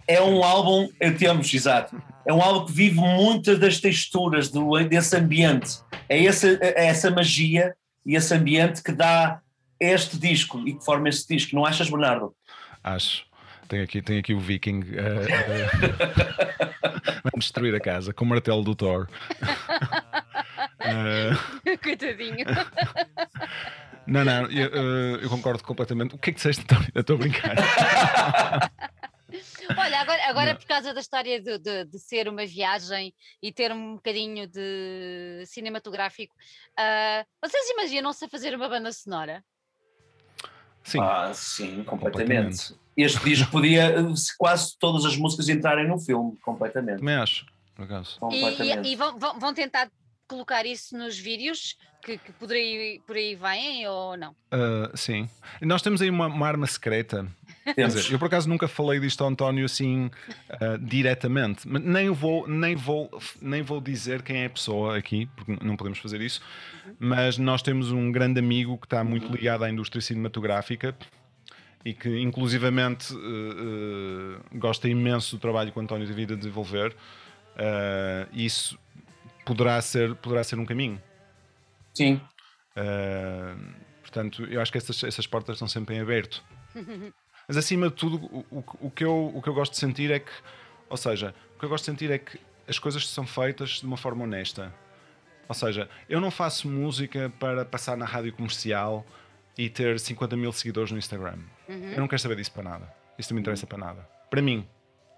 É 0.07 0.21
um 0.21 0.43
álbum, 0.43 0.89
eu 0.99 1.17
temos, 1.17 1.53
exato 1.53 2.01
é 2.25 2.33
um 2.33 2.41
álbum 2.41 2.65
que 2.65 2.71
vive 2.71 2.99
muitas 2.99 3.59
das 3.59 3.79
texturas 3.79 4.49
do, 4.49 4.77
desse 4.87 5.15
ambiente. 5.15 5.79
É 6.07 6.25
essa, 6.25 6.47
é 6.47 6.87
essa 6.87 7.09
magia 7.09 7.75
e 8.05 8.15
esse 8.15 8.33
ambiente 8.33 8.83
que 8.83 8.91
dá 8.91 9.39
este 9.79 10.17
disco 10.17 10.61
e 10.67 10.73
que 10.73 10.83
forma 10.83 11.09
este 11.09 11.35
disco. 11.35 11.55
Não 11.55 11.65
achas, 11.65 11.89
Bernardo? 11.89 12.35
Acho. 12.83 13.25
Tem 13.67 13.81
aqui, 13.81 14.01
tem 14.01 14.19
aqui 14.19 14.33
o 14.33 14.39
Viking 14.39 14.81
uh, 14.81 14.83
uh, 14.83 15.69
vamos 17.23 17.45
destruir 17.45 17.73
a 17.73 17.79
casa 17.79 18.13
com 18.13 18.25
o 18.25 18.27
martelo 18.27 18.63
do 18.63 18.75
Thor. 18.75 19.07
uh, 20.81 21.77
Coitadinho. 21.81 22.45
Não, 24.05 24.25
não, 24.25 24.45
eu, 24.47 24.67
eu, 25.19 25.29
concordo 25.29 25.63
completamente. 25.63 26.15
O 26.15 26.17
que 26.17 26.31
é 26.31 26.33
que 26.33 26.37
disseste? 26.37 26.65
Estou 26.93 27.15
a 27.15 27.19
brincar. 27.19 27.55
Olha, 29.77 29.99
agora, 30.01 30.29
agora 30.29 30.55
por 30.55 30.65
causa 30.65 30.93
da 30.93 30.99
história 30.99 31.41
de, 31.41 31.57
de, 31.57 31.85
de, 31.85 31.99
ser 31.99 32.27
uma 32.27 32.45
viagem 32.45 33.13
e 33.41 33.51
ter 33.51 33.71
um 33.71 33.95
bocadinho 33.95 34.47
de 34.47 35.43
cinematográfico, 35.45 36.35
uh, 36.79 37.25
vocês 37.43 37.69
imaginam-se 37.71 38.25
a 38.25 38.29
fazer 38.29 38.55
uma 38.55 38.69
banda 38.69 38.91
sonora? 38.91 39.43
Sim. 40.83 40.99
Ah, 40.99 41.31
sim, 41.33 41.83
completamente. 41.83 42.67
completamente. 42.67 42.75
Este 42.97 43.23
disco 43.23 43.51
podia 43.51 43.95
quase 44.37 44.77
todas 44.77 45.05
as 45.05 45.15
músicas 45.15 45.47
entrarem 45.47 45.87
no 45.87 45.99
filme, 45.99 46.37
completamente. 46.41 46.99
Também 46.99 47.15
acho, 47.15 47.45
por 47.75 47.85
acaso. 47.85 48.19
E, 48.31 48.91
e 48.91 48.95
vão, 48.95 49.17
vão 49.17 49.53
tentar 49.53 49.89
colocar 50.31 50.65
isso 50.65 50.97
nos 50.97 51.19
vídeos 51.19 51.77
que, 52.03 52.17
que 52.17 52.31
por, 52.33 52.51
aí, 52.51 53.01
por 53.05 53.15
aí 53.15 53.35
vêm 53.35 53.87
ou 53.87 54.17
não? 54.17 54.31
Uh, 54.31 54.95
sim. 54.95 55.29
Nós 55.61 55.81
temos 55.81 56.01
aí 56.01 56.09
uma, 56.09 56.27
uma 56.27 56.47
arma 56.47 56.65
secreta 56.65 57.27
Quer 57.75 57.87
dizer, 57.87 58.11
eu 58.11 58.17
por 58.17 58.25
acaso 58.25 58.49
nunca 58.49 58.67
falei 58.67 58.99
disto 58.99 59.21
ao 59.23 59.29
António 59.29 59.65
assim 59.65 60.07
uh, 60.07 60.77
diretamente, 60.79 61.67
mas 61.67 61.81
nem 61.83 62.09
vou, 62.09 62.47
nem, 62.47 62.75
vou, 62.75 63.09
nem 63.41 63.61
vou 63.61 63.79
dizer 63.79 64.23
quem 64.23 64.37
é 64.37 64.45
a 64.45 64.49
pessoa 64.49 64.97
aqui, 64.97 65.27
porque 65.35 65.63
não 65.63 65.75
podemos 65.77 65.99
fazer 65.99 66.21
isso, 66.21 66.41
mas 66.99 67.37
nós 67.37 67.61
temos 67.61 67.91
um 67.91 68.11
grande 68.11 68.39
amigo 68.39 68.77
que 68.77 68.87
está 68.87 69.03
muito 69.03 69.31
ligado 69.31 69.63
à 69.63 69.69
indústria 69.69 70.01
cinematográfica 70.01 70.95
e 71.85 71.93
que 71.93 72.19
inclusivamente 72.19 73.13
uh, 73.13 73.17
uh, 73.17 74.41
gosta 74.55 74.87
imenso 74.87 75.35
do 75.35 75.39
trabalho 75.39 75.71
que 75.71 75.77
o 75.77 75.81
António 75.81 76.07
teve 76.07 76.33
a 76.33 76.37
desenvolver. 76.37 76.95
isso 78.33 78.77
poderá 79.51 79.81
ser, 79.81 80.15
poderá 80.15 80.45
ser 80.45 80.57
um 80.57 80.65
caminho. 80.65 81.01
Sim. 81.93 82.21
portanto, 84.01 84.45
eu 84.45 84.61
acho 84.61 84.71
que 84.71 84.77
essas, 84.77 85.03
essas 85.03 85.27
portas 85.27 85.55
estão 85.55 85.67
sempre 85.67 85.95
em 85.95 85.99
aberto. 85.99 86.41
Mas 87.49 87.57
acima 87.57 87.89
de 87.89 87.95
tudo, 87.95 88.15
o, 88.49 88.63
o, 88.79 88.89
que 88.89 89.03
eu, 89.03 89.29
o 89.35 89.41
que 89.41 89.49
eu 89.49 89.53
gosto 89.53 89.73
de 89.73 89.77
sentir 89.77 90.09
é 90.09 90.19
que, 90.19 90.31
ou 90.89 90.95
seja, 90.95 91.35
o 91.53 91.59
que 91.59 91.65
eu 91.65 91.69
gosto 91.69 91.83
de 91.83 91.91
sentir 91.91 92.09
é 92.09 92.17
que 92.17 92.39
as 92.65 92.79
coisas 92.79 93.05
são 93.09 93.27
feitas 93.27 93.81
de 93.81 93.85
uma 93.85 93.97
forma 93.97 94.23
honesta. 94.23 94.73
Ou 95.49 95.55
seja, 95.55 95.89
eu 96.07 96.21
não 96.21 96.31
faço 96.31 96.69
música 96.69 97.29
para 97.37 97.65
passar 97.65 97.97
na 97.97 98.05
rádio 98.05 98.31
comercial 98.31 99.05
e 99.57 99.69
ter 99.69 99.99
50 99.99 100.37
mil 100.37 100.53
seguidores 100.53 100.93
no 100.93 100.97
Instagram. 100.97 101.39
Uhum. 101.67 101.91
Eu 101.91 101.99
não 101.99 102.07
quero 102.07 102.21
saber 102.21 102.37
disso 102.37 102.53
para 102.53 102.63
nada. 102.63 102.93
Isso 103.19 103.33
não 103.33 103.35
me 103.35 103.41
interessa 103.41 103.67
para 103.67 103.77
nada. 103.77 104.09
Para 104.29 104.41
mim, 104.41 104.65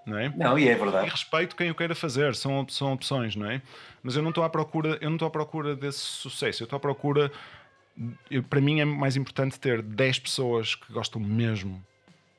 não 0.05 0.17
é? 0.17 0.29
Não, 0.35 0.57
e 0.57 0.67
é 0.67 0.75
verdade. 0.75 1.07
E 1.07 1.09
respeito 1.09 1.55
quem 1.55 1.67
eu 1.67 1.75
queira 1.75 1.95
fazer, 1.95 2.35
são, 2.35 2.65
são 2.69 2.93
opções, 2.93 3.35
não 3.35 3.49
é? 3.49 3.61
Mas 4.01 4.15
eu 4.15 4.21
não 4.21 4.29
estou 4.29 4.43
à 4.43 4.49
procura, 4.49 4.97
eu 5.01 5.09
não 5.09 5.15
estou 5.15 5.27
à 5.27 5.31
procura 5.31 5.75
desse 5.75 5.99
sucesso, 5.99 6.63
eu 6.63 6.65
estou 6.65 6.77
à 6.77 6.79
procura. 6.79 7.31
Eu, 8.29 8.43
para 8.43 8.59
mim 8.59 8.79
é 8.79 8.85
mais 8.85 9.15
importante 9.15 9.59
ter 9.59 9.81
10 9.81 10.19
pessoas 10.19 10.75
que 10.75 10.91
gostam 10.91 11.21
mesmo 11.21 11.83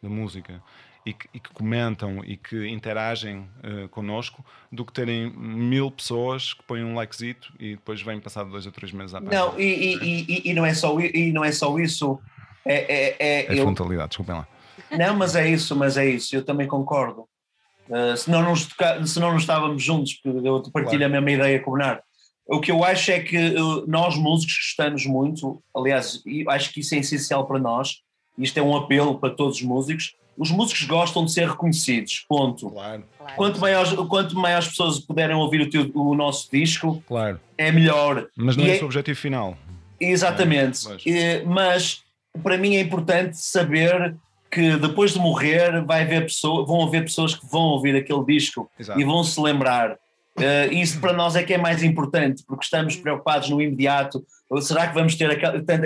da 0.02 0.08
música 0.08 0.60
e 1.06 1.12
que, 1.12 1.28
e 1.34 1.40
que, 1.40 1.50
comentam 1.50 2.24
e 2.24 2.36
que 2.36 2.66
interagem 2.66 3.48
uh, 3.62 3.88
connosco 3.90 4.44
do 4.72 4.84
que 4.84 4.92
terem 4.92 5.30
mil 5.30 5.90
pessoas 5.90 6.54
que 6.54 6.62
põem 6.64 6.82
um 6.82 6.94
likezito 6.94 7.52
e 7.58 7.76
depois 7.76 8.00
vêm 8.02 8.18
passado 8.20 8.50
dois 8.50 8.66
ou 8.66 8.72
três 8.72 8.92
meses 8.92 9.14
à 9.14 9.20
Não, 9.20 9.58
e, 9.58 9.98
e, 10.02 10.50
e, 10.50 10.54
não 10.54 10.64
é 10.64 10.74
só, 10.74 10.98
e 10.98 11.32
não 11.32 11.44
é 11.44 11.52
só 11.52 11.78
isso. 11.78 12.18
É, 12.64 12.74
é, 12.74 13.16
é, 13.18 13.46
é 13.46 13.58
eu... 13.58 13.62
frontalidade, 13.62 14.08
desculpem 14.08 14.34
lá. 14.34 14.48
Não, 14.90 15.14
mas 15.14 15.36
é 15.36 15.48
isso, 15.48 15.76
mas 15.76 15.96
é 15.96 16.06
isso, 16.06 16.34
eu 16.34 16.44
também 16.44 16.66
concordo. 16.66 17.28
Uh, 17.88 18.16
se, 18.16 18.30
não 18.30 18.42
nos 18.42 18.66
toca... 18.66 19.06
se 19.06 19.20
não 19.20 19.32
nos 19.32 19.42
estávamos 19.42 19.82
juntos, 19.82 20.14
porque 20.14 20.46
eu 20.46 20.62
partilho 20.72 20.98
claro. 20.98 21.04
a 21.04 21.20
mesma 21.20 21.30
ideia 21.30 21.60
com 21.60 21.70
o 21.70 21.74
Bernardo. 21.74 22.02
O 22.46 22.60
que 22.60 22.70
eu 22.70 22.84
acho 22.84 23.10
é 23.10 23.20
que 23.20 23.38
uh, 23.38 23.84
nós 23.86 24.16
músicos 24.16 24.54
gostamos 24.56 25.06
muito, 25.06 25.62
aliás, 25.74 26.22
acho 26.48 26.72
que 26.72 26.80
isso 26.80 26.94
é 26.94 26.98
essencial 26.98 27.46
para 27.46 27.58
nós, 27.58 28.00
isto 28.38 28.58
é 28.58 28.62
um 28.62 28.76
apelo 28.76 29.18
para 29.18 29.30
todos 29.30 29.56
os 29.56 29.62
músicos. 29.62 30.14
Os 30.36 30.50
músicos 30.50 30.82
gostam 30.84 31.24
de 31.24 31.32
ser 31.32 31.48
reconhecidos, 31.48 32.24
ponto. 32.28 32.68
Claro. 32.70 33.04
Quanto, 33.36 33.60
maiores, 33.60 33.92
quanto 34.08 34.36
maiores 34.36 34.68
pessoas 34.68 34.98
puderem 34.98 35.36
ouvir 35.36 35.60
o, 35.60 35.70
teu, 35.70 35.90
o 35.94 36.14
nosso 36.14 36.50
disco, 36.50 37.02
claro. 37.06 37.40
é 37.56 37.70
melhor. 37.70 38.26
Mas 38.36 38.56
não 38.56 38.64
e 38.64 38.70
é 38.70 38.72
esse 38.72 38.80
é... 38.80 38.82
o 38.82 38.86
objetivo 38.86 39.18
final. 39.18 39.56
Exatamente. 40.00 40.86
É, 40.86 40.90
mas... 40.90 41.02
E, 41.06 41.44
mas... 41.44 42.04
para 42.42 42.58
mim 42.58 42.74
é 42.74 42.80
importante 42.80 43.36
saber 43.36 44.16
que 44.54 44.76
depois 44.76 45.12
de 45.12 45.18
morrer 45.18 45.84
vai 45.84 46.02
haver 46.02 46.22
pessoa, 46.22 46.64
vão 46.64 46.86
haver 46.86 47.02
pessoas 47.02 47.34
que 47.34 47.44
vão 47.46 47.62
ouvir 47.62 47.96
aquele 47.96 48.24
disco 48.24 48.70
Exato. 48.78 49.00
e 49.00 49.04
vão 49.04 49.24
se 49.24 49.40
lembrar. 49.40 49.92
Uh, 50.36 50.72
isso 50.72 51.00
para 51.00 51.12
nós 51.12 51.36
é 51.36 51.42
que 51.42 51.54
é 51.54 51.58
mais 51.58 51.82
importante, 51.82 52.42
porque 52.46 52.64
estamos 52.64 52.96
preocupados 52.96 53.48
no 53.50 53.60
imediato. 53.60 54.24
Será 54.60 54.86
que 54.86 54.94
vamos 54.94 55.14
ter 55.16 55.30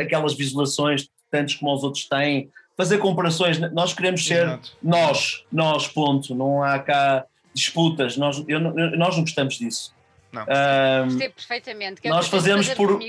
aquelas 0.01 0.35
visualizações 0.35 1.09
tantos 1.31 1.55
como 1.55 1.75
os 1.75 1.83
outros 1.83 2.09
têm, 2.09 2.51
fazer 2.77 2.99
comparações. 2.99 3.59
Nós 3.73 3.93
queremos 3.93 4.25
ser 4.25 4.45
Exato. 4.45 4.77
nós, 4.83 5.45
nós, 5.53 5.89
ponto. 5.89 6.35
Não 6.35 6.63
há 6.63 6.79
cá 6.79 7.25
disputas. 7.53 8.17
Nós, 8.17 8.43
eu, 8.47 8.61
nós 8.61 9.17
não 9.17 9.23
gostamos 9.23 9.59
disso. 9.59 9.95
Não. 10.33 10.43
Um, 10.43 11.19
perfeitamente. 11.19 12.01
É 12.05 12.11
nós 12.11 12.29
fazemos 12.29 12.69
por. 12.71 13.01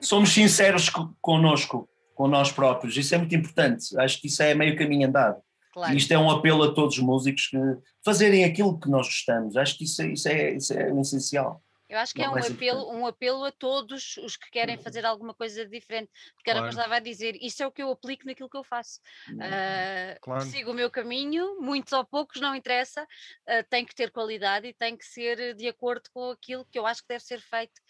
Somos 0.00 0.30
sinceros 0.30 0.90
connosco, 1.20 1.88
com 2.18 2.26
nós 2.26 2.50
próprios. 2.50 2.96
Isso 2.96 3.14
é 3.14 3.18
muito 3.18 3.34
importante. 3.36 3.96
Acho 3.96 4.20
que 4.20 4.26
isso 4.26 4.42
é 4.42 4.52
meio 4.52 4.76
caminho 4.76 5.06
andado. 5.06 5.40
Claro. 5.72 5.94
E 5.94 5.96
isto 5.96 6.10
é 6.10 6.18
um 6.18 6.28
apelo 6.28 6.64
a 6.64 6.74
todos 6.74 6.98
os 6.98 7.02
músicos 7.02 7.46
que 7.46 7.56
fazerem 8.04 8.44
aquilo 8.44 8.76
que 8.76 8.90
nós 8.90 9.06
gostamos. 9.06 9.56
Acho 9.56 9.78
que 9.78 9.84
isso, 9.84 10.02
é, 10.02 10.12
isso, 10.12 10.28
é, 10.28 10.56
isso 10.56 10.72
é 10.74 11.00
essencial. 11.00 11.62
Eu 11.88 11.98
acho 11.98 12.12
que 12.12 12.20
é 12.20 12.28
um 12.28 12.36
apelo, 12.36 12.92
um 12.92 13.06
apelo 13.06 13.44
a 13.44 13.52
todos 13.52 14.16
os 14.18 14.36
que 14.36 14.50
querem 14.50 14.76
uhum. 14.76 14.82
fazer 14.82 15.06
alguma 15.06 15.32
coisa 15.32 15.64
diferente, 15.64 16.10
porque 16.34 16.50
era 16.50 16.58
o 16.58 16.62
que 16.64 16.68
eu 16.68 16.76
estava 16.76 16.96
a 16.96 17.00
dizer, 17.00 17.34
isso 17.40 17.62
é 17.62 17.66
o 17.66 17.72
que 17.72 17.82
eu 17.82 17.90
aplico 17.90 18.26
naquilo 18.26 18.50
que 18.50 18.58
eu 18.58 18.64
faço. 18.64 19.00
Uh, 19.30 20.20
claro. 20.20 20.44
Sigo 20.44 20.72
o 20.72 20.74
meu 20.74 20.90
caminho, 20.90 21.58
muitos 21.62 21.94
ou 21.94 22.04
poucos, 22.04 22.42
não 22.42 22.54
interessa, 22.54 23.04
uh, 23.04 23.64
tem 23.70 23.86
que 23.86 23.94
ter 23.94 24.10
qualidade 24.10 24.66
e 24.66 24.74
tem 24.74 24.98
que 24.98 25.06
ser 25.06 25.54
de 25.54 25.66
acordo 25.66 26.10
com 26.12 26.30
aquilo 26.30 26.66
que 26.66 26.78
eu 26.78 26.84
acho 26.84 27.00
que 27.00 27.08
deve 27.08 27.24
ser 27.24 27.40
feito 27.40 27.80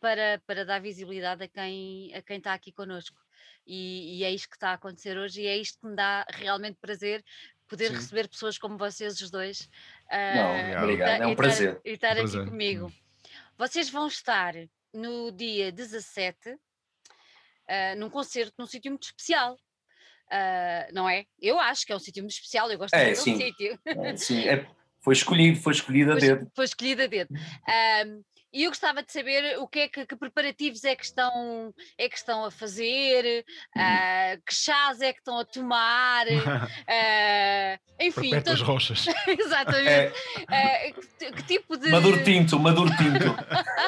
para, 0.00 0.42
para 0.46 0.66
dar 0.66 0.78
visibilidade 0.78 1.44
a 1.44 1.48
quem, 1.48 2.12
a 2.14 2.20
quem 2.20 2.36
está 2.36 2.52
aqui 2.52 2.72
connosco. 2.72 3.16
E, 3.66 4.18
e, 4.18 4.24
é 4.24 4.30
isto 4.30 4.48
que 4.48 4.56
está 4.56 4.70
a 4.70 4.74
acontecer 4.74 5.18
hoje 5.18 5.42
e 5.42 5.46
é 5.46 5.56
isto 5.56 5.80
que 5.80 5.86
me 5.86 5.96
dá 5.96 6.24
realmente 6.30 6.78
prazer 6.80 7.24
poder 7.68 7.88
Sim. 7.88 7.96
receber 7.96 8.28
pessoas 8.28 8.58
como 8.58 8.78
vocês 8.78 9.20
os 9.20 9.30
dois. 9.30 9.68
Não, 10.10 10.80
uh, 10.80 10.84
obrigado, 10.84 11.22
é 11.22 11.26
um 11.26 11.34
prazer. 11.34 11.80
E 11.84 11.92
estar, 11.92 12.16
aqui 12.16 12.44
comigo. 12.44 12.92
Vocês 13.58 13.90
vão 13.90 14.06
estar 14.06 14.54
no 14.92 15.32
dia 15.32 15.72
17 15.72 16.50
uh, 16.50 16.58
num 17.98 18.08
concerto 18.08 18.54
num 18.58 18.66
sítio 18.66 18.90
muito 18.90 19.04
especial. 19.04 19.54
Uh, 20.26 20.92
não 20.92 21.08
é? 21.08 21.24
Eu 21.40 21.58
acho 21.58 21.86
que 21.86 21.92
é 21.92 21.96
um 21.96 22.00
sítio 22.00 22.22
muito 22.22 22.34
especial, 22.34 22.70
eu 22.70 22.78
gosto 22.78 22.94
é, 22.94 23.12
um 23.12 23.14
sítio. 23.14 23.78
É, 23.84 24.16
sim, 24.16 24.48
é, 24.48 24.66
foi 25.00 25.12
escolhido, 25.12 25.60
foi 25.60 25.72
escolhido 25.72 26.12
a 26.12 26.14
dedo. 26.16 26.50
Foi 26.54 26.64
escolhido 26.64 27.02
a 27.02 27.06
dedo. 27.06 27.32
Um, 27.32 28.24
e 28.52 28.64
eu 28.64 28.70
gostava 28.70 29.02
de 29.02 29.12
saber 29.12 29.58
o 29.58 29.66
que 29.66 29.80
é 29.80 29.88
que, 29.88 30.06
que, 30.06 30.16
preparativos 30.16 30.84
é 30.84 30.94
que 30.94 31.04
estão, 31.04 31.74
é 31.98 32.08
que 32.08 32.16
estão 32.16 32.44
a 32.44 32.50
fazer, 32.50 33.44
uh, 33.76 34.42
que 34.46 34.54
chás 34.54 35.00
é 35.00 35.12
que 35.12 35.18
estão 35.18 35.38
a 35.38 35.44
tomar, 35.44 36.26
uh, 36.26 37.80
enfim. 38.00 38.30
Perto 38.30 38.56
todo... 38.56 38.64
rochas. 38.64 39.06
Exatamente. 39.26 40.14
É. 40.50 40.90
Uh, 40.90 41.00
que, 41.18 41.32
que, 41.32 41.42
tipo 41.42 41.76
de. 41.76 41.90
Maduro 41.90 42.22
tinto, 42.24 42.58
maduro 42.58 42.90
tinto. 42.96 43.36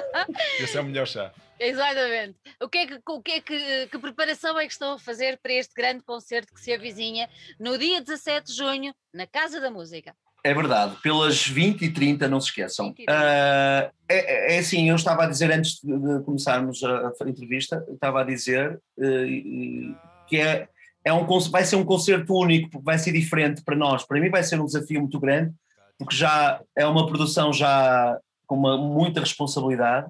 Esse 0.60 0.76
é 0.76 0.80
o 0.80 0.84
melhor 0.84 1.06
chá. 1.06 1.32
Exatamente. 1.60 2.36
O 2.60 2.68
que 2.68 2.78
é 2.78 2.86
que, 2.86 3.00
o 3.06 3.22
que, 3.22 3.32
é 3.32 3.40
que, 3.40 3.86
que 3.88 3.98
preparação 3.98 4.58
é 4.58 4.66
que 4.66 4.72
estão 4.72 4.94
a 4.94 4.98
fazer 4.98 5.38
para 5.38 5.52
este 5.52 5.74
grande 5.74 6.04
concerto 6.04 6.54
que 6.54 6.60
se 6.60 6.72
avizinha 6.72 7.28
no 7.58 7.76
dia 7.76 8.00
17 8.00 8.46
de 8.46 8.56
junho, 8.56 8.94
na 9.12 9.26
Casa 9.26 9.60
da 9.60 9.70
Música? 9.70 10.14
É 10.44 10.54
verdade, 10.54 10.96
pelas 11.02 11.46
20 11.46 11.82
e 11.82 11.90
30, 11.90 12.28
não 12.28 12.40
se 12.40 12.48
esqueçam. 12.48 12.90
Uh, 12.90 13.90
é, 14.08 14.54
é, 14.54 14.58
assim, 14.58 14.88
eu 14.88 14.96
estava 14.96 15.24
a 15.24 15.26
dizer 15.26 15.50
antes 15.50 15.80
de 15.82 16.22
começarmos 16.24 16.82
a, 16.84 17.08
a 17.08 17.28
entrevista, 17.28 17.84
estava 17.90 18.20
a 18.20 18.24
dizer 18.24 18.80
uh, 18.98 19.96
que 20.26 20.36
é, 20.36 20.68
é 21.04 21.12
um, 21.12 21.26
vai 21.50 21.64
ser 21.64 21.76
um 21.76 21.84
concerto 21.84 22.34
único, 22.34 22.80
vai 22.80 22.98
ser 22.98 23.12
diferente 23.12 23.62
para 23.64 23.76
nós. 23.76 24.04
Para 24.04 24.20
mim 24.20 24.30
vai 24.30 24.42
ser 24.42 24.60
um 24.60 24.64
desafio 24.64 25.00
muito 25.00 25.18
grande, 25.18 25.52
porque 25.98 26.14
já 26.14 26.60
é 26.76 26.86
uma 26.86 27.06
produção 27.06 27.52
já 27.52 28.16
com 28.46 28.56
uma, 28.56 28.76
muita 28.78 29.20
responsabilidade. 29.20 30.08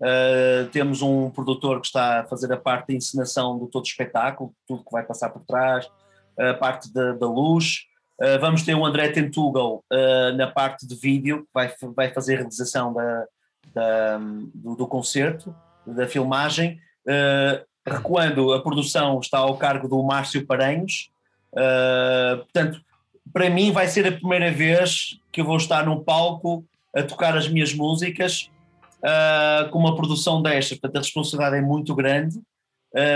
Uh, 0.00 0.68
temos 0.72 1.02
um 1.02 1.30
produtor 1.30 1.80
que 1.80 1.86
está 1.86 2.20
a 2.20 2.24
fazer 2.24 2.52
a 2.52 2.56
parte 2.56 2.88
da 2.88 2.94
encenação 2.94 3.58
do 3.58 3.66
todo 3.66 3.84
o 3.84 3.88
espetáculo, 3.88 4.54
tudo 4.66 4.84
que 4.84 4.92
vai 4.92 5.04
passar 5.04 5.30
por 5.30 5.44
trás, 5.44 5.88
a 6.38 6.54
parte 6.54 6.92
da, 6.92 7.12
da 7.12 7.26
luz, 7.26 7.86
Uh, 8.20 8.40
vamos 8.40 8.62
ter 8.62 8.74
o 8.74 8.84
André 8.84 9.08
Tentugal 9.08 9.84
uh, 9.92 10.36
na 10.36 10.46
parte 10.46 10.86
de 10.86 10.94
vídeo, 10.96 11.42
que 11.42 11.50
vai, 11.52 11.70
vai 11.94 12.12
fazer 12.12 12.34
a 12.34 12.38
realização 12.38 12.94
da, 12.94 13.26
da 13.74 14.18
do, 14.54 14.74
do, 14.74 14.86
concerto, 14.86 15.54
da 15.86 16.08
filmagem. 16.08 16.80
Uh, 17.06 17.62
recuando, 17.86 18.54
a 18.54 18.62
produção 18.62 19.20
está 19.20 19.38
ao 19.38 19.58
cargo 19.58 19.86
do 19.86 20.02
Márcio 20.02 20.46
Paranhos. 20.46 21.10
portanto, 22.38 22.80
para 23.32 23.48
mim 23.48 23.70
vai 23.70 23.86
ser 23.86 24.06
a 24.08 24.12
primeira 24.12 24.50
vez 24.50 25.20
que 25.30 25.40
eu 25.40 25.44
vou 25.44 25.56
estar 25.56 25.86
num 25.86 26.02
palco 26.02 26.64
a 26.94 27.02
tocar 27.02 27.36
as 27.36 27.48
minhas 27.48 27.72
músicas 27.72 28.50
com 29.70 29.78
uma 29.78 29.94
produção 29.94 30.42
desta. 30.42 30.74
Portanto, 30.74 30.96
a 30.96 31.00
responsabilidade 31.00 31.62
é 31.62 31.64
muito 31.64 31.94
grande. 31.94 32.40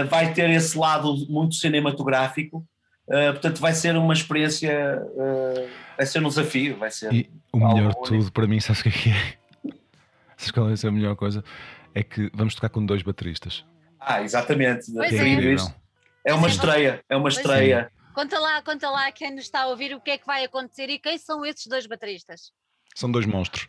vai 0.08 0.32
ter 0.32 0.48
esse 0.50 0.78
lado 0.78 1.16
muito 1.28 1.56
cinematográfico 1.56 2.64
Uh, 3.10 3.32
portanto, 3.32 3.60
vai 3.60 3.74
ser 3.74 3.96
uma 3.96 4.14
experiência, 4.14 5.02
uh, 5.02 5.68
vai 5.96 6.06
ser 6.06 6.24
um 6.24 6.28
desafio, 6.28 6.76
vai 6.76 6.92
ser. 6.92 7.12
E 7.12 7.28
o 7.52 7.58
melhor 7.58 7.92
de 7.92 8.02
tudo 8.04 8.30
para 8.30 8.46
mim, 8.46 8.60
sabes 8.60 8.82
o 8.82 8.84
que 8.84 9.10
é? 9.10 9.34
Sabes 10.36 10.50
qual 10.52 10.70
é 10.70 10.74
a 10.86 10.90
melhor 10.92 11.16
coisa? 11.16 11.42
É 11.92 12.04
que 12.04 12.30
vamos 12.32 12.54
tocar 12.54 12.68
com 12.68 12.86
dois 12.86 13.02
bateristas. 13.02 13.64
Ah, 13.98 14.22
exatamente. 14.22 14.96
É, 15.00 15.16
é. 15.16 15.56
é 16.26 16.34
uma 16.34 16.46
estreia, 16.46 17.04
é 17.08 17.16
uma 17.16 17.28
estreia. 17.28 17.90
Conta 18.14 18.38
lá, 18.38 18.62
conta 18.62 18.88
lá 18.88 19.10
quem 19.10 19.34
nos 19.34 19.44
está 19.44 19.62
a 19.62 19.66
ouvir 19.66 19.92
o 19.92 20.00
que 20.00 20.12
é 20.12 20.18
que 20.18 20.26
vai 20.26 20.44
acontecer 20.44 20.88
e 20.88 20.98
quem 20.98 21.18
são 21.18 21.44
esses 21.44 21.66
dois 21.66 21.86
bateristas. 21.86 22.52
São 22.94 23.10
dois 23.10 23.26
monstros. 23.26 23.66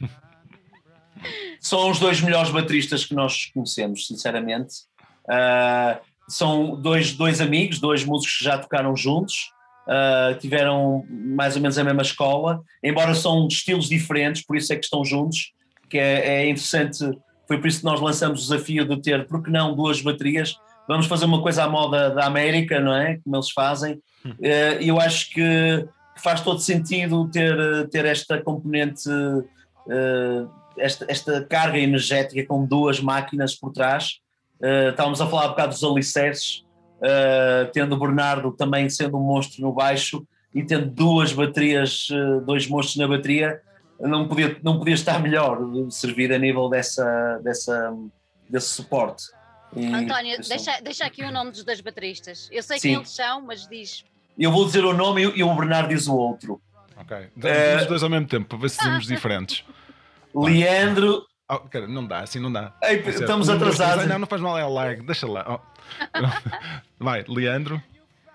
são 1.60 1.90
os 1.90 1.98
dois 1.98 2.22
melhores 2.22 2.50
bateristas 2.50 3.04
que 3.04 3.14
nós 3.14 3.46
conhecemos, 3.52 4.06
sinceramente. 4.06 4.84
Uh, 5.24 6.00
são 6.28 6.80
dois, 6.80 7.14
dois 7.14 7.40
amigos, 7.40 7.80
dois 7.80 8.04
músicos 8.04 8.38
que 8.38 8.44
já 8.44 8.58
tocaram 8.58 8.94
juntos, 8.94 9.50
uh, 9.88 10.38
tiveram 10.38 11.04
mais 11.08 11.56
ou 11.56 11.62
menos 11.62 11.78
a 11.78 11.84
mesma 11.84 12.02
escola, 12.02 12.60
embora 12.84 13.14
são 13.14 13.48
de 13.48 13.54
estilos 13.54 13.88
diferentes, 13.88 14.44
por 14.44 14.56
isso 14.56 14.72
é 14.72 14.76
que 14.76 14.84
estão 14.84 15.04
juntos, 15.04 15.52
que 15.88 15.98
é, 15.98 16.42
é 16.42 16.50
interessante, 16.50 16.98
foi 17.46 17.58
por 17.58 17.66
isso 17.66 17.80
que 17.80 17.86
nós 17.86 18.00
lançamos 18.00 18.40
o 18.40 18.42
desafio 18.42 18.84
de 18.84 19.00
ter, 19.00 19.26
porque 19.26 19.50
não, 19.50 19.74
duas 19.74 20.02
baterias, 20.02 20.56
vamos 20.86 21.06
fazer 21.06 21.24
uma 21.24 21.42
coisa 21.42 21.64
à 21.64 21.68
moda 21.68 22.10
da 22.10 22.26
América, 22.26 22.78
não 22.78 22.94
é? 22.94 23.18
Como 23.24 23.34
eles 23.34 23.50
fazem, 23.50 24.00
hum. 24.24 24.30
uh, 24.30 24.82
e 24.82 24.90
uh, 24.90 24.94
eu 24.94 25.00
acho 25.00 25.30
que 25.30 25.88
faz 26.16 26.40
todo 26.42 26.60
sentido 26.60 27.28
ter, 27.30 27.88
ter 27.88 28.04
esta 28.04 28.42
componente, 28.42 29.08
uh, 29.08 30.50
esta, 30.76 31.06
esta 31.08 31.44
carga 31.44 31.78
energética 31.78 32.44
com 32.46 32.66
duas 32.66 33.00
máquinas 33.00 33.54
por 33.54 33.72
trás, 33.72 34.20
Uh, 34.60 34.90
estávamos 34.90 35.20
a 35.20 35.26
falar 35.26 35.46
um 35.46 35.50
bocado 35.50 35.72
dos 35.72 35.84
alicerces, 35.84 36.64
uh, 36.98 37.70
tendo 37.72 37.94
o 37.94 37.98
Bernardo 37.98 38.52
também 38.52 38.88
sendo 38.88 39.16
um 39.16 39.22
monstro 39.22 39.62
no 39.62 39.72
baixo 39.72 40.26
e 40.54 40.64
tendo 40.64 40.86
duas 40.86 41.32
baterias, 41.32 42.08
uh, 42.10 42.40
dois 42.44 42.66
monstros 42.66 42.96
na 42.96 43.06
bateria, 43.06 43.60
não 44.00 44.28
podia, 44.28 44.56
não 44.62 44.78
podia 44.78 44.94
estar 44.94 45.20
melhor 45.20 45.58
servir 45.90 46.32
a 46.32 46.38
nível 46.38 46.68
dessa, 46.68 47.40
dessa, 47.42 47.94
desse 48.48 48.68
suporte. 48.68 49.24
E, 49.76 49.86
António, 49.86 50.38
deixa, 50.48 50.80
deixa 50.80 51.04
aqui 51.04 51.22
o 51.22 51.30
nome 51.30 51.50
dos 51.50 51.64
dois 51.64 51.80
bateristas. 51.80 52.48
Eu 52.50 52.62
sei 52.62 52.78
Sim. 52.78 52.88
quem 52.88 52.96
eles 52.96 53.10
são, 53.10 53.42
mas 53.42 53.66
diz. 53.66 54.04
Eu 54.38 54.52
vou 54.52 54.64
dizer 54.64 54.84
o 54.84 54.94
nome 54.94 55.22
e, 55.22 55.42
o 55.42 55.54
Bernardo 55.54 55.88
diz 55.88 56.06
o 56.06 56.16
outro. 56.16 56.60
Ok. 56.96 57.28
Damos 57.36 57.82
os 57.82 57.88
dois 57.88 58.02
ao 58.02 58.08
mesmo 58.08 58.26
tempo 58.26 58.48
para 58.48 58.58
ver 58.58 58.70
se 58.70 58.76
somos 58.82 59.06
diferentes. 59.06 59.64
Leandro 60.34 61.26
Oh, 61.50 61.60
cara, 61.60 61.86
não 61.86 62.06
dá, 62.06 62.20
assim 62.20 62.38
não 62.38 62.52
dá. 62.52 62.74
Ei, 62.82 63.00
estamos 63.08 63.48
atrasados. 63.48 64.06
Não, 64.06 64.18
não 64.18 64.26
faz 64.26 64.42
mal, 64.42 64.58
é 64.58 64.64
o 64.66 64.68
like, 64.68 65.02
deixa 65.02 65.26
lá. 65.26 65.44
Oh. 65.48 65.60
Vai, 67.02 67.24
Leandro. 67.26 67.82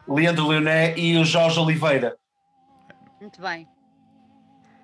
Leandro 0.07 0.47
Leoné 0.47 0.97
e 0.97 1.15
o 1.17 1.23
Jorge 1.23 1.59
Oliveira. 1.59 2.17
Muito 3.21 3.39
bem. 3.39 3.67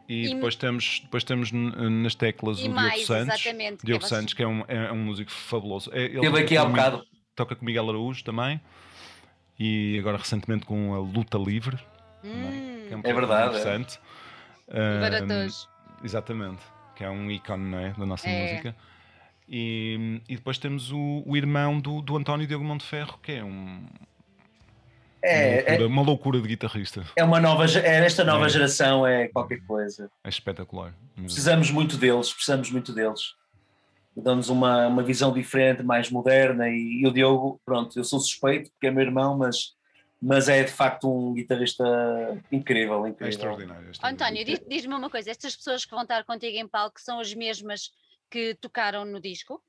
E, 0.08 0.26
e 0.26 0.34
depois, 0.36 0.56
temos, 0.56 1.00
depois 1.04 1.24
temos 1.24 1.52
nas 1.52 2.14
teclas 2.14 2.64
o 2.64 2.70
mais, 2.70 3.06
Diogo 3.06 3.06
Santos. 3.06 3.42
Diogo 3.84 4.00
que 4.00 4.06
é 4.06 4.08
Santos, 4.08 4.34
que 4.36 4.44
é 4.44 4.48
um, 4.48 4.64
é 4.68 4.92
um 4.92 4.98
músico 4.98 5.32
fabuloso. 5.32 5.90
É, 5.92 6.04
ele 6.04 6.22
Teve 6.22 6.40
aqui 6.40 6.56
há 6.56 6.64
um 6.64 6.70
bocado. 6.70 7.04
Toca 7.36 7.56
com 7.56 7.66
Miguel 7.66 7.90
Araújo 7.90 8.24
também. 8.24 8.62
E 9.60 9.98
agora 10.00 10.18
recentemente 10.18 10.66
com 10.66 10.94
a 10.94 11.00
Luta 11.00 11.38
Livre. 11.38 11.78
Hum. 12.24 12.88
é, 12.92 12.96
um 12.96 13.02
é 13.04 13.14
verdade. 13.14 13.56
É. 13.56 13.60
Interessante. 13.60 14.00
É. 14.68 15.24
Um, 15.24 16.06
exatamente 16.06 16.62
que 17.00 17.06
é 17.06 17.10
um 17.10 17.32
ícone 17.32 17.76
é, 17.76 17.94
da 17.98 18.06
nossa 18.06 18.28
é. 18.28 18.52
música. 18.52 18.76
E, 19.48 20.22
e, 20.28 20.36
depois 20.36 20.58
temos 20.58 20.92
o, 20.92 21.24
o 21.26 21.38
irmão 21.38 21.80
do, 21.80 22.02
do 22.02 22.18
António 22.18 22.46
Diogo 22.46 22.66
Monteferro, 22.66 23.18
que 23.24 23.32
é 23.32 23.44
um. 23.44 23.86
É, 25.22 25.32
uma, 25.38 25.56
loucura, 25.56 25.84
é, 25.84 25.88
uma 25.88 26.02
loucura 26.02 26.42
de 26.42 26.48
guitarrista. 26.50 27.06
É 27.16 27.24
uma 27.24 27.40
nova, 27.40 27.66
é, 27.66 28.06
esta 28.06 28.26
nova 28.26 28.48
é. 28.48 28.50
geração 28.50 29.08
é 29.08 29.30
qualquer 29.30 29.62
coisa. 29.62 30.12
É 30.26 30.30
espetacular. 30.30 30.94
Precisamos 31.16 31.72
muito 31.72 31.96
deles, 31.96 32.34
precisamos 32.34 32.70
muito 32.70 32.92
deles. 32.92 33.34
Dão-nos 34.16 34.50
uma, 34.50 34.88
uma 34.88 35.02
visão 35.02 35.32
diferente, 35.32 35.82
mais 35.82 36.12
moderna. 36.12 36.68
E, 36.68 37.02
e 37.02 37.08
o 37.08 37.14
Diogo, 37.14 37.62
pronto, 37.66 37.98
eu 37.98 38.04
sou 38.04 38.20
suspeito 38.20 38.70
porque 38.72 38.88
é 38.88 38.92
meu 38.92 39.04
irmão, 39.06 39.38
mas 39.38 39.74
mas 40.22 40.50
é 40.50 40.64
de 40.64 40.72
facto 40.72 41.10
um 41.10 41.34
guitarrista 41.34 41.84
incrível, 42.52 43.08
incrível. 43.08 43.28
É 43.28 43.30
extraordinário. 43.30 43.88
É 43.88 43.92
extraordinário. 43.92 44.44
António, 44.46 44.60
diz-me 44.68 44.94
uma 44.94 45.10
coisa: 45.10 45.32
estas 45.32 45.56
pessoas 45.56 45.86
que 45.86 45.92
vão 45.92 46.04
estar 46.04 46.24
contigo 46.26 46.58
em 46.58 46.68
palco 46.68 47.00
são 47.00 47.20
as 47.20 47.34
mesmas 47.34 47.92
que 48.30 48.56
tocaram 48.56 49.06
no 49.06 49.20
disco? 49.20 49.62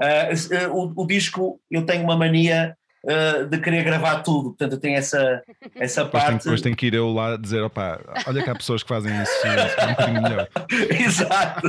Uh, 0.00 0.72
o, 0.72 1.02
o, 1.02 1.06
disco, 1.06 1.60
eu 1.70 1.86
tenho 1.86 2.02
uma 2.02 2.16
mania 2.16 2.76
uh, 3.04 3.46
de 3.46 3.58
querer 3.58 3.84
gravar 3.84 4.22
tudo, 4.22 4.50
portanto 4.50 4.72
eu 4.72 4.80
tenho 4.80 4.96
essa, 4.96 5.42
essa 5.76 6.04
depois 6.04 6.22
parte. 6.22 6.28
Tem, 6.28 6.38
depois 6.38 6.60
tenho 6.60 6.76
que 6.76 6.86
ir 6.86 6.94
eu 6.94 7.12
lá 7.12 7.36
dizer: 7.36 7.62
opá, 7.62 8.00
olha 8.26 8.42
que 8.42 8.50
há 8.50 8.54
pessoas 8.54 8.82
que 8.82 8.88
fazem 8.88 9.12
isso, 9.22 9.46
é 9.46 9.86
um 9.86 9.90
bocadinho 9.90 10.22
melhor. 10.22 10.48
Exato. 11.00 11.68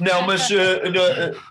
Não, 0.00 0.22
mas 0.26 0.48
uh, 0.50 0.54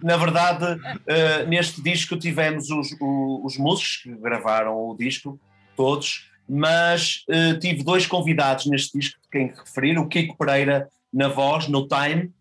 na, 0.01 0.11
na, 0.13 0.17
verdade, 0.17 0.65
uh, 0.65 1.47
neste 1.47 1.81
disco 1.81 2.17
tivemos 2.17 2.69
os, 2.69 2.89
os, 2.99 3.57
músicos 3.57 3.97
que 4.03 4.15
gravaram 4.15 4.75
o 4.75 4.95
disco, 4.97 5.39
todos, 5.75 6.29
mas 6.47 7.25
uh, 7.29 7.59
tive 7.59 7.83
dois 7.83 8.05
convidados 8.07 8.65
neste 8.65 8.97
disco 8.97 9.19
de 9.21 9.29
quem 9.29 9.47
referir: 9.47 9.97
o 9.97 10.07
Kiko 10.07 10.37
Pereira 10.37 10.89
na 11.13 11.27
voz, 11.27 11.67
no 11.67 11.87
Time, 11.87 12.31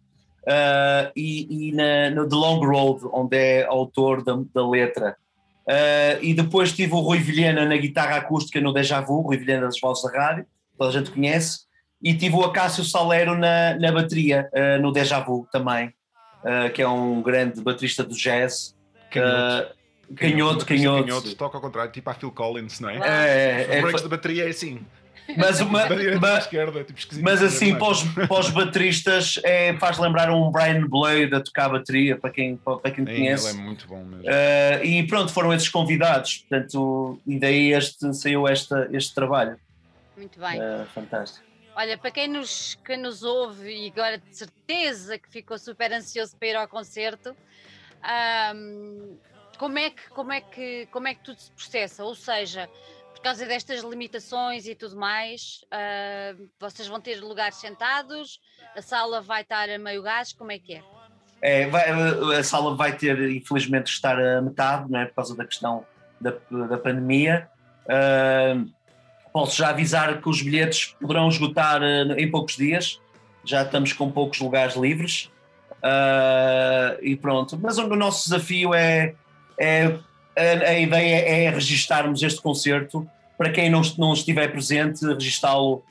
e, 1.14 1.68
e 1.68 1.72
na, 1.72 2.10
no 2.10 2.28
The 2.28 2.36
Long 2.36 2.64
Road, 2.64 3.06
onde 3.12 3.36
é 3.36 3.64
autor 3.64 4.22
da, 4.22 4.38
da 4.54 4.68
letra. 4.68 5.16
e 6.20 6.34
depois 6.34 6.72
tive 6.72 6.92
o 6.92 7.00
Rui 7.00 7.18
Vilhena 7.18 7.64
na 7.64 7.76
guitarra 7.76 8.16
acústica 8.16 8.60
no 8.60 8.72
Deja 8.72 9.00
Vu, 9.00 9.22
Rui 9.22 9.36
Vilhena 9.36 9.66
das 9.66 9.80
Vozes 9.80 10.04
da 10.04 10.18
Rádio, 10.18 10.46
toda 10.76 10.90
a 10.90 10.92
gente 10.92 11.10
conhece 11.10 11.65
e 12.06 12.14
tive 12.14 12.36
o 12.36 12.44
Acácio 12.44 12.84
Salero 12.84 13.36
na, 13.36 13.74
na 13.80 13.90
bateria, 13.90 14.48
uh, 14.52 14.80
no 14.80 14.92
Deja 14.92 15.18
Vu 15.18 15.48
também, 15.50 15.88
uh, 15.88 16.70
que 16.72 16.80
é 16.80 16.86
um 16.86 17.20
grande 17.20 17.60
baterista 17.60 18.04
do 18.04 18.14
jazz. 18.14 18.76
Canhoto. 19.10 19.72
Uh, 19.72 19.76
Canhoto, 20.14 20.64
canhoto. 20.64 21.04
canhoto. 21.04 21.34
Toca 21.34 21.56
ao 21.56 21.60
contrário, 21.60 21.90
tipo 21.90 22.08
a 22.08 22.14
Phil 22.14 22.30
Collins, 22.30 22.78
não 22.78 22.88
é? 22.88 22.98
É, 22.98 23.66
é, 23.70 23.76
Os 23.78 23.82
breaks 23.82 24.00
é, 24.02 24.04
de 24.04 24.08
bateria 24.08 24.44
é 24.44 24.50
assim. 24.50 24.86
Mas, 25.36 25.60
uma, 25.60 25.82
mas, 26.20 26.44
esquerda, 26.44 26.84
tipo 26.84 27.00
mas 27.22 27.42
assim, 27.42 27.74
para 27.74 27.88
os, 27.88 28.04
para 28.04 28.38
os 28.38 28.50
bateristas, 28.50 29.40
é, 29.42 29.76
faz 29.76 29.98
lembrar 29.98 30.30
um 30.30 30.52
Brian 30.52 30.86
Blade 30.86 31.34
a 31.34 31.40
tocar 31.40 31.64
a 31.64 31.68
bateria, 31.70 32.16
para 32.16 32.30
quem, 32.30 32.56
para 32.56 32.88
quem 32.92 33.04
conhece. 33.04 33.48
Ele 33.48 33.58
é 33.58 33.62
muito 33.62 33.88
bom 33.88 34.04
mesmo. 34.04 34.22
Uh, 34.22 34.84
e 34.84 35.04
pronto, 35.08 35.32
foram 35.32 35.52
esses 35.52 35.68
convidados, 35.68 36.44
portanto, 36.48 37.20
e 37.26 37.36
daí 37.40 37.72
este, 37.72 38.14
saiu 38.14 38.46
esta, 38.46 38.88
este 38.92 39.12
trabalho. 39.12 39.56
Muito 40.16 40.38
bem. 40.38 40.60
Uh, 40.60 40.86
fantástico. 40.94 41.44
Olha, 41.76 41.98
para 41.98 42.10
quem 42.10 42.26
nos, 42.26 42.74
que 42.76 42.96
nos 42.96 43.22
ouve 43.22 43.70
e 43.70 43.90
agora 43.90 44.16
de 44.16 44.34
certeza 44.34 45.18
que 45.18 45.30
ficou 45.30 45.58
super 45.58 45.92
ansioso 45.92 46.34
para 46.38 46.48
ir 46.48 46.56
ao 46.56 46.66
concerto, 46.66 47.36
um, 48.54 49.18
como, 49.58 49.78
é 49.78 49.90
que, 49.90 50.08
como, 50.08 50.32
é 50.32 50.40
que, 50.40 50.88
como 50.90 51.06
é 51.06 51.14
que 51.14 51.22
tudo 51.22 51.38
se 51.38 51.52
processa? 51.52 52.02
Ou 52.02 52.14
seja, 52.14 52.66
por 53.12 53.20
causa 53.20 53.44
destas 53.44 53.82
limitações 53.82 54.66
e 54.66 54.74
tudo 54.74 54.96
mais, 54.96 55.66
uh, 55.66 56.48
vocês 56.58 56.88
vão 56.88 56.98
ter 56.98 57.20
lugares 57.20 57.56
sentados, 57.56 58.40
a 58.74 58.80
sala 58.80 59.20
vai 59.20 59.42
estar 59.42 59.68
a 59.68 59.78
meio 59.78 60.02
gás, 60.02 60.32
como 60.32 60.52
é 60.52 60.58
que 60.58 60.76
é? 60.76 60.82
é 61.42 61.68
vai, 61.68 61.90
a 62.38 62.42
sala 62.42 62.74
vai 62.74 62.96
ter, 62.96 63.20
infelizmente, 63.30 63.88
estar 63.88 64.18
a 64.18 64.40
metade, 64.40 64.90
não 64.90 65.00
é? 65.00 65.04
Por 65.04 65.16
causa 65.16 65.36
da 65.36 65.44
questão 65.44 65.86
da, 66.18 66.30
da 66.68 66.78
pandemia. 66.78 67.50
Uh, 67.84 68.74
Posso 69.36 69.54
já 69.54 69.68
avisar 69.68 70.22
que 70.22 70.30
os 70.30 70.40
bilhetes 70.40 70.96
poderão 70.98 71.28
esgotar 71.28 71.82
uh, 71.82 72.18
em 72.18 72.30
poucos 72.30 72.56
dias, 72.56 72.98
já 73.44 73.64
estamos 73.64 73.92
com 73.92 74.10
poucos 74.10 74.40
lugares 74.40 74.76
livres. 74.76 75.30
Uh, 75.72 76.96
e 77.02 77.14
pronto, 77.16 77.58
mas 77.60 77.76
o 77.76 77.86
nosso 77.86 78.30
desafio 78.30 78.72
é, 78.72 79.14
é 79.60 79.98
a, 80.34 80.70
a, 80.70 80.78
ideia 80.78 81.16
é 81.16 81.50
registarmos 81.50 82.22
este 82.22 82.40
concerto 82.40 83.06
para 83.36 83.50
quem 83.50 83.68
não, 83.68 83.82
não 83.98 84.14
estiver 84.14 84.50
presente, 84.50 85.04
registá-lo 85.04 85.84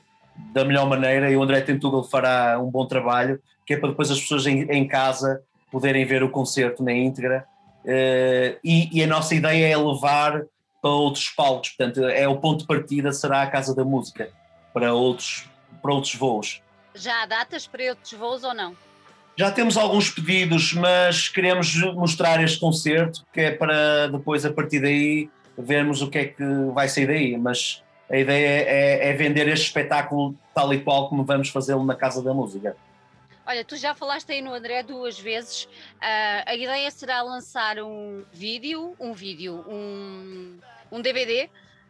da 0.52 0.64
melhor 0.64 0.88
maneira 0.88 1.30
e 1.30 1.36
o 1.36 1.42
André 1.44 1.60
Tentugal 1.60 2.02
fará 2.02 2.58
um 2.60 2.68
bom 2.68 2.84
trabalho, 2.84 3.40
que 3.64 3.74
é 3.74 3.76
para 3.76 3.90
depois 3.90 4.10
as 4.10 4.20
pessoas 4.20 4.44
em, 4.48 4.62
em 4.62 4.88
casa 4.88 5.40
poderem 5.70 6.04
ver 6.04 6.24
o 6.24 6.30
concerto 6.30 6.82
na 6.82 6.92
íntegra. 6.92 7.44
Uh, 7.84 8.58
e, 8.64 8.90
e, 8.92 9.04
a 9.04 9.06
nossa 9.06 9.36
ideia 9.36 9.68
é 9.68 9.76
levar 9.76 10.42
para 10.86 10.94
outros 10.94 11.28
palcos. 11.30 11.70
Portanto, 11.70 12.04
é 12.04 12.28
o 12.28 12.36
ponto 12.36 12.60
de 12.60 12.66
partida, 12.66 13.12
será 13.12 13.42
a 13.42 13.46
Casa 13.48 13.74
da 13.74 13.84
Música 13.84 14.30
para 14.72 14.94
outros, 14.94 15.48
para 15.82 15.92
outros 15.92 16.14
voos. 16.14 16.62
Já 16.94 17.22
há 17.22 17.26
datas 17.26 17.66
para 17.66 17.90
outros 17.90 18.12
voos 18.12 18.44
ou 18.44 18.54
não? 18.54 18.76
Já 19.36 19.50
temos 19.50 19.76
alguns 19.76 20.08
pedidos, 20.08 20.72
mas 20.72 21.28
queremos 21.28 21.74
mostrar 21.94 22.42
este 22.42 22.60
concerto, 22.60 23.26
que 23.32 23.40
é 23.40 23.50
para 23.50 24.06
depois, 24.06 24.46
a 24.46 24.52
partir 24.52 24.80
daí, 24.80 25.28
vermos 25.58 26.00
o 26.00 26.08
que 26.08 26.18
é 26.18 26.24
que 26.26 26.44
vai 26.72 26.88
sair 26.88 27.06
daí. 27.06 27.36
Mas 27.36 27.82
a 28.08 28.16
ideia 28.16 28.64
é, 28.64 29.10
é 29.10 29.12
vender 29.14 29.48
este 29.48 29.66
espetáculo 29.66 30.36
tal 30.54 30.72
e 30.72 30.80
qual 30.80 31.08
como 31.08 31.24
vamos 31.24 31.48
fazê-lo 31.48 31.84
na 31.84 31.96
Casa 31.96 32.22
da 32.22 32.32
Música. 32.32 32.76
Olha, 33.46 33.64
tu 33.64 33.76
já 33.76 33.94
falaste 33.94 34.32
aí 34.32 34.42
no 34.42 34.52
André 34.52 34.82
duas 34.82 35.20
vezes. 35.20 35.64
Uh, 35.64 36.42
a 36.46 36.54
ideia 36.56 36.90
será 36.90 37.22
lançar 37.22 37.78
um 37.78 38.24
vídeo, 38.32 38.96
um 38.98 39.12
vídeo, 39.12 39.64
um, 39.68 40.58
um 40.90 41.00
DVD. 41.00 41.48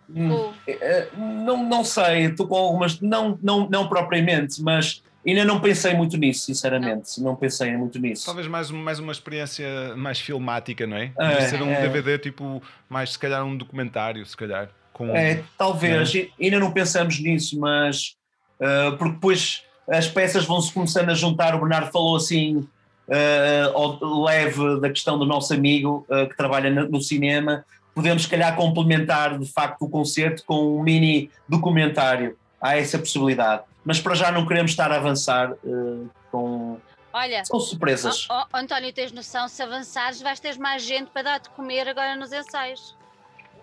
Hum, 0.08 0.30
ou... 0.30 0.54
Eh, 0.66 0.78
eh, 0.80 1.08
não, 1.16 1.64
não 1.64 1.84
sei, 1.84 2.26
estou 2.26 2.46
com 2.46 2.56
algumas, 2.56 3.00
não, 3.00 3.38
não, 3.42 3.68
não 3.68 3.88
propriamente, 3.88 4.62
mas 4.62 5.02
ainda 5.26 5.44
não 5.44 5.60
pensei 5.60 5.94
muito 5.94 6.16
nisso, 6.16 6.46
sinceramente. 6.46 7.18
Não, 7.18 7.30
não 7.30 7.36
pensei 7.36 7.76
muito 7.76 7.98
nisso. 7.98 8.24
Talvez 8.24 8.46
mais, 8.46 8.70
mais 8.70 8.98
uma 8.98 9.12
experiência 9.12 9.96
mais 9.96 10.20
filmática, 10.20 10.86
não 10.86 10.96
é? 10.96 11.12
é 11.18 11.40
ser 11.42 11.62
um 11.62 11.70
é. 11.70 11.80
DVD 11.80 12.18
tipo, 12.18 12.62
mais 12.88 13.12
se 13.12 13.18
calhar 13.18 13.44
um 13.44 13.56
documentário, 13.56 14.24
se 14.24 14.36
calhar. 14.36 14.70
Com, 14.92 15.14
é, 15.14 15.42
talvez, 15.58 16.14
é? 16.14 16.28
ainda 16.40 16.58
não 16.58 16.70
pensamos 16.70 17.20
nisso, 17.20 17.58
mas 17.58 18.16
uh, 18.60 18.96
porque 18.96 19.14
depois 19.14 19.62
as 19.88 20.08
peças 20.08 20.44
vão-se 20.44 20.72
começando 20.72 21.10
a 21.10 21.14
juntar. 21.14 21.54
O 21.54 21.60
Bernardo 21.60 21.90
falou 21.90 22.16
assim, 22.16 22.66
uh, 23.08 24.24
leve 24.24 24.80
da 24.80 24.88
questão 24.88 25.18
do 25.18 25.26
nosso 25.26 25.52
amigo 25.52 26.06
uh, 26.08 26.28
que 26.28 26.36
trabalha 26.36 26.70
no 26.70 27.00
cinema. 27.00 27.64
Podemos, 27.96 28.24
se 28.24 28.28
calhar, 28.28 28.54
complementar 28.54 29.38
de 29.38 29.50
facto 29.50 29.80
o 29.80 29.88
concerto 29.88 30.44
com 30.44 30.78
um 30.78 30.82
mini 30.82 31.30
documentário. 31.48 32.36
Há 32.60 32.76
essa 32.76 32.98
possibilidade. 32.98 33.62
Mas 33.82 33.98
para 33.98 34.14
já 34.14 34.30
não 34.30 34.44
queremos 34.44 34.72
estar 34.72 34.92
a 34.92 34.96
avançar 34.96 35.52
uh, 35.64 36.10
com. 36.30 36.78
Olha, 37.10 37.42
são 37.46 37.58
surpresas. 37.58 38.28
Oh, 38.30 38.44
oh, 38.52 38.56
António, 38.58 38.92
tens 38.92 39.12
noção? 39.12 39.48
Se 39.48 39.62
avançares, 39.62 40.20
vais 40.20 40.38
ter 40.38 40.58
mais 40.58 40.84
gente 40.84 41.10
para 41.10 41.22
dar 41.22 41.40
de 41.40 41.48
comer 41.48 41.88
agora 41.88 42.14
nos 42.16 42.30
ensaios. 42.30 42.94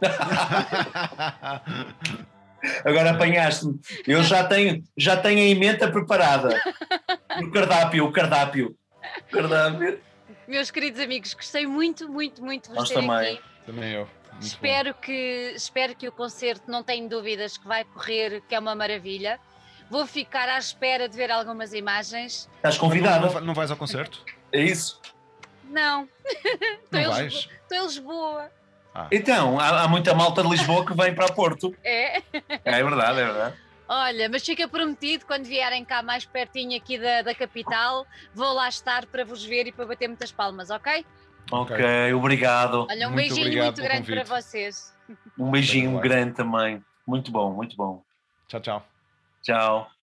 Agora 2.84 3.12
apanhaste-me. 3.12 3.80
Eu 4.08 4.24
já 4.24 4.44
tenho, 4.46 4.84
já 4.98 5.18
tenho 5.18 5.40
a 5.40 5.44
emenda 5.44 5.92
preparada. 5.92 6.60
O 7.42 7.52
cardápio, 7.52 8.06
o 8.06 8.12
cardápio. 8.12 8.76
O 9.28 9.32
cardápio. 9.32 10.00
Meus 10.48 10.72
queridos 10.72 11.00
amigos, 11.00 11.34
gostei 11.34 11.68
muito, 11.68 12.10
muito, 12.10 12.44
muito 12.44 12.70
de 12.70 12.76
vos 12.76 12.90
ter 12.90 12.96
também. 12.96 13.34
aqui. 13.34 13.42
Também 13.66 13.92
eu. 13.92 14.08
Espero 14.40 14.94
que, 14.94 15.54
espero 15.56 15.96
que 15.96 16.08
o 16.08 16.12
concerto, 16.12 16.70
não 16.70 16.84
tenho 16.84 17.08
dúvidas, 17.10 17.58
que 17.58 17.68
vai 17.68 17.84
correr, 17.84 18.42
que 18.48 18.56
é 18.56 18.60
uma 18.60 18.76
maravilha. 18.76 19.40
Vou 19.90 20.08
ficar 20.08 20.50
à 20.50 20.58
espera 20.58 21.08
de 21.08 21.16
ver 21.16 21.32
algumas 21.32 21.74
imagens. 21.74 22.50
Estás 22.56 22.78
convidado? 22.78 23.32
Não, 23.34 23.42
não, 23.42 23.54
vais 23.54 23.70
ao 23.70 23.78
concerto? 23.78 24.24
É 24.52 24.62
isso? 24.62 25.00
Não. 25.66 26.08
Não 26.92 27.00
Estou 27.00 27.14
vais? 27.14 27.34
Estou 27.34 27.78
em 27.78 27.82
Lisboa. 27.84 28.52
Ah. 28.94 29.08
Então, 29.12 29.60
há, 29.60 29.84
há, 29.84 29.88
muita 29.88 30.14
malta 30.14 30.44
de 30.44 30.50
Lisboa 30.50 30.86
que 30.86 30.96
vem 30.96 31.14
para 31.16 31.32
Porto. 31.34 31.76
É? 31.84 32.22
É 32.64 32.84
verdade, 32.84 33.20
é 33.20 33.26
verdade. 33.26 33.56
Olha, 33.88 34.30
mas 34.30 34.44
fica 34.44 34.68
prometido, 34.68 35.26
quando 35.26 35.46
vierem 35.46 35.84
cá 35.84 36.02
mais 36.02 36.26
pertinho 36.26 36.78
aqui 36.78 36.98
da, 36.98 37.22
da 37.22 37.36
capital, 37.36 38.08
vou 38.34 38.54
lá 38.54 38.70
estar 38.70 39.06
para 39.06 39.26
vos 39.26 39.44
ver 39.44 39.68
e 39.68 39.72
para 39.72 39.86
bater 39.86 40.08
muitas 40.08 40.32
palmas, 40.32 40.70
ok? 40.70 41.06
Ok, 41.52 42.14
obrigado. 42.14 42.88
Olha, 42.89 43.08
um 43.08 43.12
muito 43.12 43.36
beijinho 43.36 43.64
muito 43.64 43.82
grande 43.82 44.12
para 44.12 44.24
vocês. 44.24 44.94
Um 45.38 45.52
beijinho 45.52 46.00
grande 46.00 46.34
também. 46.34 46.84
Muito 47.06 47.32
bom, 47.32 47.54
muito 47.54 47.76
bom. 47.76 48.04
Tchau, 48.48 48.62
tchau. 48.62 48.88
Tchau. 49.41 50.03